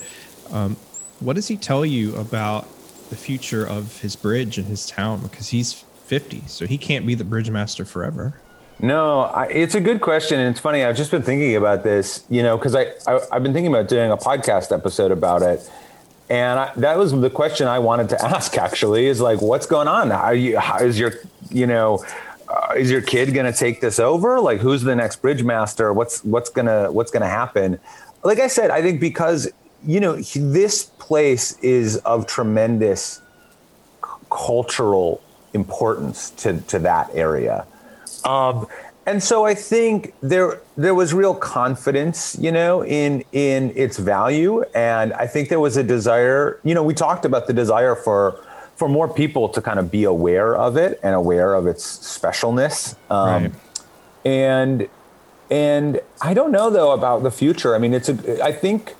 um, 0.50 0.76
what 1.20 1.36
does 1.36 1.48
he 1.48 1.56
tell 1.56 1.84
you 1.84 2.16
about 2.16 2.66
the 3.10 3.16
future 3.16 3.66
of 3.66 4.00
his 4.00 4.16
bridge 4.16 4.58
and 4.58 4.66
his 4.66 4.86
town? 4.86 5.22
Because 5.22 5.48
he's 5.48 5.72
50, 5.72 6.42
so 6.46 6.66
he 6.66 6.78
can't 6.78 7.06
be 7.06 7.14
the 7.14 7.24
bridge 7.24 7.50
master 7.50 7.84
forever. 7.84 8.34
No, 8.82 9.20
I, 9.20 9.46
it's 9.46 9.74
a 9.74 9.80
good 9.80 10.00
question, 10.00 10.40
and 10.40 10.50
it's 10.50 10.60
funny. 10.60 10.84
I've 10.84 10.96
just 10.96 11.10
been 11.10 11.22
thinking 11.22 11.56
about 11.56 11.82
this, 11.82 12.24
you 12.30 12.42
know, 12.42 12.56
because 12.56 12.74
I, 12.74 12.92
I 13.06 13.20
have 13.32 13.42
been 13.42 13.52
thinking 13.52 13.72
about 13.72 13.88
doing 13.88 14.10
a 14.10 14.16
podcast 14.16 14.72
episode 14.72 15.10
about 15.10 15.42
it, 15.42 15.68
and 16.30 16.58
I, 16.58 16.72
that 16.76 16.96
was 16.96 17.12
the 17.12 17.28
question 17.28 17.68
I 17.68 17.78
wanted 17.78 18.08
to 18.10 18.24
ask. 18.24 18.56
Actually, 18.56 19.06
is 19.06 19.20
like, 19.20 19.42
what's 19.42 19.66
going 19.66 19.88
on? 19.88 20.10
How 20.10 20.30
you? 20.30 20.58
How 20.58 20.78
is 20.78 20.98
your, 20.98 21.12
you 21.50 21.66
know, 21.66 22.04
uh, 22.48 22.74
is 22.76 22.90
your 22.90 23.02
kid 23.02 23.34
going 23.34 23.50
to 23.50 23.58
take 23.58 23.80
this 23.82 23.98
over? 23.98 24.40
Like, 24.40 24.60
who's 24.60 24.82
the 24.82 24.96
next 24.96 25.20
bridge 25.20 25.42
master? 25.42 25.92
What's 25.92 26.24
what's 26.24 26.48
gonna 26.48 26.90
what's 26.90 27.10
gonna 27.10 27.28
happen? 27.28 27.78
Like 28.24 28.38
I 28.38 28.46
said, 28.46 28.70
I 28.70 28.80
think 28.80 29.00
because 29.00 29.50
you 29.86 30.00
know, 30.00 30.16
this 30.16 30.84
place 30.98 31.58
is 31.60 31.96
of 31.98 32.26
tremendous 32.26 33.20
cultural 34.30 35.22
importance 35.52 36.30
to, 36.30 36.60
to 36.62 36.78
that 36.80 37.10
area. 37.14 37.66
Um, 38.24 38.66
and 39.06 39.22
so 39.22 39.44
I 39.44 39.54
think 39.54 40.14
there 40.20 40.60
there 40.76 40.94
was 40.94 41.12
real 41.14 41.34
confidence, 41.34 42.36
you 42.38 42.52
know, 42.52 42.84
in 42.84 43.24
in 43.32 43.72
its 43.74 43.98
value, 43.98 44.62
and 44.74 45.12
I 45.14 45.26
think 45.26 45.48
there 45.48 45.60
was 45.60 45.76
a 45.76 45.82
desire. 45.82 46.60
You 46.64 46.74
know, 46.74 46.82
we 46.82 46.94
talked 46.94 47.24
about 47.24 47.46
the 47.46 47.52
desire 47.52 47.96
for 47.96 48.38
for 48.76 48.88
more 48.88 49.08
people 49.08 49.48
to 49.48 49.60
kind 49.60 49.78
of 49.78 49.90
be 49.90 50.04
aware 50.04 50.56
of 50.56 50.76
it 50.76 51.00
and 51.02 51.14
aware 51.14 51.54
of 51.54 51.66
its 51.66 51.84
specialness. 51.84 52.94
Um, 53.10 53.42
right. 53.42 53.52
And 54.24 54.88
and 55.50 56.00
I 56.20 56.34
don't 56.34 56.52
know 56.52 56.70
though 56.70 56.92
about 56.92 57.22
the 57.22 57.30
future. 57.30 57.74
I 57.74 57.78
mean, 57.78 57.94
it's 57.94 58.08
a. 58.08 58.44
I 58.44 58.52
think 58.52 58.94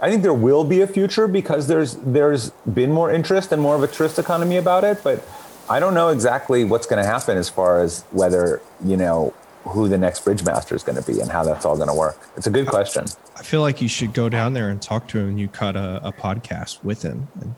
I 0.00 0.10
think 0.10 0.22
there 0.22 0.34
will 0.34 0.64
be 0.64 0.80
a 0.80 0.86
future 0.86 1.28
because 1.28 1.68
there's 1.68 1.94
there's 2.04 2.50
been 2.74 2.90
more 2.90 3.12
interest 3.12 3.52
and 3.52 3.62
more 3.62 3.76
of 3.76 3.82
a 3.82 3.86
tourist 3.86 4.18
economy 4.18 4.56
about 4.56 4.82
it, 4.82 4.98
but 5.04 5.24
I 5.72 5.80
don't 5.80 5.94
know 5.94 6.10
exactly 6.10 6.64
what's 6.64 6.86
going 6.86 7.02
to 7.02 7.10
happen 7.10 7.38
as 7.38 7.48
far 7.48 7.80
as 7.80 8.02
whether 8.10 8.60
you 8.84 8.94
know 8.94 9.32
who 9.64 9.88
the 9.88 9.96
next 9.96 10.22
bridge 10.22 10.44
master 10.44 10.74
is 10.74 10.82
going 10.82 11.02
to 11.02 11.10
be 11.10 11.18
and 11.18 11.30
how 11.30 11.44
that's 11.44 11.64
all 11.64 11.76
going 11.76 11.88
to 11.88 11.94
work. 11.94 12.28
It's 12.36 12.46
a 12.46 12.50
good 12.50 12.66
question. 12.66 13.06
I 13.36 13.42
feel 13.42 13.62
like 13.62 13.80
you 13.80 13.88
should 13.88 14.12
go 14.12 14.28
down 14.28 14.52
there 14.52 14.68
and 14.68 14.82
talk 14.82 15.08
to 15.08 15.18
him 15.18 15.30
and 15.30 15.40
you 15.40 15.48
cut 15.48 15.74
a, 15.74 15.98
a 16.04 16.12
podcast 16.12 16.84
with 16.84 17.00
him 17.00 17.26
and 17.40 17.54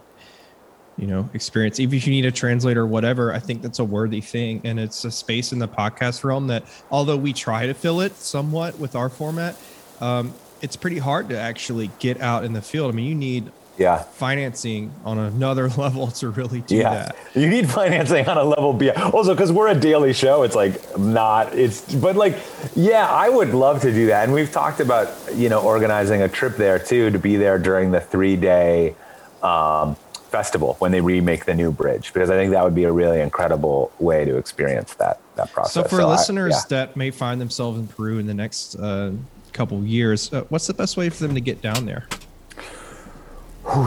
you 0.96 1.08
know 1.08 1.28
experience 1.34 1.80
even 1.80 1.96
if 1.96 2.06
you 2.06 2.12
need 2.12 2.24
a 2.24 2.30
translator 2.30 2.82
or 2.82 2.86
whatever 2.86 3.34
i 3.34 3.40
think 3.40 3.62
that's 3.62 3.80
a 3.80 3.84
worthy 3.84 4.20
thing 4.20 4.60
and 4.62 4.78
it's 4.78 5.04
a 5.04 5.10
space 5.10 5.52
in 5.52 5.58
the 5.58 5.66
podcast 5.66 6.22
realm 6.22 6.46
that 6.46 6.62
although 6.88 7.16
we 7.16 7.32
try 7.32 7.66
to 7.66 7.74
fill 7.74 8.00
it 8.00 8.14
somewhat 8.14 8.78
with 8.78 8.94
our 8.94 9.08
format 9.08 9.56
um, 10.00 10.32
it's 10.62 10.76
pretty 10.76 10.98
hard 10.98 11.28
to 11.28 11.36
actually 11.36 11.90
get 11.98 12.20
out 12.20 12.44
in 12.44 12.52
the 12.52 12.62
field 12.62 12.92
i 12.92 12.94
mean 12.94 13.08
you 13.08 13.14
need 13.16 13.50
yeah. 13.76 14.02
Financing 14.02 14.92
on 15.04 15.18
another 15.18 15.68
level 15.76 16.08
to 16.12 16.30
really 16.30 16.60
do 16.62 16.76
yeah. 16.76 16.94
that. 16.94 17.16
You 17.34 17.48
need 17.48 17.68
financing 17.68 18.26
on 18.28 18.38
a 18.38 18.44
level 18.44 18.72
b. 18.72 18.90
Also 18.90 19.34
because 19.34 19.52
we're 19.52 19.68
a 19.68 19.74
daily 19.74 20.12
show 20.12 20.42
it's 20.42 20.54
like 20.54 20.98
not 20.98 21.52
it's 21.54 21.94
but 21.94 22.16
like 22.16 22.36
yeah 22.76 23.08
i 23.08 23.28
would 23.28 23.50
love 23.50 23.80
to 23.82 23.92
do 23.92 24.06
that. 24.06 24.24
And 24.24 24.32
we've 24.32 24.52
talked 24.52 24.80
about 24.80 25.08
you 25.34 25.48
know 25.48 25.60
organizing 25.60 26.22
a 26.22 26.28
trip 26.28 26.56
there 26.56 26.78
too 26.78 27.10
to 27.10 27.18
be 27.18 27.36
there 27.36 27.58
during 27.58 27.90
the 27.90 28.00
three 28.00 28.36
day 28.36 28.94
um, 29.42 29.96
festival 30.34 30.74
when 30.78 30.90
they 30.90 31.00
remake 31.00 31.44
the 31.44 31.54
new 31.54 31.70
bridge 31.70 32.12
because 32.12 32.28
i 32.28 32.34
think 32.34 32.50
that 32.50 32.64
would 32.64 32.74
be 32.74 32.82
a 32.82 32.90
really 32.90 33.20
incredible 33.20 33.92
way 34.00 34.24
to 34.24 34.36
experience 34.36 34.94
that 34.94 35.20
that 35.36 35.52
process. 35.52 35.74
So 35.74 35.84
for 35.84 35.98
so 35.98 36.08
listeners 36.08 36.54
I, 36.54 36.56
yeah. 36.56 36.62
that 36.70 36.96
may 36.96 37.12
find 37.12 37.40
themselves 37.40 37.78
in 37.78 37.86
peru 37.86 38.18
in 38.18 38.26
the 38.26 38.34
next 38.34 38.74
uh, 38.74 39.12
couple 39.52 39.80
years 39.84 40.32
uh, 40.32 40.42
what's 40.48 40.66
the 40.66 40.74
best 40.74 40.96
way 40.96 41.08
for 41.08 41.24
them 41.24 41.36
to 41.36 41.40
get 41.40 41.62
down 41.62 41.86
there 41.86 42.08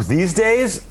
these 0.07 0.33
days, 0.33 0.83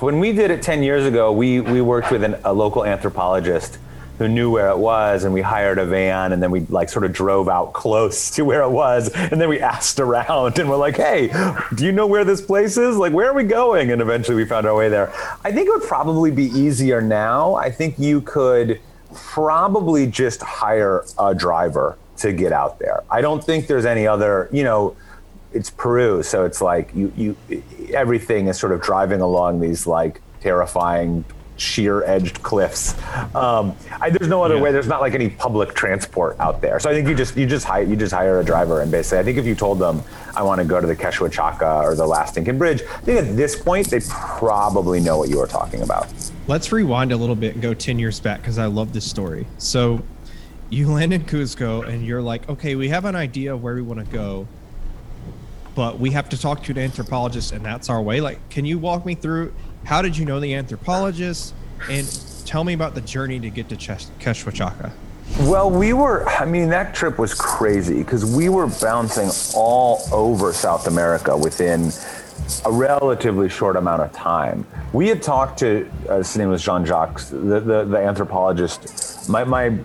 when 0.00 0.18
we 0.18 0.32
did 0.32 0.50
it 0.50 0.62
10 0.62 0.82
years 0.82 1.06
ago, 1.06 1.32
we, 1.32 1.60
we 1.60 1.80
worked 1.80 2.10
with 2.10 2.22
an, 2.24 2.36
a 2.44 2.52
local 2.52 2.84
anthropologist 2.84 3.78
who 4.18 4.28
knew 4.28 4.50
where 4.50 4.68
it 4.68 4.78
was 4.78 5.24
and 5.24 5.34
we 5.34 5.40
hired 5.40 5.78
a 5.78 5.84
van 5.84 6.32
and 6.32 6.42
then 6.42 6.50
we 6.50 6.60
like 6.60 6.88
sort 6.88 7.04
of 7.04 7.12
drove 7.12 7.48
out 7.48 7.72
close 7.72 8.30
to 8.36 8.44
where 8.44 8.62
it 8.62 8.70
was 8.70 9.08
and 9.08 9.40
then 9.40 9.48
we 9.48 9.60
asked 9.60 9.98
around 9.98 10.58
and 10.58 10.70
we're 10.70 10.76
like 10.76 10.96
hey 10.96 11.28
do 11.74 11.84
you 11.84 11.92
know 11.92 12.06
where 12.06 12.24
this 12.24 12.40
place 12.40 12.76
is? 12.76 12.96
Like 12.96 13.12
where 13.12 13.28
are 13.28 13.34
we 13.34 13.44
going? 13.44 13.90
And 13.90 14.00
eventually 14.00 14.36
we 14.36 14.44
found 14.44 14.66
our 14.66 14.74
way 14.74 14.88
there. 14.88 15.12
I 15.44 15.50
think 15.50 15.68
it 15.68 15.70
would 15.70 15.82
probably 15.82 16.30
be 16.30 16.44
easier 16.44 17.00
now. 17.00 17.54
I 17.54 17.70
think 17.70 17.98
you 17.98 18.20
could 18.20 18.80
probably 19.14 20.06
just 20.06 20.42
hire 20.42 21.04
a 21.18 21.34
driver 21.34 21.98
to 22.18 22.32
get 22.32 22.52
out 22.52 22.78
there. 22.78 23.02
I 23.10 23.20
don't 23.20 23.42
think 23.42 23.66
there's 23.66 23.86
any 23.86 24.06
other 24.06 24.48
you 24.52 24.62
know 24.62 24.96
it's 25.54 25.70
Peru, 25.70 26.22
so 26.22 26.44
it's 26.44 26.60
like 26.60 26.94
you 26.94 27.12
you 27.16 27.36
everything 27.94 28.48
is 28.48 28.58
sort 28.58 28.72
of 28.72 28.82
driving 28.82 29.20
along 29.20 29.60
these 29.60 29.86
like 29.86 30.20
terrifying 30.40 31.24
sheer 31.56 32.02
edged 32.04 32.42
cliffs. 32.42 32.94
Um, 33.34 33.76
I, 34.00 34.10
there's 34.10 34.28
no 34.28 34.42
other 34.42 34.56
yeah. 34.56 34.62
way. 34.62 34.72
There's 34.72 34.88
not 34.88 35.00
like 35.00 35.14
any 35.14 35.30
public 35.30 35.74
transport 35.74 36.38
out 36.40 36.60
there. 36.60 36.80
So 36.80 36.90
I 36.90 36.94
think 36.94 37.08
you 37.08 37.14
just 37.14 37.36
you 37.36 37.46
just 37.46 37.64
hire 37.64 37.84
you 37.84 37.96
just 37.96 38.12
hire 38.12 38.40
a 38.40 38.44
driver 38.44 38.80
and 38.80 38.90
basically 38.90 39.18
I 39.18 39.22
think 39.22 39.38
if 39.38 39.46
you 39.46 39.54
told 39.54 39.78
them 39.78 40.02
I 40.34 40.42
want 40.42 40.60
to 40.60 40.66
go 40.66 40.80
to 40.80 40.86
the 40.86 40.96
Quechua 40.96 41.84
or 41.84 41.94
the 41.94 42.06
Last 42.06 42.36
Incan 42.36 42.58
Bridge, 42.58 42.82
I 42.82 43.00
think 43.00 43.18
at 43.18 43.36
this 43.36 43.60
point 43.60 43.88
they 43.88 44.00
probably 44.08 45.00
know 45.00 45.18
what 45.18 45.28
you 45.28 45.40
are 45.40 45.46
talking 45.46 45.82
about. 45.82 46.08
Let's 46.46 46.72
rewind 46.72 47.12
a 47.12 47.16
little 47.16 47.36
bit 47.36 47.54
and 47.54 47.62
go 47.62 47.72
10 47.72 47.98
years 47.98 48.20
back 48.20 48.40
because 48.40 48.58
I 48.58 48.66
love 48.66 48.92
this 48.92 49.08
story. 49.08 49.46
So 49.58 50.02
you 50.70 50.90
land 50.90 51.12
in 51.12 51.22
Cuzco 51.24 51.86
and 51.88 52.04
you're 52.04 52.22
like, 52.22 52.48
okay, 52.48 52.74
we 52.74 52.88
have 52.88 53.04
an 53.04 53.14
idea 53.14 53.54
of 53.54 53.62
where 53.62 53.74
we 53.74 53.82
want 53.82 54.00
to 54.00 54.06
go 54.06 54.48
but 55.74 55.98
we 55.98 56.10
have 56.10 56.28
to 56.28 56.38
talk 56.38 56.62
to 56.62 56.72
an 56.72 56.78
anthropologist 56.78 57.52
and 57.52 57.64
that's 57.64 57.88
our 57.88 58.02
way 58.02 58.20
like 58.20 58.38
can 58.50 58.64
you 58.64 58.78
walk 58.78 59.04
me 59.04 59.14
through 59.14 59.52
how 59.84 60.00
did 60.02 60.16
you 60.16 60.24
know 60.24 60.40
the 60.40 60.54
anthropologist 60.54 61.54
and 61.90 62.06
tell 62.46 62.64
me 62.64 62.72
about 62.72 62.94
the 62.94 63.00
journey 63.00 63.38
to 63.40 63.50
get 63.50 63.68
to 63.68 63.76
Quechua 63.76 64.92
well, 65.40 65.68
we 65.70 65.92
were, 65.92 66.28
I 66.28 66.44
mean, 66.44 66.68
that 66.68 66.94
trip 66.94 67.18
was 67.18 67.34
crazy 67.34 67.98
because 67.98 68.24
we 68.24 68.48
were 68.48 68.66
bouncing 68.66 69.30
all 69.56 70.02
over 70.12 70.52
South 70.52 70.86
America 70.86 71.36
within 71.36 71.90
a 72.64 72.70
relatively 72.70 73.48
short 73.48 73.76
amount 73.76 74.02
of 74.02 74.12
time. 74.12 74.66
We 74.92 75.08
had 75.08 75.22
talked 75.22 75.58
to, 75.60 75.90
uh, 76.08 76.18
his 76.18 76.36
name 76.36 76.50
was 76.50 76.62
Jean 76.62 76.84
Jacques, 76.84 77.20
the, 77.30 77.58
the, 77.60 77.84
the 77.84 77.98
anthropologist. 77.98 79.28
My, 79.28 79.42
my 79.42 79.76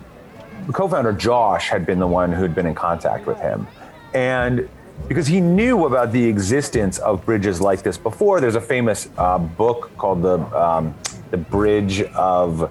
co 0.72 0.86
founder, 0.86 1.12
Josh, 1.12 1.68
had 1.68 1.84
been 1.84 1.98
the 1.98 2.06
one 2.06 2.32
who'd 2.32 2.54
been 2.54 2.66
in 2.66 2.74
contact 2.74 3.26
with 3.26 3.38
him. 3.40 3.66
And 4.14 4.68
because 5.08 5.26
he 5.26 5.40
knew 5.40 5.86
about 5.86 6.12
the 6.12 6.24
existence 6.24 6.98
of 6.98 7.24
bridges 7.24 7.60
like 7.60 7.82
this 7.82 7.98
before. 7.98 8.40
There's 8.40 8.54
a 8.54 8.60
famous 8.60 9.08
uh, 9.18 9.38
book 9.38 9.90
called 9.96 10.22
the 10.22 10.38
um, 10.56 10.94
the 11.30 11.36
Bridge 11.36 12.02
of 12.02 12.70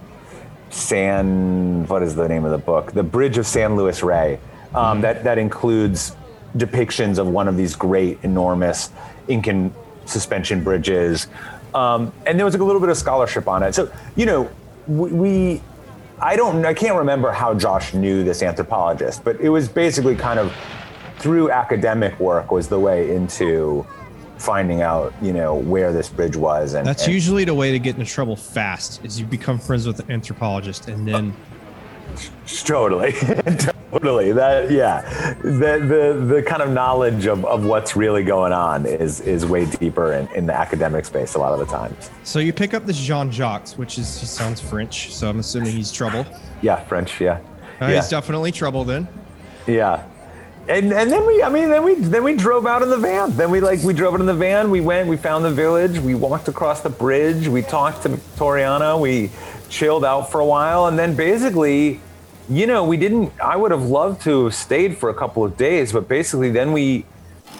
San. 0.70 1.86
What 1.88 2.04
is 2.04 2.16
the 2.16 2.28
name 2.28 2.46
of 2.46 2.52
the 2.52 2.58
book? 2.58 2.92
The 2.92 3.04
Bridge 3.04 3.38
of 3.38 3.46
San 3.46 3.76
Luis 3.76 4.04
Rey. 4.04 4.40
Um, 4.74 4.74
mm-hmm. 4.74 5.02
That 5.02 5.24
that 5.24 5.38
includes 5.38 6.16
depictions 6.58 7.18
of 7.18 7.28
one 7.28 7.48
of 7.48 7.58
these 7.58 7.76
great, 7.76 8.20
enormous 8.24 8.92
Incan 9.28 9.74
suspension 10.06 10.64
bridges. 10.64 11.28
Um, 11.74 12.12
and 12.26 12.38
there 12.38 12.46
was 12.46 12.56
like 12.56 12.62
a 12.62 12.66
little 12.66 12.82
bit 12.82 12.90
of 12.90 12.98
scholarship 12.98 13.48
on 13.48 13.64
it. 13.64 13.76
So 13.76 13.92
you 14.16 14.26
know, 14.26 14.50
we, 14.88 15.12
we 15.12 15.62
I 16.22 16.36
don't 16.36 16.66
I 16.66 16.74
can't 16.74 16.98
remember 16.98 17.32
how 17.32 17.54
Josh 17.54 17.94
knew 17.94 18.24
this 18.24 18.42
anthropologist, 18.44 19.24
but 19.24 19.40
it 19.40 19.50
was 19.50 19.70
basically 19.70 20.16
kind 20.16 20.40
of 20.40 20.54
through 21.20 21.52
academic 21.52 22.20
work 22.20 22.52
was 22.52 22.68
the 22.68 22.80
way 22.80 23.14
into 23.14 23.86
finding 24.38 24.82
out, 24.82 25.14
you 25.22 25.34
know, 25.34 25.56
where 25.56 25.92
this 25.92 26.10
bridge 26.10 26.36
was. 26.36 26.74
And 26.74 26.88
that's 26.88 27.06
and, 27.06 27.14
usually 27.14 27.44
the 27.44 27.54
way 27.54 27.72
to 27.72 27.80
get 27.80 27.98
into 27.98 28.10
trouble 28.10 28.36
fast 28.36 29.04
is 29.04 29.20
you 29.20 29.26
become 29.26 29.60
friends 29.60 29.86
with 29.86 30.00
an 30.00 30.12
anthropologist 30.12 30.88
and 30.88 31.08
then. 31.08 31.36
Totally, 32.66 33.12
totally. 33.92 34.32
That 34.32 34.72
yeah, 34.72 35.36
the 35.44 35.78
the 35.80 36.26
the 36.36 36.42
kind 36.42 36.62
of 36.62 36.72
knowledge 36.72 37.28
of, 37.28 37.46
of 37.46 37.66
what's 37.66 37.96
really 37.96 38.24
going 38.24 38.52
on 38.52 38.88
is 38.88 39.22
is 39.22 39.46
way 39.46 39.66
deeper 39.66 40.14
in, 40.14 40.28
in 40.30 40.48
the 40.48 40.54
academic 40.54 41.06
space 41.06 41.36
a 41.36 41.40
lot 41.40 41.54
of 41.54 41.60
the 41.60 41.68
times. 41.68 42.10
So 42.24 42.40
you 42.40 42.52
pick 42.52 42.74
up 42.74 42.86
this 42.88 42.98
Jean 42.98 43.32
Jacques, 43.32 43.70
which 43.74 44.00
is 44.00 44.20
he 44.20 44.26
sounds 44.26 44.60
French, 44.60 45.14
so 45.14 45.30
I'm 45.30 45.40
assuming 45.40 45.72
he's 45.72 45.92
trouble. 45.92 46.26
Yeah, 46.64 46.84
French. 46.84 47.22
Yeah, 47.22 47.40
uh, 47.80 47.86
yeah. 47.86 47.96
he's 47.96 48.10
definitely 48.10 48.52
trouble 48.52 48.84
then. 48.84 49.08
Yeah, 49.68 50.04
and 50.70 50.94
and 50.94 51.12
then 51.12 51.26
we 51.26 51.42
I 51.42 51.50
mean 51.50 51.70
then 51.70 51.84
we 51.84 51.96
then 51.96 52.24
we 52.24 52.36
drove 52.36 52.68
out 52.68 52.84
in 52.84 52.90
the 52.90 52.98
van. 52.98 53.36
Then 53.36 53.50
we 53.50 53.60
like 53.60 53.82
we 53.82 53.92
drove 53.92 54.14
it 54.14 54.20
in 54.20 54.28
the 54.28 54.36
van. 54.36 54.70
We 54.70 54.82
went. 54.82 55.10
We 55.10 55.18
found 55.18 55.44
the 55.44 55.52
village. 55.52 55.98
We 56.00 56.14
walked 56.14 56.48
across 56.48 56.82
the 56.82 56.92
bridge. 56.92 57.48
We 57.48 57.64
talked 57.64 58.04
to 58.04 58.10
Toriana. 58.10 59.00
We 59.00 59.32
chilled 59.70 60.06
out 60.06 60.32
for 60.32 60.40
a 60.40 60.46
while, 60.46 60.86
and 60.86 60.98
then 60.98 61.16
basically, 61.16 62.00
you 62.48 62.68
know, 62.68 62.84
we 62.84 62.98
didn't. 62.98 63.34
I 63.42 63.56
would 63.56 63.72
have 63.72 63.84
loved 63.84 64.22
to 64.22 64.46
have 64.46 64.56
stayed 64.56 64.96
for 64.96 65.10
a 65.10 65.14
couple 65.14 65.44
of 65.44 65.58
days, 65.58 65.92
but 65.92 66.08
basically 66.08 66.52
then 66.52 66.72
we 66.72 67.06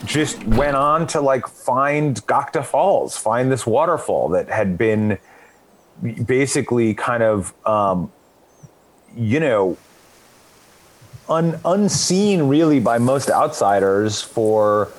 just 0.06 0.44
went 0.46 0.78
on 0.78 1.08
to 1.08 1.20
like 1.20 1.48
find 1.48 2.16
Gocta 2.28 2.64
Falls, 2.64 3.18
find 3.18 3.52
this 3.52 3.66
waterfall 3.66 4.30
that 4.30 4.50
had 4.50 4.78
been 4.78 5.18
basically 6.26 6.94
kind 6.94 7.24
of 7.24 7.54
um, 7.66 8.12
you 9.16 9.40
know 9.40 9.78
un, 11.30 11.60
unseen 11.66 12.44
really 12.44 12.80
by 12.80 12.98
most 12.98 13.30
outsiders 13.30 14.22
for 14.22 14.90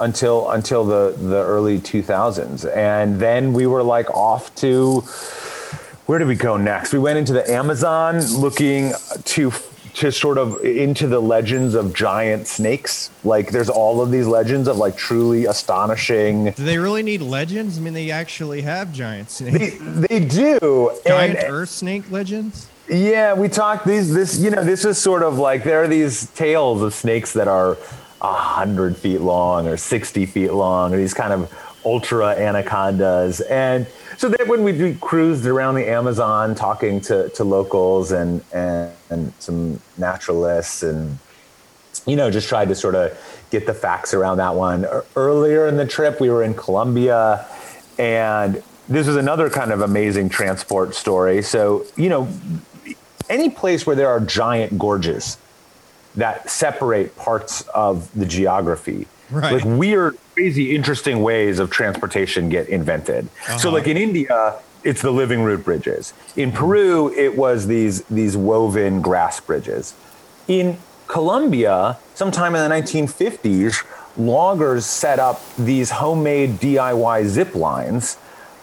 until 0.00 0.50
until 0.50 0.84
the 0.84 1.14
the 1.18 1.42
early 1.42 1.78
2000s 1.78 2.74
and 2.76 3.20
then 3.20 3.52
we 3.52 3.66
were 3.66 3.82
like 3.82 4.08
off 4.10 4.54
to 4.54 5.00
where 6.06 6.18
did 6.18 6.26
we 6.26 6.34
go 6.34 6.56
next? 6.56 6.92
We 6.92 6.98
went 6.98 7.18
into 7.18 7.32
the 7.32 7.48
amazon 7.50 8.20
looking 8.34 8.92
to 9.24 9.52
to 9.94 10.10
sort 10.10 10.38
of 10.38 10.64
into 10.64 11.08
the 11.08 11.20
legends 11.20 11.74
of 11.74 11.92
giant 11.92 12.46
snakes. 12.46 13.10
Like 13.24 13.50
there's 13.50 13.68
all 13.68 14.00
of 14.00 14.10
these 14.10 14.26
legends 14.26 14.68
of 14.68 14.76
like 14.76 14.96
truly 14.96 15.46
astonishing 15.46 16.52
do 16.52 16.64
they 16.64 16.78
really 16.78 17.02
need 17.02 17.20
legends? 17.20 17.78
I 17.78 17.82
mean 17.82 17.92
they 17.92 18.10
actually 18.10 18.62
have 18.62 18.92
giant 18.92 19.30
snakes. 19.30 19.76
they, 19.78 20.18
they 20.18 20.24
do. 20.24 20.96
Giant 21.06 21.38
and, 21.38 21.52
earth 21.52 21.70
snake 21.70 22.10
legends 22.10 22.68
yeah, 22.90 23.34
we 23.34 23.48
talked 23.48 23.86
these 23.86 24.12
this 24.12 24.38
you 24.38 24.50
know 24.50 24.64
this 24.64 24.84
is 24.84 24.98
sort 24.98 25.22
of 25.22 25.38
like 25.38 25.64
there 25.64 25.82
are 25.82 25.88
these 25.88 26.26
tales 26.32 26.82
of 26.82 26.92
snakes 26.92 27.32
that 27.34 27.48
are 27.48 27.76
hundred 28.20 28.96
feet 28.96 29.20
long 29.20 29.66
or 29.66 29.76
sixty 29.76 30.26
feet 30.26 30.52
long, 30.52 30.92
or 30.92 30.96
these 30.96 31.14
kind 31.14 31.32
of 31.32 31.52
ultra 31.84 32.28
anacondas. 32.36 33.40
And 33.40 33.86
so 34.16 34.28
that 34.28 34.46
when 34.46 34.64
we 34.64 34.94
cruised 34.96 35.46
around 35.46 35.76
the 35.76 35.88
Amazon 35.88 36.54
talking 36.54 37.00
to, 37.02 37.30
to 37.30 37.44
locals 37.44 38.12
and, 38.12 38.44
and, 38.52 38.92
and 39.08 39.32
some 39.38 39.80
naturalists 39.96 40.82
and, 40.82 41.18
you 42.06 42.16
know, 42.16 42.30
just 42.30 42.48
tried 42.48 42.68
to 42.68 42.74
sort 42.74 42.94
of 42.94 43.18
get 43.50 43.66
the 43.66 43.74
facts 43.74 44.12
around 44.12 44.36
that 44.36 44.54
one. 44.54 44.86
Earlier 45.16 45.66
in 45.66 45.76
the 45.76 45.86
trip, 45.86 46.20
we 46.20 46.28
were 46.28 46.42
in 46.42 46.54
Colombia 46.54 47.46
and 47.98 48.62
this 48.88 49.06
was 49.06 49.16
another 49.16 49.48
kind 49.48 49.72
of 49.72 49.80
amazing 49.80 50.28
transport 50.28 50.94
story. 50.94 51.42
So, 51.42 51.86
you 51.96 52.08
know, 52.08 52.28
any 53.30 53.48
place 53.48 53.86
where 53.86 53.96
there 53.96 54.08
are 54.08 54.20
giant 54.20 54.78
gorges 54.78 55.38
that 56.16 56.50
separate 56.50 57.16
parts 57.16 57.62
of 57.68 58.12
the 58.18 58.26
geography, 58.26 59.06
right. 59.30 59.54
like 59.54 59.64
weird, 59.64 60.18
crazy, 60.34 60.74
interesting 60.74 61.22
ways 61.22 61.58
of 61.58 61.70
transportation 61.70 62.48
get 62.48 62.68
invented. 62.68 63.26
Uh-huh. 63.26 63.58
So, 63.58 63.70
like 63.70 63.86
in 63.86 63.96
India, 63.96 64.58
it's 64.82 65.02
the 65.02 65.10
living 65.10 65.42
root 65.42 65.64
bridges. 65.64 66.12
In 66.36 66.52
Peru, 66.52 67.14
it 67.14 67.36
was 67.36 67.66
these 67.66 68.02
these 68.04 68.36
woven 68.36 69.00
grass 69.00 69.40
bridges. 69.40 69.94
In 70.48 70.78
Colombia, 71.06 71.98
sometime 72.14 72.54
in 72.54 72.68
the 72.68 72.74
1950s, 72.74 73.84
loggers 74.16 74.86
set 74.86 75.18
up 75.18 75.40
these 75.56 75.90
homemade 75.90 76.58
DIY 76.58 77.26
zip 77.26 77.54
lines 77.54 78.18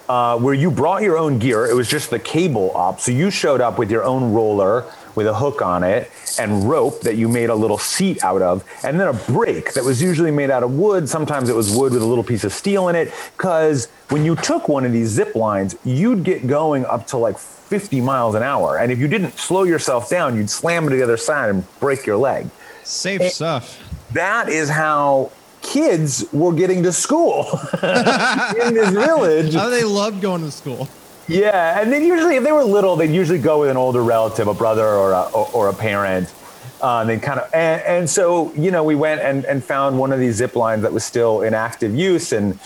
uh, 0.10 0.38
where 0.38 0.54
you 0.54 0.72
brought 0.72 1.02
your 1.02 1.18
own 1.18 1.40
gear. 1.40 1.66
It 1.66 1.76
was 1.76 1.90
just 1.90 2.10
the 2.10 2.20
cable 2.20 2.76
up. 2.76 3.00
So 3.00 3.12
you 3.12 3.30
showed 3.30 3.62
up 3.62 3.78
with 3.78 3.92
your 3.92 4.04
own 4.04 4.34
roller 4.34 4.86
with 5.16 5.28
a 5.28 5.34
hook 5.34 5.62
on 5.62 5.84
it 5.84 6.12
and 6.40 6.70
rope 6.70 7.02
that 7.02 7.16
you 7.16 7.28
made 7.28 7.50
a 7.50 7.56
little 7.56 7.80
seat 7.80 8.24
out 8.24 8.42
of, 8.44 8.64
and 8.84 9.00
then 9.00 9.08
a 9.08 9.14
brake 9.14 9.74
that 9.74 9.84
was 9.84 10.00
usually 10.02 10.30
made 10.30 10.52
out 10.52 10.62
of 10.62 10.72
wood. 10.72 11.10
Sometimes 11.10 11.50
it 11.50 11.56
was 11.56 11.76
wood 11.76 11.92
with 11.92 12.04
a 12.04 12.06
little 12.06 12.24
piece 12.24 12.44
of 12.44 12.54
steel 12.54 12.88
in 12.88 12.96
it. 12.96 13.12
Because 13.36 13.88
when 14.10 14.24
you 14.24 14.36
took 14.36 14.70
one 14.70 14.86
of 14.86 14.92
these 14.92 15.10
zip 15.10 15.36
lines, 15.36 15.76
you'd 15.84 16.24
get 16.24 16.46
going 16.46 16.86
up 16.86 17.08
to 17.08 17.18
like 17.18 17.38
50 17.40 18.00
miles 18.02 18.36
an 18.36 18.44
hour. 18.44 18.78
And 18.78 18.92
if 18.92 19.00
you 19.00 19.08
didn't 19.08 19.38
slow 19.38 19.64
yourself 19.64 20.10
down, 20.10 20.38
you'd 20.38 20.50
slam 20.50 20.88
to 20.88 20.96
the 20.96 21.02
other 21.02 21.18
side 21.18 21.50
and 21.50 21.80
break 21.80 22.06
your 22.06 22.18
leg. 22.18 22.48
Safe 22.84 23.20
and 23.20 23.32
stuff. 23.32 23.84
That 24.14 24.48
is 24.48 24.70
how 24.70 25.32
kids 25.68 26.26
were 26.32 26.54
getting 26.54 26.82
to 26.84 26.94
school 26.94 27.46
in 27.84 28.74
this 28.74 28.90
village. 28.90 29.56
Oh, 29.56 29.70
they 29.70 29.84
loved 29.84 30.22
going 30.22 30.42
to 30.42 30.52
school. 30.52 30.88
Yeah, 31.28 31.82
and 31.82 31.92
then 31.92 32.06
usually, 32.06 32.38
if 32.38 32.44
they 32.44 32.54
were 32.54 32.64
little, 32.64 32.96
they'd 32.96 33.14
usually 33.14 33.40
go 33.40 33.60
with 33.60 33.70
an 33.70 33.76
older 33.76 34.02
relative, 34.02 34.48
a 34.48 34.54
brother 34.54 34.88
or 34.88 35.12
a, 35.12 35.24
or, 35.34 35.50
or 35.54 35.70
a 35.70 35.74
parent. 35.74 36.34
Uh, 36.82 37.02
and 37.02 37.10
they 37.10 37.18
kind 37.18 37.40
of, 37.40 37.54
and, 37.54 37.82
and, 37.82 38.10
so 38.10 38.54
you 38.54 38.72
know, 38.72 38.84
we 38.84 38.96
went 38.96 39.20
and, 39.20 39.46
and 39.46 39.64
found 39.64 39.98
one 39.98 40.14
of 40.14 40.20
these 40.20 40.36
zip 40.36 40.56
lines 40.56 40.84
that 40.84 40.94
was 40.94 41.04
still 41.04 41.42
in 41.42 41.54
active 41.54 41.94
use, 41.94 42.32
and 42.32 42.58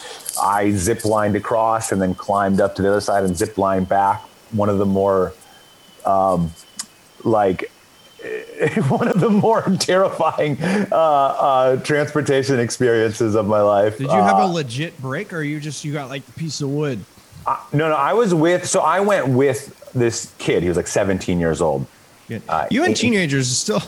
I 0.41 0.72
zip 0.72 1.06
lined 1.06 1.36
across, 1.36 1.91
and 1.91 2.02
then 2.02 2.14
climbed 2.14 2.62
up 2.62 2.76
to 2.76 2.82
the 2.82 2.89
other 2.89 3.02
side 3.02 3.24
and 3.24 3.36
zip 3.36 3.58
lined 3.58 3.89
back. 3.89 4.22
One 4.52 4.70
of 4.70 4.78
the 4.78 4.86
more, 4.86 5.34
um, 6.06 6.52
like 7.24 7.72
one 8.88 9.07
of 9.07 9.19
the 9.19 9.30
more 9.30 9.61
terrifying 9.80 10.57
uh, 10.61 10.95
uh, 10.95 11.76
transportation 11.78 12.59
experiences 12.59 13.36
of 13.36 13.47
my 13.47 13.61
life. 13.61 13.97
Did 13.97 14.11
you 14.11 14.22
have 14.22 14.38
a 14.38 14.43
uh, 14.43 14.47
legit 14.47 14.99
break, 15.01 15.34
or 15.34 15.41
you 15.41 15.59
just 15.59 15.84
you 15.84 15.93
got 15.93 16.09
like 16.09 16.28
a 16.28 16.32
piece 16.34 16.61
of 16.61 16.69
wood? 16.69 17.03
No, 17.74 17.89
no, 17.89 17.95
I 17.95 18.13
was 18.13 18.34
with. 18.34 18.67
So 18.67 18.82
I 18.82 18.99
went 18.99 19.30
with 19.30 19.91
this 19.93 20.34
kid. 20.38 20.61
He 20.61 20.69
was 20.69 20.78
like 20.78 20.88
17 20.88 21.39
years 21.39 21.61
old. 21.61 21.88
Uh, 22.47 22.67
you 22.69 22.84
and 22.84 22.95
teenagers 22.95 23.49
still. 23.49 23.82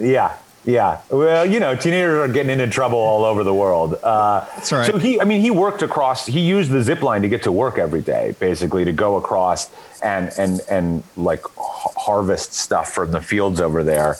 Yeah, 0.00 0.34
yeah. 0.64 1.00
Well, 1.10 1.46
you 1.46 1.58
know, 1.58 1.74
teenagers 1.74 2.18
are 2.18 2.32
getting 2.32 2.50
into 2.50 2.68
trouble 2.68 2.98
all 2.98 3.24
over 3.24 3.42
the 3.44 3.54
world. 3.54 3.94
Uh, 4.02 4.46
That's 4.56 4.72
right. 4.72 4.86
So 4.86 4.98
he, 4.98 5.20
I 5.20 5.24
mean, 5.24 5.40
he 5.40 5.50
worked 5.50 5.82
across. 5.82 6.26
He 6.26 6.40
used 6.40 6.70
the 6.70 6.82
zip 6.82 7.02
line 7.02 7.22
to 7.22 7.28
get 7.28 7.42
to 7.44 7.52
work 7.52 7.78
every 7.78 8.02
day, 8.02 8.34
basically, 8.38 8.84
to 8.84 8.92
go 8.92 9.16
across 9.16 9.70
and 10.02 10.32
and 10.38 10.60
and 10.70 11.02
like 11.16 11.44
harvest 11.56 12.52
stuff 12.52 12.92
from 12.92 13.10
the 13.10 13.22
fields 13.22 13.60
over 13.60 13.82
there. 13.82 14.16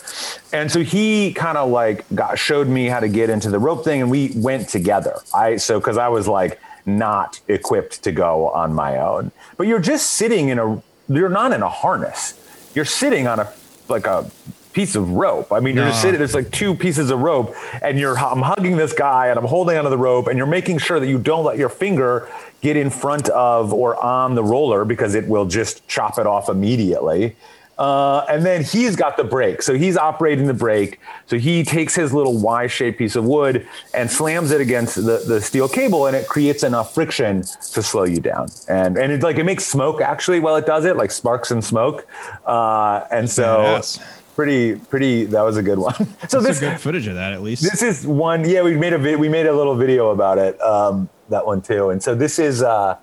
And 0.52 0.70
so 0.70 0.80
he 0.80 1.32
kind 1.34 1.58
of 1.58 1.70
like 1.70 2.04
got 2.14 2.38
showed 2.38 2.68
me 2.68 2.86
how 2.86 3.00
to 3.00 3.08
get 3.08 3.28
into 3.28 3.50
the 3.50 3.58
rope 3.58 3.84
thing, 3.84 4.00
and 4.00 4.10
we 4.10 4.32
went 4.34 4.68
together. 4.68 5.16
I 5.34 5.56
so 5.56 5.78
because 5.78 5.98
I 5.98 6.08
was 6.08 6.26
like 6.26 6.58
not 6.86 7.38
equipped 7.48 8.02
to 8.04 8.12
go 8.12 8.48
on 8.48 8.72
my 8.72 8.98
own. 8.98 9.30
But 9.58 9.66
you're 9.66 9.80
just 9.80 10.12
sitting 10.12 10.48
in 10.48 10.58
a. 10.58 10.82
You're 11.08 11.28
not 11.28 11.52
in 11.52 11.62
a 11.62 11.68
harness. 11.68 12.34
You're 12.74 12.84
sitting 12.84 13.26
on 13.26 13.40
a 13.40 13.52
like 13.88 14.06
a 14.06 14.30
piece 14.72 14.94
of 14.94 15.10
rope. 15.10 15.52
I 15.52 15.60
mean, 15.60 15.74
you're 15.74 15.84
no. 15.84 15.90
just 15.90 16.02
sitting, 16.02 16.18
there's 16.18 16.34
like 16.34 16.50
two 16.50 16.74
pieces 16.74 17.10
of 17.10 17.20
rope 17.20 17.54
and 17.82 17.98
you're, 17.98 18.18
I'm 18.18 18.42
hugging 18.42 18.76
this 18.76 18.92
guy 18.92 19.28
and 19.28 19.38
I'm 19.38 19.44
holding 19.44 19.76
onto 19.76 19.90
the 19.90 19.98
rope 19.98 20.28
and 20.28 20.36
you're 20.36 20.46
making 20.46 20.78
sure 20.78 21.00
that 21.00 21.08
you 21.08 21.18
don't 21.18 21.44
let 21.44 21.58
your 21.58 21.68
finger 21.68 22.28
get 22.60 22.76
in 22.76 22.90
front 22.90 23.28
of 23.30 23.72
or 23.72 23.96
on 24.02 24.34
the 24.34 24.44
roller 24.44 24.84
because 24.84 25.14
it 25.14 25.26
will 25.26 25.46
just 25.46 25.86
chop 25.88 26.18
it 26.18 26.26
off 26.26 26.48
immediately. 26.48 27.36
Uh, 27.78 28.26
and 28.28 28.44
then 28.44 28.62
he's 28.62 28.94
got 28.94 29.16
the 29.16 29.24
brake. 29.24 29.62
So 29.62 29.74
he's 29.74 29.96
operating 29.96 30.46
the 30.46 30.54
brake. 30.54 31.00
So 31.26 31.38
he 31.38 31.64
takes 31.64 31.94
his 31.94 32.12
little 32.12 32.38
Y 32.38 32.66
shaped 32.66 32.98
piece 32.98 33.16
of 33.16 33.24
wood 33.24 33.66
and 33.94 34.10
slams 34.10 34.50
it 34.50 34.60
against 34.60 34.96
the, 34.96 35.24
the 35.26 35.40
steel 35.40 35.66
cable 35.66 36.06
and 36.06 36.14
it 36.14 36.28
creates 36.28 36.62
enough 36.62 36.92
friction 36.92 37.40
to 37.40 37.82
slow 37.82 38.04
you 38.04 38.20
down. 38.20 38.48
And, 38.68 38.98
and 38.98 39.10
it 39.10 39.22
like, 39.22 39.38
it 39.38 39.44
makes 39.44 39.64
smoke 39.64 40.02
actually 40.02 40.40
while 40.40 40.56
it 40.56 40.66
does 40.66 40.84
it, 40.84 40.98
like 40.98 41.10
sparks 41.10 41.50
and 41.50 41.64
smoke. 41.64 42.06
Uh, 42.44 43.06
and 43.10 43.28
so 43.30 43.62
yes 43.62 43.98
pretty 44.34 44.76
pretty 44.76 45.24
that 45.26 45.42
was 45.42 45.56
a 45.56 45.62
good 45.62 45.78
one. 45.78 45.94
So 46.28 46.40
That's 46.40 46.58
this 46.58 46.60
good 46.60 46.80
footage 46.80 47.06
of 47.06 47.14
that 47.14 47.32
at 47.32 47.42
least. 47.42 47.62
this 47.62 47.82
is 47.82 48.06
one 48.06 48.48
yeah 48.48 48.62
we 48.62 48.76
made 48.76 48.92
a 48.92 48.98
vi- 48.98 49.16
we 49.16 49.28
made 49.28 49.46
a 49.46 49.52
little 49.52 49.74
video 49.74 50.10
about 50.10 50.38
it 50.38 50.60
um, 50.60 51.08
that 51.28 51.44
one 51.46 51.60
too. 51.62 51.90
And 51.90 52.02
so 52.02 52.14
this 52.14 52.38
is 52.38 52.62
uh 52.62 52.96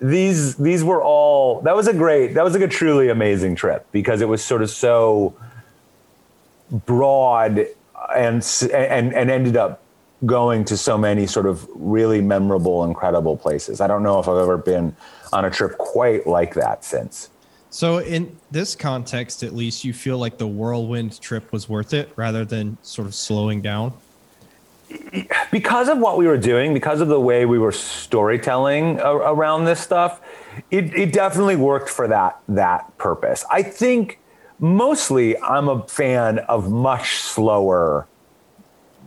these 0.00 0.56
these 0.56 0.84
were 0.84 1.02
all 1.02 1.60
that 1.62 1.74
was 1.74 1.86
a 1.88 1.92
great 1.94 2.34
that 2.34 2.44
was 2.44 2.52
like 2.52 2.62
a 2.62 2.68
truly 2.68 3.08
amazing 3.08 3.54
trip 3.54 3.86
because 3.92 4.20
it 4.20 4.28
was 4.28 4.44
sort 4.44 4.62
of 4.62 4.70
so 4.70 5.34
broad 6.70 7.66
and 8.14 8.44
and 8.74 9.14
and 9.14 9.30
ended 9.30 9.56
up 9.56 9.82
going 10.24 10.64
to 10.64 10.76
so 10.76 10.96
many 10.98 11.26
sort 11.26 11.46
of 11.46 11.66
really 11.74 12.20
memorable 12.20 12.84
incredible 12.84 13.36
places. 13.36 13.80
I 13.80 13.86
don't 13.86 14.02
know 14.02 14.18
if 14.18 14.28
i've 14.28 14.38
ever 14.38 14.56
been 14.58 14.96
on 15.32 15.44
a 15.44 15.50
trip 15.50 15.76
quite 15.78 16.26
like 16.26 16.54
that 16.54 16.84
since 16.84 17.30
so, 17.76 17.98
in 17.98 18.34
this 18.50 18.74
context, 18.74 19.42
at 19.42 19.54
least, 19.54 19.84
you 19.84 19.92
feel 19.92 20.16
like 20.16 20.38
the 20.38 20.46
whirlwind 20.46 21.20
trip 21.20 21.52
was 21.52 21.68
worth 21.68 21.92
it 21.92 22.08
rather 22.16 22.42
than 22.42 22.78
sort 22.80 23.06
of 23.06 23.14
slowing 23.14 23.60
down? 23.60 23.92
Because 25.52 25.90
of 25.90 25.98
what 25.98 26.16
we 26.16 26.26
were 26.26 26.38
doing, 26.38 26.72
because 26.72 27.02
of 27.02 27.08
the 27.08 27.20
way 27.20 27.44
we 27.44 27.58
were 27.58 27.72
storytelling 27.72 28.98
around 29.00 29.66
this 29.66 29.78
stuff, 29.78 30.22
it, 30.70 30.94
it 30.94 31.12
definitely 31.12 31.56
worked 31.56 31.90
for 31.90 32.08
that 32.08 32.40
that 32.48 32.96
purpose. 32.96 33.44
I 33.50 33.62
think 33.62 34.20
mostly 34.58 35.36
I'm 35.36 35.68
a 35.68 35.86
fan 35.86 36.38
of 36.38 36.70
much 36.70 37.16
slower, 37.16 38.06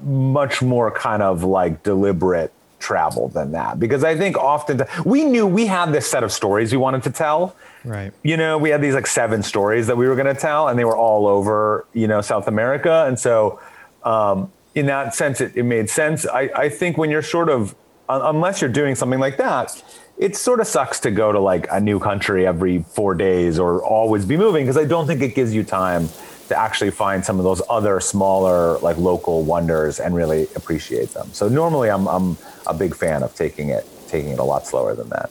much 0.03 0.61
more 0.61 0.91
kind 0.91 1.23
of 1.23 1.43
like 1.43 1.81
deliberate 1.81 2.53
travel 2.79 3.27
than 3.29 3.51
that 3.51 3.79
because 3.79 4.03
I 4.03 4.15
think 4.15 4.37
often 4.37 4.81
we 5.05 5.25
knew 5.25 5.45
we 5.45 5.65
had 5.65 5.91
this 5.91 6.07
set 6.07 6.23
of 6.23 6.31
stories 6.31 6.71
we 6.71 6.77
wanted 6.77 7.03
to 7.03 7.11
tell 7.11 7.55
Right. 7.83 8.11
You 8.23 8.37
know, 8.37 8.57
we 8.57 8.69
had 8.69 8.81
these 8.81 8.93
like 8.93 9.07
seven 9.07 9.43
stories 9.43 9.87
that 9.87 9.97
we 9.97 10.07
were 10.07 10.15
going 10.15 10.33
to 10.33 10.39
tell, 10.39 10.67
and 10.67 10.77
they 10.77 10.85
were 10.85 10.97
all 10.97 11.27
over, 11.27 11.85
you 11.93 12.07
know, 12.07 12.21
South 12.21 12.47
America. 12.47 13.05
And 13.07 13.17
so, 13.17 13.59
um, 14.03 14.51
in 14.75 14.85
that 14.87 15.15
sense, 15.15 15.41
it, 15.41 15.55
it 15.55 15.63
made 15.63 15.89
sense. 15.89 16.27
I, 16.27 16.49
I 16.55 16.69
think 16.69 16.97
when 16.97 17.09
you're 17.09 17.21
sort 17.21 17.49
of, 17.49 17.75
unless 18.07 18.61
you're 18.61 18.69
doing 18.69 18.95
something 18.95 19.19
like 19.19 19.37
that, 19.37 19.81
it 20.17 20.35
sort 20.35 20.59
of 20.59 20.67
sucks 20.67 20.99
to 21.01 21.11
go 21.11 21.31
to 21.31 21.39
like 21.39 21.67
a 21.71 21.79
new 21.79 21.99
country 21.99 22.45
every 22.45 22.83
four 22.83 23.15
days 23.15 23.57
or 23.57 23.83
always 23.83 24.25
be 24.25 24.35
moving 24.35 24.65
because 24.65 24.77
I 24.77 24.85
don't 24.85 25.07
think 25.07 25.21
it 25.21 25.33
gives 25.33 25.53
you 25.53 25.63
time 25.63 26.09
to 26.49 26.57
actually 26.57 26.91
find 26.91 27.23
some 27.23 27.37
of 27.37 27.43
those 27.43 27.61
other 27.69 27.99
smaller 27.99 28.79
like 28.79 28.97
local 28.97 29.43
wonders 29.43 29.99
and 29.99 30.15
really 30.15 30.43
appreciate 30.55 31.09
them. 31.11 31.29
So 31.31 31.47
normally 31.47 31.89
I'm 31.89 32.07
I'm 32.07 32.37
a 32.67 32.73
big 32.73 32.95
fan 32.95 33.23
of 33.23 33.33
taking 33.35 33.69
it 33.69 33.87
taking 34.07 34.31
it 34.31 34.39
a 34.39 34.43
lot 34.43 34.67
slower 34.67 34.95
than 34.95 35.09
that. 35.09 35.29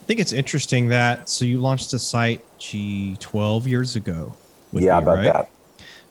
I 0.00 0.04
think 0.04 0.18
it's 0.18 0.32
interesting 0.32 0.88
that 0.88 1.28
so 1.28 1.44
you 1.44 1.60
launched 1.60 1.92
the 1.92 1.98
site, 1.98 2.44
gee, 2.58 3.16
twelve 3.20 3.66
years 3.66 3.96
ago. 3.96 4.34
Yeah, 4.72 4.80
me, 4.80 4.86
about 4.88 5.16
right? 5.16 5.32
that. 5.32 5.50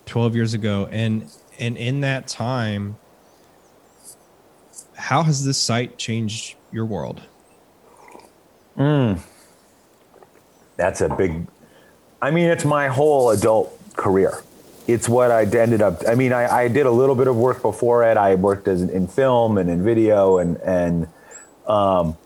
Twelve 0.06 0.34
years 0.34 0.54
ago, 0.54 0.88
and 0.92 1.30
and 1.60 1.78
in 1.78 2.02
that 2.02 2.28
time, 2.28 2.98
how 4.96 5.24
has 5.24 5.44
this 5.44 5.58
site 5.58 5.98
changed 5.98 6.56
your 6.72 6.86
world? 6.86 7.22
Mm. 8.78 9.20
That's 10.78 11.02
a 11.02 11.10
big. 11.10 11.48
I 12.22 12.32
mean, 12.32 12.50
it's 12.50 12.66
my 12.66 12.88
whole 12.88 13.32
adult 13.32 13.78
career. 13.96 14.44
It's 14.88 15.08
what 15.08 15.32
I 15.32 15.44
ended 15.44 15.82
up. 15.82 16.02
I 16.08 16.16
mean, 16.16 16.34
I, 16.34 16.64
I 16.64 16.68
did 16.68 16.86
a 16.86 16.92
little 16.92 17.16
bit 17.16 17.28
of 17.28 17.38
work 17.38 17.62
before 17.62 18.04
it. 18.04 18.18
I 18.18 18.36
worked 18.36 18.68
as 18.68 18.82
in 18.82 19.08
film 19.08 19.58
and 19.58 19.70
in 19.70 19.84
video 19.84 20.38
and 20.38 20.58
and 20.58 21.08
um, 21.68 22.18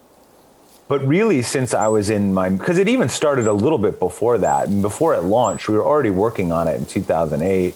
but 0.88 1.06
really 1.06 1.42
since 1.42 1.74
i 1.74 1.88
was 1.88 2.12
in 2.12 2.32
my 2.32 2.48
because 2.48 2.78
it 2.78 2.88
even 2.88 3.10
started 3.10 3.48
a 3.48 3.54
little 3.54 3.80
bit 3.80 4.00
before 4.00 4.38
that 4.38 4.68
and 4.68 4.84
before 4.84 5.16
it 5.16 5.24
launched 5.24 5.68
we 5.68 5.76
were 5.76 5.84
already 5.84 6.12
working 6.12 6.52
on 6.52 6.68
it 6.68 6.76
in 6.76 6.86
2008 6.86 7.74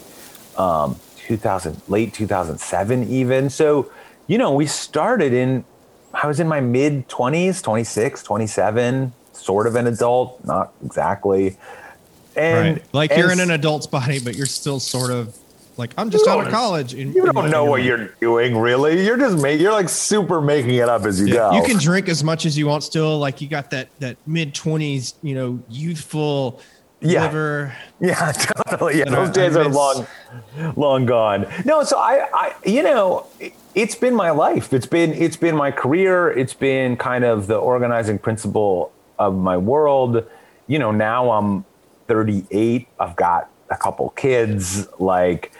um, 0.57 0.99
2000, 1.29 1.79
late 1.87 2.11
2007, 2.11 3.07
even. 3.07 3.51
So, 3.51 3.91
you 4.25 4.39
know, 4.39 4.51
we 4.51 4.65
started 4.65 5.31
in, 5.31 5.63
I 6.11 6.25
was 6.25 6.39
in 6.39 6.47
my 6.47 6.59
mid 6.59 7.07
20s, 7.07 7.61
26, 7.61 8.23
27, 8.23 9.13
sort 9.33 9.67
of 9.67 9.75
an 9.75 9.85
adult, 9.85 10.43
not 10.43 10.73
exactly. 10.83 11.55
And 12.39 12.77
right. 12.77 12.93
like 12.93 13.11
and, 13.11 13.19
you're 13.19 13.31
in 13.31 13.39
an 13.39 13.51
adult's 13.51 13.87
body, 13.87 14.19
but 14.19 14.35
you're 14.35 14.45
still 14.45 14.79
sort 14.79 15.11
of 15.11 15.37
like 15.77 15.93
I'm 15.97 16.09
just 16.09 16.27
out 16.27 16.45
of 16.45 16.51
college. 16.51 16.93
And, 16.93 17.13
you 17.13 17.25
don't 17.25 17.49
know 17.49 17.65
what 17.65 17.83
you're 17.83 18.07
doing, 18.19 18.57
really. 18.57 19.05
You're 19.05 19.17
just 19.17 19.41
making. 19.41 19.61
You're 19.61 19.71
like 19.71 19.89
super 19.89 20.41
making 20.41 20.75
it 20.75 20.89
up 20.89 21.05
as 21.05 21.19
you 21.19 21.27
yeah, 21.27 21.33
go. 21.33 21.51
You 21.53 21.63
can 21.63 21.77
drink 21.77 22.09
as 22.09 22.23
much 22.23 22.45
as 22.45 22.57
you 22.57 22.67
want. 22.67 22.83
Still, 22.83 23.17
like 23.17 23.41
you 23.41 23.47
got 23.47 23.71
that 23.71 23.89
that 23.99 24.17
mid 24.27 24.53
twenties, 24.53 25.15
you 25.21 25.35
know, 25.35 25.61
youthful 25.69 26.61
yeah. 27.01 27.23
liver. 27.23 27.75
Yeah, 27.99 28.31
totally. 28.69 28.99
Yeah, 28.99 29.05
those 29.05 29.29
days 29.29 29.55
are 29.55 29.67
long, 29.67 30.07
long 30.75 31.05
gone. 31.05 31.45
No, 31.65 31.83
so 31.83 31.97
I, 31.97 32.27
I, 32.33 32.55
you 32.65 32.83
know, 32.83 33.25
it's 33.75 33.95
been 33.95 34.15
my 34.15 34.31
life. 34.31 34.73
It's 34.73 34.85
been, 34.85 35.13
it's 35.13 35.37
been 35.37 35.55
my 35.55 35.71
career. 35.71 36.31
It's 36.31 36.53
been 36.53 36.97
kind 36.97 37.23
of 37.23 37.47
the 37.47 37.57
organizing 37.57 38.19
principle 38.19 38.91
of 39.17 39.35
my 39.35 39.57
world. 39.57 40.25
You 40.67 40.79
know, 40.79 40.91
now 40.91 41.31
I'm 41.31 41.65
38. 42.09 42.87
I've 42.99 43.15
got 43.15 43.49
a 43.69 43.77
couple 43.77 44.09
kids. 44.09 44.87
Like, 44.99 45.53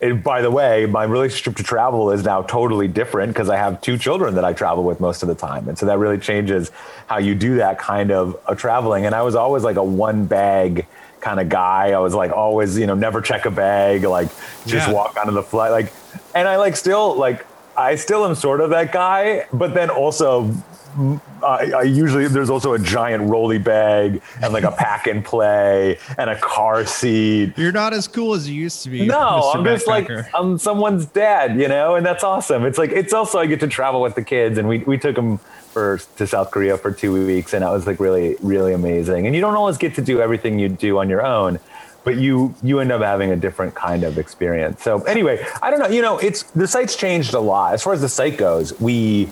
and 0.00 0.22
by 0.22 0.40
the 0.40 0.50
way, 0.50 0.86
my 0.86 1.04
relationship 1.04 1.56
to 1.56 1.62
travel 1.62 2.10
is 2.12 2.24
now 2.24 2.42
totally 2.42 2.86
different 2.86 3.32
because 3.32 3.50
I 3.50 3.56
have 3.56 3.80
two 3.80 3.98
children 3.98 4.34
that 4.36 4.44
I 4.44 4.52
travel 4.52 4.84
with 4.84 5.00
most 5.00 5.22
of 5.22 5.28
the 5.28 5.34
time. 5.34 5.68
And 5.68 5.76
so 5.76 5.84
that 5.86 5.98
really 5.98 6.18
changes 6.18 6.70
how 7.08 7.18
you 7.18 7.34
do 7.34 7.56
that 7.56 7.78
kind 7.78 8.10
of, 8.10 8.38
traveling. 8.56 9.04
And 9.04 9.14
I 9.14 9.22
was 9.22 9.34
always 9.34 9.64
like 9.64 9.76
a 9.76 9.84
one 9.84 10.26
bag 10.26 10.86
kind 11.20 11.40
of 11.40 11.48
guy. 11.48 11.90
I 11.90 11.98
was 11.98 12.14
like 12.14 12.30
always, 12.30 12.78
you 12.78 12.86
know, 12.86 12.94
never 12.94 13.20
check 13.20 13.44
a 13.44 13.50
bag, 13.50 14.04
like 14.04 14.28
just 14.66 14.86
yeah. 14.86 14.92
walk 14.92 15.16
onto 15.16 15.32
the 15.32 15.42
flight. 15.42 15.72
Like, 15.72 15.92
and 16.34 16.46
I 16.46 16.56
like 16.56 16.76
still 16.76 17.16
like, 17.16 17.44
I 17.76 17.96
still 17.96 18.24
am 18.24 18.34
sort 18.34 18.60
of 18.60 18.70
that 18.70 18.92
guy, 18.92 19.46
but 19.52 19.74
then 19.74 19.90
also 19.90 20.54
I, 20.96 21.72
I, 21.76 21.82
usually 21.82 22.26
there's 22.28 22.48
also 22.48 22.72
a 22.72 22.78
giant 22.78 23.28
rolly 23.28 23.58
bag 23.58 24.22
and 24.42 24.52
like 24.52 24.64
a 24.64 24.70
pack 24.78 25.06
and 25.06 25.24
play 25.24 25.98
and 26.16 26.30
a 26.30 26.38
car 26.38 26.86
seat. 26.86 27.52
You're 27.56 27.72
not 27.72 27.92
as 27.92 28.08
cool 28.08 28.34
as 28.34 28.48
you 28.48 28.54
used 28.54 28.82
to 28.84 28.90
be. 28.90 29.06
No, 29.06 29.14
Mr. 29.14 29.56
I'm 29.56 29.64
just 29.64 29.86
like 29.86 30.10
I'm 30.34 30.58
someone's 30.58 31.06
dad, 31.06 31.60
you 31.60 31.68
know, 31.68 31.96
and 31.96 32.06
that's 32.06 32.24
awesome. 32.24 32.64
It's 32.64 32.78
like 32.78 32.90
it's 32.90 33.12
also 33.12 33.38
I 33.38 33.46
get 33.46 33.60
to 33.60 33.68
travel 33.68 34.00
with 34.00 34.14
the 34.14 34.24
kids, 34.24 34.58
and 34.58 34.68
we 34.68 34.78
we 34.78 34.96
took 34.96 35.16
them 35.16 35.38
for 35.38 36.00
to 36.16 36.26
South 36.26 36.50
Korea 36.50 36.78
for 36.78 36.90
two 36.90 37.26
weeks, 37.26 37.52
and 37.52 37.62
that 37.62 37.70
was 37.70 37.86
like 37.86 38.00
really 38.00 38.36
really 38.40 38.72
amazing. 38.72 39.26
And 39.26 39.34
you 39.34 39.40
don't 39.40 39.56
always 39.56 39.76
get 39.76 39.94
to 39.96 40.02
do 40.02 40.20
everything 40.20 40.58
you 40.58 40.68
do 40.68 40.98
on 40.98 41.08
your 41.08 41.24
own 41.24 41.60
but 42.04 42.18
you 42.18 42.54
you 42.62 42.78
end 42.78 42.92
up 42.92 43.02
having 43.02 43.32
a 43.32 43.36
different 43.36 43.74
kind 43.74 44.04
of 44.04 44.16
experience. 44.16 44.80
So 44.80 45.02
anyway, 45.02 45.44
I 45.60 45.72
don't 45.72 45.80
know. 45.80 45.88
You 45.88 46.02
know, 46.02 46.18
it's 46.18 46.44
the 46.52 46.68
site's 46.68 46.94
changed 46.94 47.34
a 47.34 47.40
lot 47.40 47.74
as 47.74 47.82
far 47.82 47.94
as 47.94 48.00
the 48.00 48.08
site 48.08 48.38
goes. 48.38 48.80
We 48.80 49.28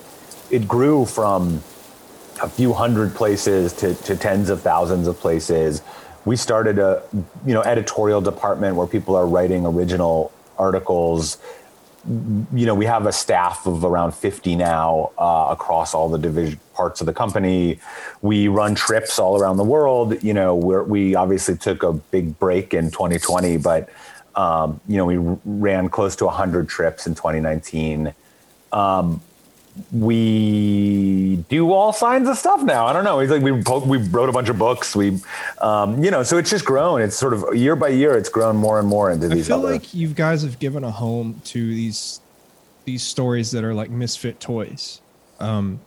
it 0.51 0.69
grew 0.69 1.07
from 1.07 1.63
a 2.43 2.49
few 2.49 2.73
hundred 2.73 3.15
places 3.15 3.73
to, 3.75 3.95
to 3.95 4.17
tens 4.17 4.51
of 4.51 4.61
thousands 4.61 5.07
of 5.07 5.19
places. 5.19 5.83
We 6.25 6.37
started 6.37 6.79
a 6.79 7.03
you 7.47 7.55
know 7.55 7.63
editorial 7.63 8.21
department 8.21 8.77
where 8.77 8.87
people 8.87 9.15
are 9.15 9.27
writing 9.27 9.67
original 9.67 10.33
articles. 10.59 11.39
You 12.07 12.67
know, 12.67 12.75
we 12.75 12.85
have 12.85 13.07
a 13.07 13.13
staff 13.13 13.67
of 13.67 13.83
around 13.83 14.13
50 14.15 14.57
now 14.57 15.13
uh, 15.17 15.49
across 15.51 15.95
all 15.95 16.11
the 16.11 16.19
division 16.19 16.61
parts 16.75 17.01
of 17.01 17.07
the 17.07 17.15
company. 17.15 17.81
We 18.21 18.49
run 18.49 18.75
trips 18.75 19.19
all 19.19 19.41
around 19.41 19.57
the 19.57 19.65
world. 19.65 20.23
You 20.23 20.35
know, 20.35 20.55
we 20.55 21.15
obviously 21.15 21.57
took 21.57 21.83
a 21.83 21.93
big 21.95 22.39
break 22.39 22.75
in 22.75 22.91
2020, 22.91 23.57
but 23.59 23.89
um, 24.35 24.81
you 24.87 24.97
know, 24.97 25.07
we 25.07 25.17
ran 25.45 25.89
close 25.89 26.17
to 26.17 26.27
100 26.27 26.69
trips 26.69 27.07
in 27.07 27.15
2019. 27.15 28.13
Um, 28.73 29.23
we 29.93 31.45
do 31.49 31.73
all 31.73 31.93
kinds 31.93 32.29
of 32.29 32.39
stuff 32.39 32.63
now. 32.63 32.87
I 32.87 32.93
don't 32.93 33.05
know. 33.05 33.19
He's 33.19 33.31
like 33.31 33.43
we 33.43 33.53
we 33.53 33.99
wrote 34.09 34.29
a 34.29 34.33
bunch 34.33 34.49
of 34.49 34.59
books. 34.59 34.95
We, 34.95 35.21
um, 35.61 36.03
you 36.03 36.11
know, 36.11 36.23
so 36.23 36.39
it's 36.39 36.51
just 36.51 36.65
grown. 36.65 37.01
It's 37.01 37.17
sort 37.17 37.33
of 37.33 37.55
year 37.55 37.75
by 37.75 37.89
year, 37.89 38.17
it's 38.17 38.29
grown 38.29 38.57
more 38.57 38.79
and 38.79 38.87
more 38.89 39.11
into 39.11 39.29
these. 39.29 39.47
I 39.47 39.55
feel 39.55 39.65
other... 39.65 39.73
like 39.73 39.93
you 39.93 40.09
guys 40.09 40.43
have 40.43 40.59
given 40.59 40.85
a 40.85 40.91
home 40.91 41.41
to 41.47 41.75
these 41.75 42.21
these 42.85 43.03
stories 43.03 43.51
that 43.51 43.65
are 43.65 43.75
like 43.75 43.91
misfit 43.91 44.39
toys. 44.41 45.01
Um, 45.41 45.81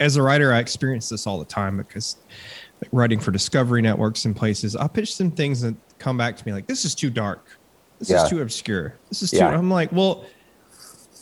as 0.00 0.16
a 0.16 0.22
writer, 0.22 0.52
I 0.52 0.58
experience 0.58 1.08
this 1.08 1.26
all 1.26 1.38
the 1.38 1.44
time 1.44 1.76
because 1.76 2.16
like, 2.82 2.90
writing 2.92 3.20
for 3.20 3.30
Discovery 3.30 3.82
networks 3.82 4.24
and 4.24 4.34
places, 4.34 4.74
I'll 4.74 4.88
pitch 4.88 5.14
some 5.14 5.30
things 5.30 5.60
that 5.60 5.74
come 5.98 6.16
back 6.16 6.36
to 6.36 6.46
me 6.46 6.52
like, 6.52 6.66
"This 6.66 6.84
is 6.84 6.94
too 6.94 7.10
dark. 7.10 7.44
This 8.00 8.10
yeah. 8.10 8.24
is 8.24 8.30
too 8.30 8.42
obscure. 8.42 8.94
This 9.08 9.22
is 9.22 9.30
too." 9.30 9.38
Yeah. 9.38 9.48
I'm 9.48 9.70
like, 9.70 9.92
well, 9.92 10.24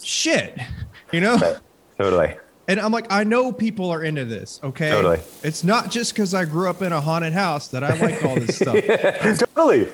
shit, 0.02 0.58
you 1.12 1.20
know. 1.20 1.58
Totally. 1.98 2.36
And 2.68 2.80
I'm 2.80 2.90
like, 2.90 3.06
I 3.10 3.22
know 3.22 3.52
people 3.52 3.90
are 3.90 4.02
into 4.02 4.24
this. 4.24 4.60
Okay. 4.62 4.90
Totally. 4.90 5.20
It's 5.44 5.62
not 5.62 5.90
just 5.90 6.12
because 6.14 6.34
I 6.34 6.44
grew 6.44 6.68
up 6.68 6.82
in 6.82 6.92
a 6.92 7.00
haunted 7.00 7.32
house 7.32 7.68
that 7.68 7.84
I 7.84 7.96
like 7.98 8.24
all 8.24 8.34
this 8.34 8.56
stuff. 8.60 8.74
yeah, 8.84 9.34
totally. 9.54 9.86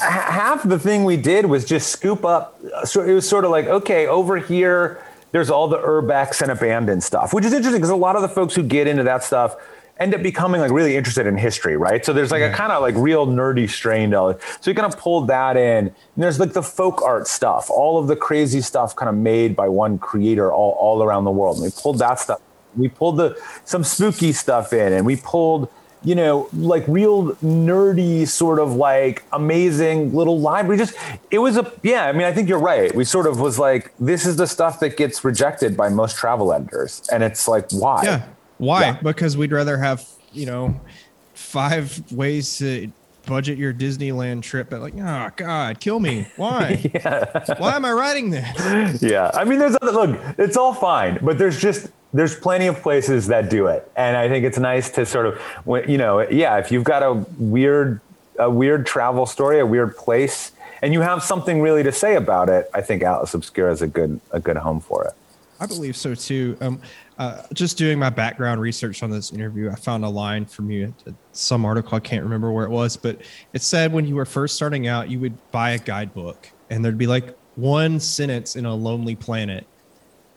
Half 0.00 0.62
the 0.68 0.78
thing 0.78 1.04
we 1.04 1.16
did 1.16 1.46
was 1.46 1.64
just 1.64 1.90
scoop 1.90 2.24
up. 2.24 2.60
So 2.84 3.02
it 3.02 3.12
was 3.12 3.28
sort 3.28 3.44
of 3.44 3.50
like, 3.50 3.66
okay, 3.66 4.06
over 4.06 4.36
here, 4.36 5.04
there's 5.32 5.50
all 5.50 5.66
the 5.66 5.78
urbex 5.78 6.40
and 6.40 6.52
abandoned 6.52 7.02
stuff, 7.02 7.34
which 7.34 7.44
is 7.44 7.52
interesting 7.52 7.80
because 7.80 7.90
a 7.90 7.96
lot 7.96 8.14
of 8.14 8.22
the 8.22 8.28
folks 8.28 8.54
who 8.54 8.62
get 8.62 8.86
into 8.86 9.02
that 9.02 9.24
stuff 9.24 9.56
end 9.98 10.14
up 10.14 10.22
becoming 10.22 10.60
like 10.60 10.72
really 10.72 10.96
interested 10.96 11.26
in 11.26 11.36
history, 11.36 11.76
right? 11.76 12.04
So 12.04 12.12
there's 12.12 12.30
like 12.30 12.40
yeah. 12.40 12.52
a 12.52 12.54
kind 12.54 12.72
of 12.72 12.82
like 12.82 12.94
real 12.96 13.26
nerdy 13.26 13.70
strain 13.70 14.10
to 14.10 14.28
it. 14.28 14.40
So 14.60 14.70
you 14.70 14.74
kind 14.74 14.92
of 14.92 14.98
pull 14.98 15.22
that 15.22 15.56
in. 15.56 15.86
And 15.86 15.94
there's 16.16 16.40
like 16.40 16.52
the 16.52 16.62
folk 16.62 17.02
art 17.02 17.28
stuff, 17.28 17.70
all 17.70 17.98
of 17.98 18.08
the 18.08 18.16
crazy 18.16 18.60
stuff 18.60 18.96
kind 18.96 19.08
of 19.08 19.14
made 19.14 19.54
by 19.54 19.68
one 19.68 19.98
creator 19.98 20.52
all, 20.52 20.72
all 20.72 21.02
around 21.02 21.24
the 21.24 21.30
world. 21.30 21.56
And 21.56 21.64
we 21.64 21.70
pulled 21.70 21.98
that 22.00 22.18
stuff. 22.18 22.40
We 22.76 22.88
pulled 22.88 23.18
the 23.18 23.40
some 23.64 23.84
spooky 23.84 24.32
stuff 24.32 24.72
in 24.72 24.92
and 24.92 25.06
we 25.06 25.14
pulled, 25.14 25.70
you 26.02 26.16
know, 26.16 26.48
like 26.52 26.84
real 26.88 27.36
nerdy 27.36 28.26
sort 28.26 28.58
of 28.58 28.74
like 28.74 29.22
amazing 29.32 30.12
little 30.12 30.40
library. 30.40 30.76
Just 30.76 30.96
it 31.30 31.38
was 31.38 31.56
a 31.56 31.70
yeah, 31.84 32.06
I 32.06 32.12
mean, 32.12 32.24
I 32.24 32.32
think 32.32 32.48
you're 32.48 32.58
right. 32.58 32.92
We 32.92 33.04
sort 33.04 33.28
of 33.28 33.38
was 33.38 33.60
like, 33.60 33.92
this 34.00 34.26
is 34.26 34.34
the 34.34 34.48
stuff 34.48 34.80
that 34.80 34.96
gets 34.96 35.22
rejected 35.22 35.76
by 35.76 35.88
most 35.88 36.16
travel 36.16 36.52
editors. 36.52 37.08
And 37.12 37.22
it's 37.22 37.46
like, 37.46 37.70
why? 37.70 38.02
Yeah 38.02 38.26
why? 38.64 38.80
Yeah. 38.82 38.98
Because 39.02 39.36
we'd 39.36 39.52
rather 39.52 39.78
have, 39.78 40.06
you 40.32 40.46
know, 40.46 40.80
five 41.34 42.12
ways 42.12 42.58
to 42.58 42.90
budget 43.26 43.58
your 43.58 43.72
Disneyland 43.72 44.42
trip, 44.42 44.68
but 44.70 44.80
like, 44.80 44.94
oh 44.98 45.30
God, 45.36 45.80
kill 45.80 46.00
me. 46.00 46.26
Why? 46.36 46.90
yeah. 46.94 47.54
Why 47.58 47.76
am 47.76 47.84
I 47.84 47.92
writing 47.92 48.30
this? 48.30 49.02
Yeah. 49.02 49.30
I 49.34 49.44
mean, 49.44 49.58
there's 49.58 49.76
other, 49.80 49.92
look, 49.92 50.20
it's 50.38 50.56
all 50.56 50.74
fine, 50.74 51.18
but 51.22 51.38
there's 51.38 51.60
just, 51.60 51.88
there's 52.12 52.34
plenty 52.34 52.66
of 52.66 52.80
places 52.80 53.26
that 53.28 53.50
do 53.50 53.66
it. 53.66 53.90
And 53.96 54.16
I 54.16 54.28
think 54.28 54.44
it's 54.44 54.58
nice 54.58 54.90
to 54.90 55.06
sort 55.06 55.26
of, 55.26 55.88
you 55.88 55.98
know, 55.98 56.20
yeah, 56.28 56.58
if 56.58 56.70
you've 56.70 56.84
got 56.84 57.02
a 57.02 57.12
weird, 57.38 58.00
a 58.38 58.50
weird 58.50 58.86
travel 58.86 59.26
story, 59.26 59.60
a 59.60 59.66
weird 59.66 59.96
place, 59.96 60.52
and 60.82 60.92
you 60.92 61.00
have 61.00 61.22
something 61.22 61.60
really 61.60 61.82
to 61.82 61.92
say 61.92 62.14
about 62.16 62.48
it, 62.48 62.68
I 62.74 62.82
think 62.82 63.02
Atlas 63.02 63.34
Obscura 63.34 63.72
is 63.72 63.82
a 63.82 63.86
good, 63.86 64.20
a 64.32 64.40
good 64.40 64.56
home 64.56 64.80
for 64.80 65.04
it. 65.04 65.12
I 65.60 65.66
believe 65.66 65.96
so 65.96 66.14
too. 66.14 66.56
Um, 66.60 66.80
uh, 67.18 67.42
just 67.52 67.78
doing 67.78 67.98
my 67.98 68.10
background 68.10 68.60
research 68.60 69.02
on 69.02 69.10
this 69.10 69.32
interview, 69.32 69.70
I 69.70 69.76
found 69.76 70.04
a 70.04 70.08
line 70.08 70.46
from 70.46 70.70
you, 70.70 70.92
some 71.32 71.64
article, 71.64 71.94
I 71.94 72.00
can't 72.00 72.24
remember 72.24 72.50
where 72.50 72.64
it 72.64 72.70
was, 72.70 72.96
but 72.96 73.20
it 73.52 73.62
said 73.62 73.92
when 73.92 74.06
you 74.06 74.16
were 74.16 74.24
first 74.24 74.56
starting 74.56 74.88
out, 74.88 75.08
you 75.08 75.20
would 75.20 75.50
buy 75.52 75.70
a 75.70 75.78
guidebook 75.78 76.50
and 76.70 76.84
there'd 76.84 76.98
be 76.98 77.06
like 77.06 77.36
one 77.54 78.00
sentence 78.00 78.56
in 78.56 78.66
a 78.66 78.74
lonely 78.74 79.14
planet 79.14 79.66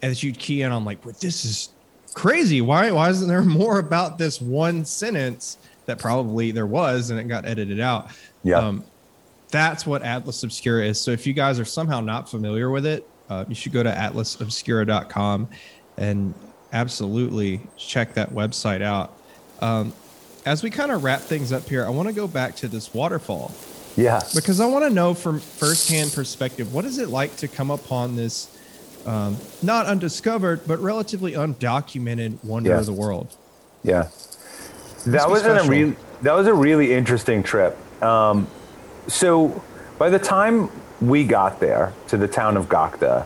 as 0.04 0.22
you'd 0.22 0.38
key 0.38 0.62
in 0.62 0.72
on 0.72 0.86
like, 0.86 1.04
well, 1.04 1.16
this 1.20 1.46
is 1.46 1.70
crazy. 2.14 2.62
Why, 2.62 2.92
why 2.92 3.10
isn't 3.10 3.28
there 3.28 3.42
more 3.44 3.80
about 3.80 4.20
this 4.20 4.40
one 4.40 4.86
sentence 4.86 5.58
that 5.88 5.98
probably 5.98 6.52
there 6.52 6.68
was 6.68 7.10
and 7.10 7.20
it 7.20 7.28
got 7.28 7.48
edited 7.48 7.80
out? 7.80 8.12
Yeah. 8.44 8.60
Um, 8.60 8.84
that's 9.50 9.88
what 9.88 10.04
Atlas 10.04 10.44
Obscura 10.44 10.86
is. 10.86 11.02
So 11.02 11.12
if 11.12 11.26
you 11.26 11.34
guys 11.34 11.60
are 11.60 11.66
somehow 11.66 12.02
not 12.02 12.30
familiar 12.30 12.70
with 12.70 12.86
it, 12.86 13.08
uh, 13.30 13.46
you 13.48 13.56
should 13.56 13.72
go 13.72 13.82
to 13.82 13.90
atlasobscura.com 13.90 15.50
and 15.98 16.34
absolutely 16.72 17.62
check 17.78 18.14
that 18.16 18.32
website 18.32 18.82
out. 18.82 19.14
Um, 19.62 19.94
as 20.46 20.64
we 20.64 20.70
kind 20.70 20.92
of 20.92 21.04
wrap 21.04 21.22
things 21.22 21.52
up 21.52 21.68
here, 21.68 21.86
I 21.86 21.90
want 21.90 22.08
to 22.08 22.14
go 22.14 22.28
back 22.28 22.56
to 22.58 22.68
this 22.68 22.94
waterfall. 22.94 23.54
Yeah. 23.96 24.22
Because 24.36 24.60
I 24.60 24.66
want 24.68 24.86
to 24.86 24.90
know 24.90 25.14
from 25.14 25.40
firsthand 25.40 26.14
perspective, 26.14 26.74
what 26.74 26.86
is 26.86 27.00
it 27.00 27.10
like 27.10 27.36
to 27.38 27.48
come 27.48 27.72
upon 27.72 28.16
this 28.16 28.56
um, 29.06 29.38
not 29.62 29.88
undiscovered, 29.88 30.68
but 30.68 30.80
relatively 30.80 31.34
undocumented 31.34 32.44
wonder 32.44 32.70
yeah. 32.70 32.80
of 32.80 32.86
the 32.86 32.94
world? 32.94 33.36
Yeah. 33.84 34.10
That 35.08 35.30
was 35.30 35.44
a 35.44 35.68
really 35.68 35.96
that 36.22 36.34
was 36.34 36.48
a 36.48 36.54
really 36.54 36.94
interesting 36.94 37.44
trip. 37.44 37.78
Um, 38.04 38.48
so 39.08 39.64
by 39.98 40.10
the 40.10 40.20
time 40.20 40.70
we 41.00 41.24
got 41.24 41.60
there 41.60 41.94
to 42.08 42.18
the 42.18 42.28
town 42.28 42.58
of 42.58 42.68
Gocta, 42.68 43.26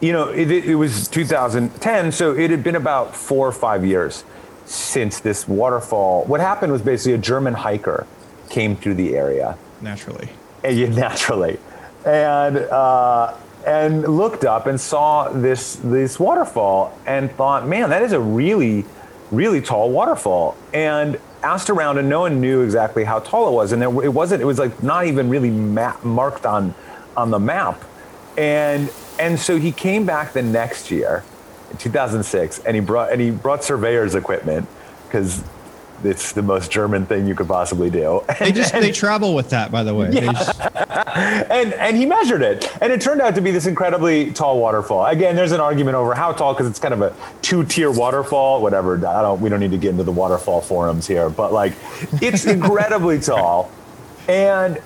you 0.00 0.12
know, 0.12 0.28
it, 0.28 0.50
it, 0.50 0.74
was 0.74 1.08
2010, 1.08 2.12
so 2.12 2.34
it 2.34 2.50
had 2.50 2.64
been 2.64 2.76
about 2.76 3.14
four 3.14 3.46
or 3.46 3.52
five 3.52 3.84
years 3.84 4.24
since 4.64 5.20
this 5.20 5.46
waterfall. 5.46 6.24
What 6.24 6.40
happened 6.40 6.72
was 6.72 6.80
basically 6.80 7.12
a 7.14 7.18
German 7.18 7.54
hiker 7.54 8.06
came 8.48 8.76
through 8.76 8.94
the 8.94 9.16
area. 9.16 9.58
Naturally. 9.80 10.30
And, 10.64 10.78
yeah, 10.78 10.88
naturally. 11.06 11.58
And, 12.06 12.56
uh, 12.56 13.34
and 13.66 14.16
looked 14.16 14.44
up 14.44 14.66
and 14.66 14.80
saw 14.80 15.28
this 15.28 15.76
this 15.76 16.18
waterfall 16.18 16.96
and 17.06 17.30
thought, 17.32 17.66
man, 17.66 17.90
that 17.90 18.02
is 18.02 18.12
a 18.12 18.20
really, 18.20 18.86
really 19.30 19.60
tall 19.60 19.90
waterfall. 19.90 20.56
And 20.72 21.20
asked 21.42 21.70
around, 21.70 21.98
and 21.98 22.08
no 22.08 22.20
one 22.20 22.40
knew 22.40 22.62
exactly 22.62 23.04
how 23.04 23.18
tall 23.20 23.48
it 23.48 23.52
was. 23.52 23.72
And 23.72 23.80
there, 23.80 24.04
it 24.04 24.12
wasn't. 24.12 24.42
It 24.42 24.46
was 24.46 24.58
like 24.58 24.82
not 24.82 25.06
even 25.06 25.28
really 25.28 25.50
map, 25.50 26.04
marked 26.04 26.46
on 26.46 26.74
on 27.16 27.30
the 27.30 27.38
map. 27.38 27.82
And 28.38 28.90
and 29.20 29.38
so 29.38 29.58
he 29.58 29.70
came 29.70 30.06
back 30.06 30.32
the 30.32 30.42
next 30.42 30.90
year, 30.90 31.22
in 31.70 31.76
2006, 31.76 32.60
and 32.60 32.74
he 32.74 32.80
brought 32.80 33.12
and 33.12 33.20
he 33.20 33.30
brought 33.30 33.62
surveyors 33.62 34.14
equipment 34.14 34.66
because 35.06 35.44
it's 36.02 36.32
the 36.32 36.42
most 36.42 36.70
German 36.70 37.04
thing 37.04 37.26
you 37.26 37.34
could 37.34 37.46
possibly 37.46 37.90
do. 37.90 38.24
They 38.38 38.52
just 38.60 38.72
they 38.72 38.90
travel 38.90 39.34
with 39.34 39.50
that, 39.50 39.70
by 39.70 39.82
the 39.82 39.94
way. 39.94 40.10
Yeah. 40.12 40.32
Just, 40.32 40.60
and 41.50 41.74
and 41.74 41.96
he 41.96 42.06
measured 42.06 42.42
it, 42.42 42.70
and 42.80 42.92
it 42.92 43.00
turned 43.00 43.20
out 43.20 43.34
to 43.34 43.40
be 43.40 43.50
this 43.50 43.66
incredibly 43.66 44.32
tall 44.32 44.58
waterfall. 44.58 45.06
Again, 45.06 45.36
there's 45.36 45.52
an 45.52 45.60
argument 45.60 45.96
over 45.96 46.14
how 46.14 46.32
tall 46.32 46.54
because 46.54 46.66
it's 46.66 46.78
kind 46.78 46.94
of 46.94 47.02
a 47.02 47.14
two-tier 47.42 47.90
waterfall. 47.90 48.62
Whatever. 48.62 48.96
I 49.06 49.22
don't. 49.22 49.40
We 49.40 49.50
don't 49.50 49.60
need 49.60 49.72
to 49.72 49.78
get 49.78 49.90
into 49.90 50.04
the 50.04 50.12
waterfall 50.12 50.62
forums 50.62 51.06
here, 51.06 51.28
but 51.28 51.52
like, 51.52 51.74
it's 52.22 52.46
incredibly 52.46 53.20
tall, 53.20 53.70
and 54.26 54.80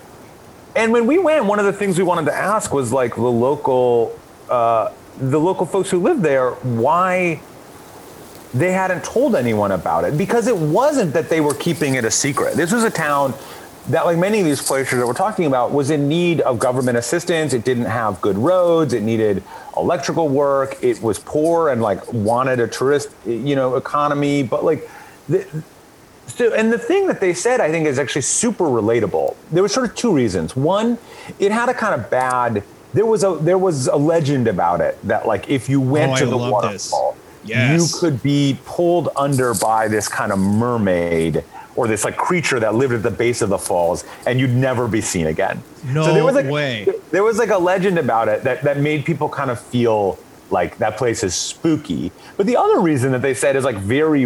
and 0.75 0.91
when 0.91 1.07
we 1.07 1.17
went, 1.17 1.45
one 1.45 1.59
of 1.59 1.65
the 1.65 1.73
things 1.73 1.97
we 1.97 2.03
wanted 2.03 2.25
to 2.25 2.35
ask 2.35 2.73
was 2.73 2.91
like 2.91 3.15
the 3.15 3.21
local. 3.21 4.19
Uh, 4.49 4.91
the 5.17 5.39
local 5.39 5.65
folks 5.65 5.89
who 5.89 5.99
lived 5.99 6.21
there, 6.21 6.51
why 6.51 7.39
they 8.53 8.71
hadn't 8.71 9.03
told 9.03 9.35
anyone 9.35 9.71
about 9.71 10.05
it 10.05 10.17
because 10.17 10.47
it 10.47 10.55
wasn't 10.55 11.13
that 11.13 11.29
they 11.29 11.41
were 11.41 11.53
keeping 11.53 11.95
it 11.95 12.05
a 12.05 12.11
secret. 12.11 12.55
This 12.55 12.71
was 12.71 12.83
a 12.83 12.89
town 12.89 13.33
that, 13.89 14.05
like 14.05 14.17
many 14.17 14.39
of 14.39 14.45
these 14.45 14.61
places 14.61 14.97
that 14.97 15.05
we're 15.05 15.13
talking 15.13 15.45
about, 15.45 15.71
was 15.71 15.89
in 15.89 16.07
need 16.07 16.41
of 16.41 16.57
government 16.57 16.97
assistance. 16.97 17.53
It 17.53 17.63
didn't 17.63 17.85
have 17.85 18.19
good 18.21 18.37
roads. 18.37 18.93
It 18.93 19.03
needed 19.03 19.43
electrical 19.77 20.29
work. 20.29 20.77
It 20.81 21.01
was 21.01 21.19
poor 21.19 21.69
and 21.69 21.81
like 21.81 22.11
wanted 22.13 22.59
a 22.59 22.67
tourist, 22.67 23.09
you 23.25 23.55
know, 23.55 23.75
economy. 23.75 24.41
But 24.41 24.63
like, 24.63 24.89
the, 25.27 25.45
so, 26.27 26.53
and 26.53 26.71
the 26.71 26.79
thing 26.79 27.07
that 27.07 27.19
they 27.19 27.33
said, 27.33 27.61
I 27.61 27.69
think, 27.69 27.85
is 27.85 27.99
actually 27.99 28.23
super 28.23 28.63
relatable. 28.63 29.35
There 29.51 29.61
were 29.61 29.69
sort 29.69 29.89
of 29.89 29.95
two 29.95 30.13
reasons. 30.13 30.55
One, 30.55 30.97
it 31.39 31.51
had 31.51 31.69
a 31.69 31.73
kind 31.73 31.99
of 31.99 32.09
bad. 32.09 32.63
There 32.95 33.05
was 33.05 33.23
a 33.23 33.37
there 33.41 33.57
was 33.57 33.87
a 33.87 33.95
legend 33.97 34.47
about 34.47 34.79
it 34.81 34.97
that 35.07 35.27
like 35.27 35.49
if 35.49 35.67
you 35.69 35.79
went 35.81 36.13
Oh, 36.13 36.15
to 36.15 36.25
I 36.25 36.29
the 36.29 36.37
waterfall, 36.37 37.11
this. 37.43 37.49
Yes. 37.49 37.79
you 37.93 37.99
could 37.99 38.23
be 38.23 38.57
pulled 38.65 39.09
under 39.17 39.53
by 39.53 39.87
this 39.87 40.07
kind 40.07 40.31
of 40.31 40.39
mermaid 40.39 41.43
or 41.75 41.87
this 41.87 42.05
like 42.05 42.15
creature 42.15 42.57
that 42.61 42.73
lived 42.73 42.93
at 42.93 43.03
the 43.03 43.11
base 43.11 43.41
of 43.41 43.49
the 43.49 43.57
falls, 43.57 44.05
and 44.25 44.39
you'd 44.39 44.55
never 44.55 44.87
be 44.87 45.01
seen 45.01 45.27
again. 45.27 45.61
No 45.83 46.13
there 46.13 46.23
was 46.23 46.35
like, 46.35 46.45
way. 46.49 46.87
There 47.11 47.21
was 47.23 47.37
like 47.37 47.49
a 47.49 47.57
legend 47.57 47.99
about 47.99 48.29
it 48.29 48.43
that 48.43 48.63
that 48.63 48.77
made 48.79 49.03
people 49.03 49.27
kind 49.27 49.51
of 49.51 49.59
feel 49.59 50.17
like 50.49 50.77
that 50.77 50.95
place 50.95 51.21
is 51.23 51.35
spooky. 51.35 52.13
But 52.37 52.45
the 52.45 52.55
other 52.55 52.79
reason 52.79 53.11
that 53.11 53.21
they 53.21 53.33
said 53.33 53.57
is 53.57 53.65
like 53.65 53.75
very 53.77 54.25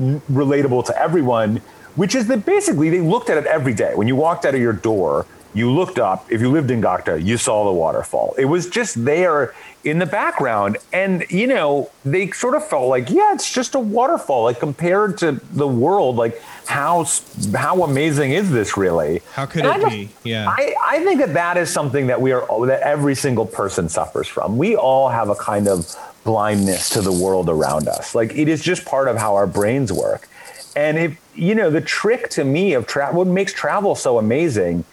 relatable 0.00 0.84
to 0.86 0.98
everyone, 1.00 1.60
which 1.96 2.14
is 2.14 2.26
that 2.28 2.46
basically 2.46 2.88
they 2.90 3.00
looked 3.00 3.30
at 3.30 3.36
it 3.36 3.46
every 3.46 3.74
day. 3.74 3.92
When 3.94 4.08
you 4.08 4.16
walked 4.16 4.44
out 4.46 4.54
of 4.54 4.60
your 4.60 4.72
door, 4.72 5.26
you 5.54 5.70
looked 5.70 5.98
up. 5.98 6.26
If 6.30 6.40
you 6.40 6.50
lived 6.50 6.70
in 6.70 6.80
Gocta, 6.82 7.24
you 7.24 7.36
saw 7.38 7.64
the 7.64 7.72
waterfall. 7.72 8.34
It 8.36 8.46
was 8.46 8.68
just 8.68 9.04
there 9.04 9.54
in 9.84 9.98
the 10.00 10.06
background. 10.06 10.78
And, 10.92 11.24
you 11.30 11.46
know, 11.46 11.90
they 12.04 12.30
sort 12.32 12.54
of 12.56 12.66
felt 12.66 12.88
like, 12.88 13.08
yeah, 13.10 13.32
it's 13.34 13.52
just 13.52 13.74
a 13.76 13.78
waterfall. 13.78 14.44
Like 14.44 14.58
compared 14.58 15.16
to 15.18 15.32
the 15.52 15.68
world, 15.68 16.16
like 16.16 16.42
how, 16.66 17.06
how 17.54 17.84
amazing 17.84 18.32
is 18.32 18.50
this 18.50 18.76
really? 18.76 19.22
How 19.34 19.46
could 19.46 19.64
And 19.64 19.76
it 19.76 19.80
just- 19.84 19.94
be? 19.94 20.10
Yeah. 20.30 20.48
I, 20.48 20.74
I 20.84 21.04
think 21.04 21.20
that 21.20 21.34
that 21.34 21.56
is 21.56 21.70
something 21.70 22.08
that 22.08 22.20
we 22.20 22.32
are 22.32 22.66
that 22.66 22.80
every 22.82 23.14
single 23.14 23.46
person 23.46 23.88
suffers 23.88 24.26
from. 24.26 24.58
We 24.58 24.74
all 24.76 25.08
have 25.08 25.28
a 25.28 25.34
kind 25.36 25.68
of 25.68 25.94
blindness 26.24 26.88
to 26.90 27.00
the 27.00 27.12
world 27.12 27.48
around 27.48 27.86
us. 27.86 28.14
Like 28.14 28.34
it 28.34 28.48
is 28.48 28.60
just 28.62 28.84
part 28.84 29.06
of 29.08 29.16
how 29.18 29.34
our 29.36 29.46
brains 29.46 29.92
work. 29.92 30.28
And 30.74 30.98
if 30.98 31.20
you 31.36 31.54
know 31.54 31.70
the 31.70 31.80
trick 31.80 32.30
to 32.30 32.44
me 32.44 32.72
of 32.72 32.86
travel, 32.88 33.18
what 33.18 33.28
makes 33.28 33.52
travel 33.52 33.94
so 33.94 34.18
amazing 34.18 34.84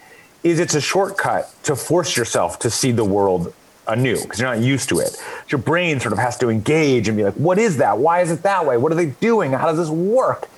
is 0.42 0.58
it's 0.58 0.74
a 0.74 0.80
shortcut 0.80 1.52
to 1.64 1.76
force 1.76 2.16
yourself 2.16 2.58
to 2.60 2.70
see 2.70 2.92
the 2.92 3.04
world 3.04 3.52
anew 3.88 4.20
because 4.20 4.40
you're 4.40 4.54
not 4.54 4.62
used 4.62 4.88
to 4.88 5.00
it. 5.00 5.16
Your 5.48 5.58
brain 5.58 6.00
sort 6.00 6.12
of 6.12 6.18
has 6.18 6.36
to 6.38 6.48
engage 6.48 7.08
and 7.08 7.16
be 7.16 7.24
like, 7.24 7.34
what 7.34 7.58
is 7.58 7.78
that? 7.78 7.98
Why 7.98 8.20
is 8.20 8.30
it 8.30 8.42
that 8.42 8.64
way? 8.66 8.76
What 8.76 8.92
are 8.92 8.96
they 8.96 9.06
doing? 9.06 9.52
How 9.52 9.66
does 9.66 9.78
this 9.78 9.90
work? 9.90 10.48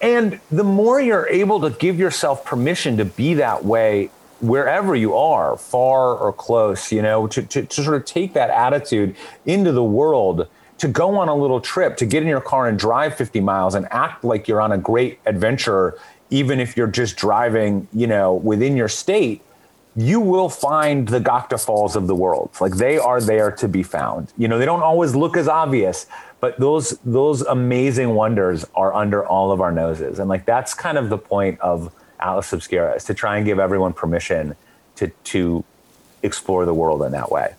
And 0.00 0.40
the 0.50 0.64
more 0.64 1.00
you're 1.00 1.28
able 1.28 1.60
to 1.60 1.70
give 1.70 1.98
yourself 1.98 2.44
permission 2.44 2.96
to 2.98 3.04
be 3.04 3.34
that 3.34 3.64
way 3.64 4.10
wherever 4.40 4.94
you 4.94 5.16
are, 5.16 5.56
far 5.56 6.14
or 6.14 6.32
close, 6.32 6.92
you 6.92 7.00
know, 7.00 7.26
to, 7.26 7.42
to, 7.42 7.62
to 7.64 7.82
sort 7.82 7.96
of 7.96 8.04
take 8.04 8.34
that 8.34 8.50
attitude 8.50 9.16
into 9.46 9.72
the 9.72 9.82
world, 9.82 10.46
to 10.78 10.88
go 10.88 11.16
on 11.16 11.28
a 11.28 11.34
little 11.34 11.60
trip, 11.60 11.96
to 11.96 12.04
get 12.04 12.22
in 12.22 12.28
your 12.28 12.42
car 12.42 12.68
and 12.68 12.78
drive 12.78 13.16
50 13.16 13.40
miles 13.40 13.74
and 13.74 13.88
act 13.90 14.24
like 14.24 14.46
you're 14.46 14.60
on 14.60 14.72
a 14.72 14.78
great 14.78 15.18
adventure, 15.24 15.98
even 16.30 16.60
if 16.60 16.76
you're 16.76 16.86
just 16.86 17.16
driving, 17.16 17.88
you 17.92 18.06
know, 18.06 18.34
within 18.34 18.76
your 18.76 18.88
state, 18.88 19.42
you 19.96 20.20
will 20.20 20.50
find 20.50 21.08
the 21.08 21.20
Gocta 21.20 21.62
Falls 21.62 21.96
of 21.96 22.06
the 22.06 22.14
world. 22.14 22.50
Like 22.60 22.76
they 22.76 22.98
are 22.98 23.20
there 23.20 23.50
to 23.52 23.68
be 23.68 23.82
found. 23.82 24.32
You 24.36 24.46
know, 24.46 24.58
they 24.58 24.66
don't 24.66 24.82
always 24.82 25.14
look 25.14 25.36
as 25.36 25.48
obvious, 25.48 26.06
but 26.40 26.58
those 26.60 26.98
those 27.04 27.42
amazing 27.42 28.14
wonders 28.14 28.66
are 28.74 28.92
under 28.94 29.26
all 29.26 29.50
of 29.50 29.60
our 29.60 29.72
noses. 29.72 30.18
And 30.18 30.28
like 30.28 30.44
that's 30.44 30.74
kind 30.74 30.98
of 30.98 31.08
the 31.08 31.18
point 31.18 31.58
of 31.60 31.92
Atlas 32.20 32.52
Obscura 32.52 32.94
is 32.94 33.04
to 33.04 33.14
try 33.14 33.36
and 33.38 33.46
give 33.46 33.58
everyone 33.58 33.94
permission 33.94 34.54
to 34.96 35.08
to 35.24 35.64
explore 36.22 36.66
the 36.66 36.74
world 36.74 37.02
in 37.02 37.12
that 37.12 37.30
way. 37.30 37.54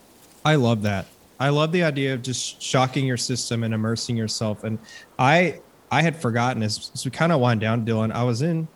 I 0.45 0.55
love 0.55 0.83
that. 0.83 1.07
I 1.39 1.49
love 1.49 1.71
the 1.71 1.83
idea 1.83 2.13
of 2.13 2.21
just 2.21 2.61
shocking 2.61 3.05
your 3.05 3.17
system 3.17 3.63
and 3.63 3.73
immersing 3.73 4.17
yourself. 4.17 4.63
And 4.63 4.79
I 5.19 5.59
I 5.91 6.01
had 6.01 6.15
forgotten 6.15 6.63
as, 6.63 6.91
as 6.93 7.05
we 7.05 7.11
kind 7.11 7.31
of 7.31 7.39
wind 7.39 7.61
down, 7.61 7.85
Dylan. 7.85 8.11
I 8.11 8.23
was 8.23 8.41
in 8.41 8.67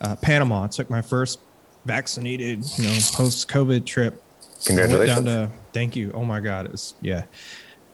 uh, 0.00 0.16
Panama. 0.16 0.64
I 0.64 0.68
took 0.68 0.88
my 0.90 1.02
first 1.02 1.40
vaccinated, 1.84 2.64
you 2.76 2.84
know, 2.84 2.98
post 3.12 3.48
COVID 3.48 3.84
trip. 3.84 4.22
Congratulations. 4.64 5.24
To, 5.24 5.50
thank 5.72 5.96
you. 5.96 6.12
Oh 6.14 6.24
my 6.24 6.40
God, 6.40 6.66
it 6.66 6.72
was 6.72 6.94
yeah. 7.00 7.24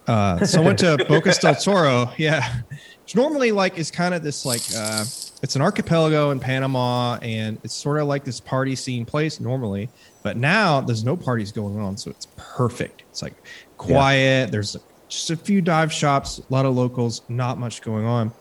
Uh, 0.06 0.44
so 0.44 0.62
I 0.62 0.64
went 0.64 0.78
to 0.80 0.96
Bocas 1.08 1.40
del 1.40 1.54
Toro. 1.54 2.12
Yeah, 2.16 2.60
it's 3.02 3.14
normally 3.14 3.52
like 3.52 3.78
it's 3.78 3.90
kind 3.90 4.14
of 4.14 4.22
this 4.22 4.44
like 4.44 4.62
uh, 4.76 5.04
it's 5.42 5.56
an 5.56 5.62
archipelago 5.62 6.30
in 6.30 6.40
Panama, 6.40 7.18
and 7.22 7.58
it's 7.64 7.74
sort 7.74 8.00
of 8.00 8.06
like 8.06 8.24
this 8.24 8.40
party 8.40 8.74
scene 8.74 9.04
place 9.04 9.40
normally. 9.40 9.88
But 10.22 10.36
now 10.36 10.80
there's 10.80 11.04
no 11.04 11.16
parties 11.16 11.52
going 11.52 11.78
on, 11.78 11.96
so 11.96 12.10
it's 12.10 12.26
perfect. 12.36 13.02
It's 13.10 13.22
like 13.22 13.34
quiet. 13.76 14.50
There's 14.50 14.76
just 15.08 15.30
a 15.30 15.36
few 15.36 15.60
dive 15.60 15.92
shops, 15.92 16.38
a 16.38 16.52
lot 16.52 16.66
of 16.66 16.74
locals, 16.74 17.22
not 17.28 17.58
much 17.58 17.82
going 17.82 18.04
on. 18.04 18.32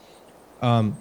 Um, 0.61 0.97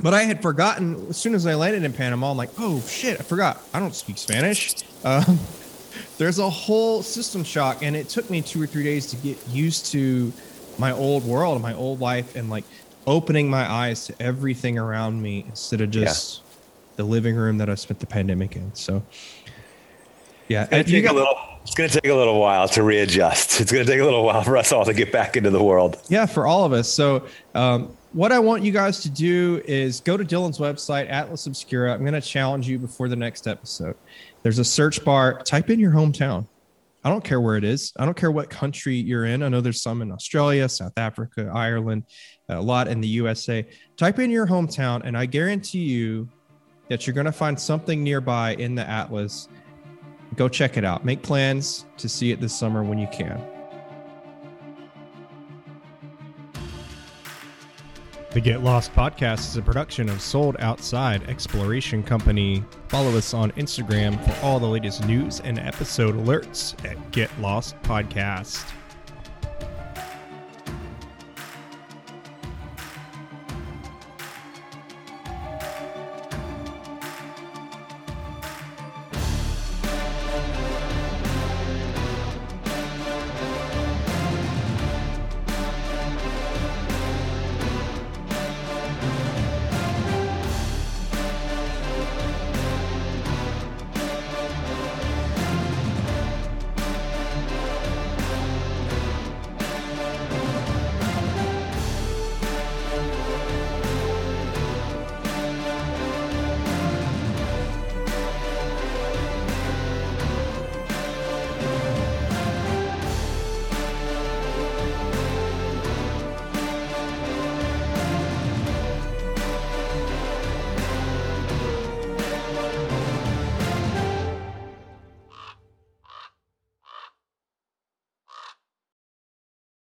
but 0.00 0.12
I 0.14 0.22
had 0.22 0.42
forgotten 0.42 1.06
as 1.08 1.16
soon 1.16 1.34
as 1.34 1.46
I 1.46 1.54
landed 1.54 1.84
in 1.84 1.92
Panama. 1.92 2.30
I'm 2.32 2.36
like, 2.36 2.50
oh 2.58 2.80
shit, 2.80 3.20
I 3.20 3.22
forgot. 3.22 3.60
I 3.72 3.78
don't 3.80 3.94
speak 3.94 4.18
Spanish. 4.18 4.74
Um, 5.04 5.38
there's 6.18 6.38
a 6.38 6.50
whole 6.50 7.02
system 7.02 7.44
shock, 7.44 7.82
and 7.82 7.94
it 7.94 8.08
took 8.08 8.28
me 8.30 8.42
two 8.42 8.60
or 8.60 8.66
three 8.66 8.82
days 8.84 9.06
to 9.08 9.16
get 9.16 9.38
used 9.48 9.86
to 9.92 10.32
my 10.78 10.90
old 10.90 11.24
world, 11.24 11.62
my 11.62 11.74
old 11.74 12.00
life, 12.00 12.34
and 12.34 12.50
like 12.50 12.64
opening 13.06 13.48
my 13.48 13.70
eyes 13.70 14.06
to 14.06 14.14
everything 14.20 14.78
around 14.78 15.20
me 15.22 15.44
instead 15.48 15.80
of 15.80 15.90
just 15.90 16.40
the 16.96 17.04
living 17.04 17.36
room 17.36 17.58
that 17.58 17.68
I 17.70 17.74
spent 17.76 18.00
the 18.00 18.06
pandemic 18.06 18.56
in. 18.56 18.74
So, 18.74 19.02
yeah, 20.48 20.62
It's 20.62 20.70
gonna 20.70 20.80
and 20.80 20.88
you 20.88 20.96
take 21.02 21.04
a 21.04 21.08
got- 21.08 21.14
little. 21.16 21.38
It's 21.62 21.74
going 21.74 21.88
to 21.88 21.98
take 21.98 22.10
a 22.10 22.14
little 22.14 22.38
while 22.38 22.68
to 22.68 22.82
readjust. 22.82 23.58
It's 23.62 23.72
going 23.72 23.86
to 23.86 23.90
take 23.90 23.98
a 23.98 24.04
little 24.04 24.22
while 24.22 24.42
for 24.42 24.54
us 24.58 24.70
all 24.70 24.84
to 24.84 24.92
get 24.92 25.10
back 25.10 25.34
into 25.38 25.48
the 25.48 25.62
world. 25.64 25.96
yeah 26.08 26.26
for 26.26 26.46
all 26.46 26.64
of 26.66 26.74
us 26.74 26.92
so 26.92 27.26
um, 27.54 27.96
what 28.14 28.32
i 28.32 28.38
want 28.38 28.62
you 28.62 28.72
guys 28.72 29.00
to 29.00 29.10
do 29.10 29.60
is 29.66 30.00
go 30.00 30.16
to 30.16 30.24
dylan's 30.24 30.58
website 30.58 31.10
atlas 31.10 31.46
obscura. 31.46 31.92
I'm 31.92 32.00
going 32.00 32.14
to 32.14 32.20
challenge 32.20 32.68
you 32.68 32.78
before 32.78 33.08
the 33.08 33.16
next 33.16 33.46
episode. 33.46 33.96
There's 34.42 34.58
a 34.58 34.64
search 34.64 35.04
bar. 35.04 35.42
Type 35.42 35.68
in 35.68 35.80
your 35.80 35.90
hometown. 35.90 36.46
I 37.02 37.10
don't 37.10 37.24
care 37.24 37.40
where 37.40 37.56
it 37.56 37.64
is. 37.64 37.92
I 37.98 38.04
don't 38.04 38.16
care 38.16 38.30
what 38.30 38.48
country 38.48 38.94
you're 38.94 39.26
in. 39.26 39.42
I 39.42 39.48
know 39.48 39.60
there's 39.60 39.82
some 39.82 40.00
in 40.00 40.12
australia 40.12 40.68
south 40.68 40.96
africa 40.96 41.50
ireland 41.52 42.04
a 42.48 42.60
lot 42.60 42.88
in 42.88 43.00
the 43.00 43.08
usa 43.08 43.66
type 43.96 44.18
in 44.18 44.30
your 44.30 44.46
hometown 44.46 45.02
and 45.04 45.16
i 45.16 45.26
guarantee 45.26 45.84
you 45.84 46.28
that 46.88 47.06
you're 47.06 47.14
going 47.14 47.26
to 47.26 47.32
find 47.32 47.58
something 47.58 48.02
nearby 48.02 48.54
in 48.56 48.74
the 48.74 48.88
atlas. 48.88 49.48
Go 50.36 50.48
check 50.48 50.76
it 50.76 50.84
out. 50.84 51.04
Make 51.04 51.22
plans 51.22 51.86
to 51.96 52.08
see 52.08 52.30
it 52.30 52.40
this 52.40 52.54
summer 52.54 52.82
when 52.82 52.98
you 52.98 53.08
can 53.12 53.53
The 58.34 58.40
Get 58.40 58.64
Lost 58.64 58.92
podcast 58.94 59.48
is 59.48 59.56
a 59.56 59.62
production 59.62 60.08
of 60.08 60.20
Sold 60.20 60.56
Outside 60.58 61.22
Exploration 61.30 62.02
Company. 62.02 62.64
Follow 62.88 63.16
us 63.16 63.32
on 63.32 63.52
Instagram 63.52 64.20
for 64.24 64.44
all 64.44 64.58
the 64.58 64.66
latest 64.66 65.06
news 65.06 65.38
and 65.38 65.56
episode 65.56 66.16
alerts 66.16 66.74
at 66.84 67.12
Get 67.12 67.30
Lost 67.40 67.80
Podcast. 67.84 68.72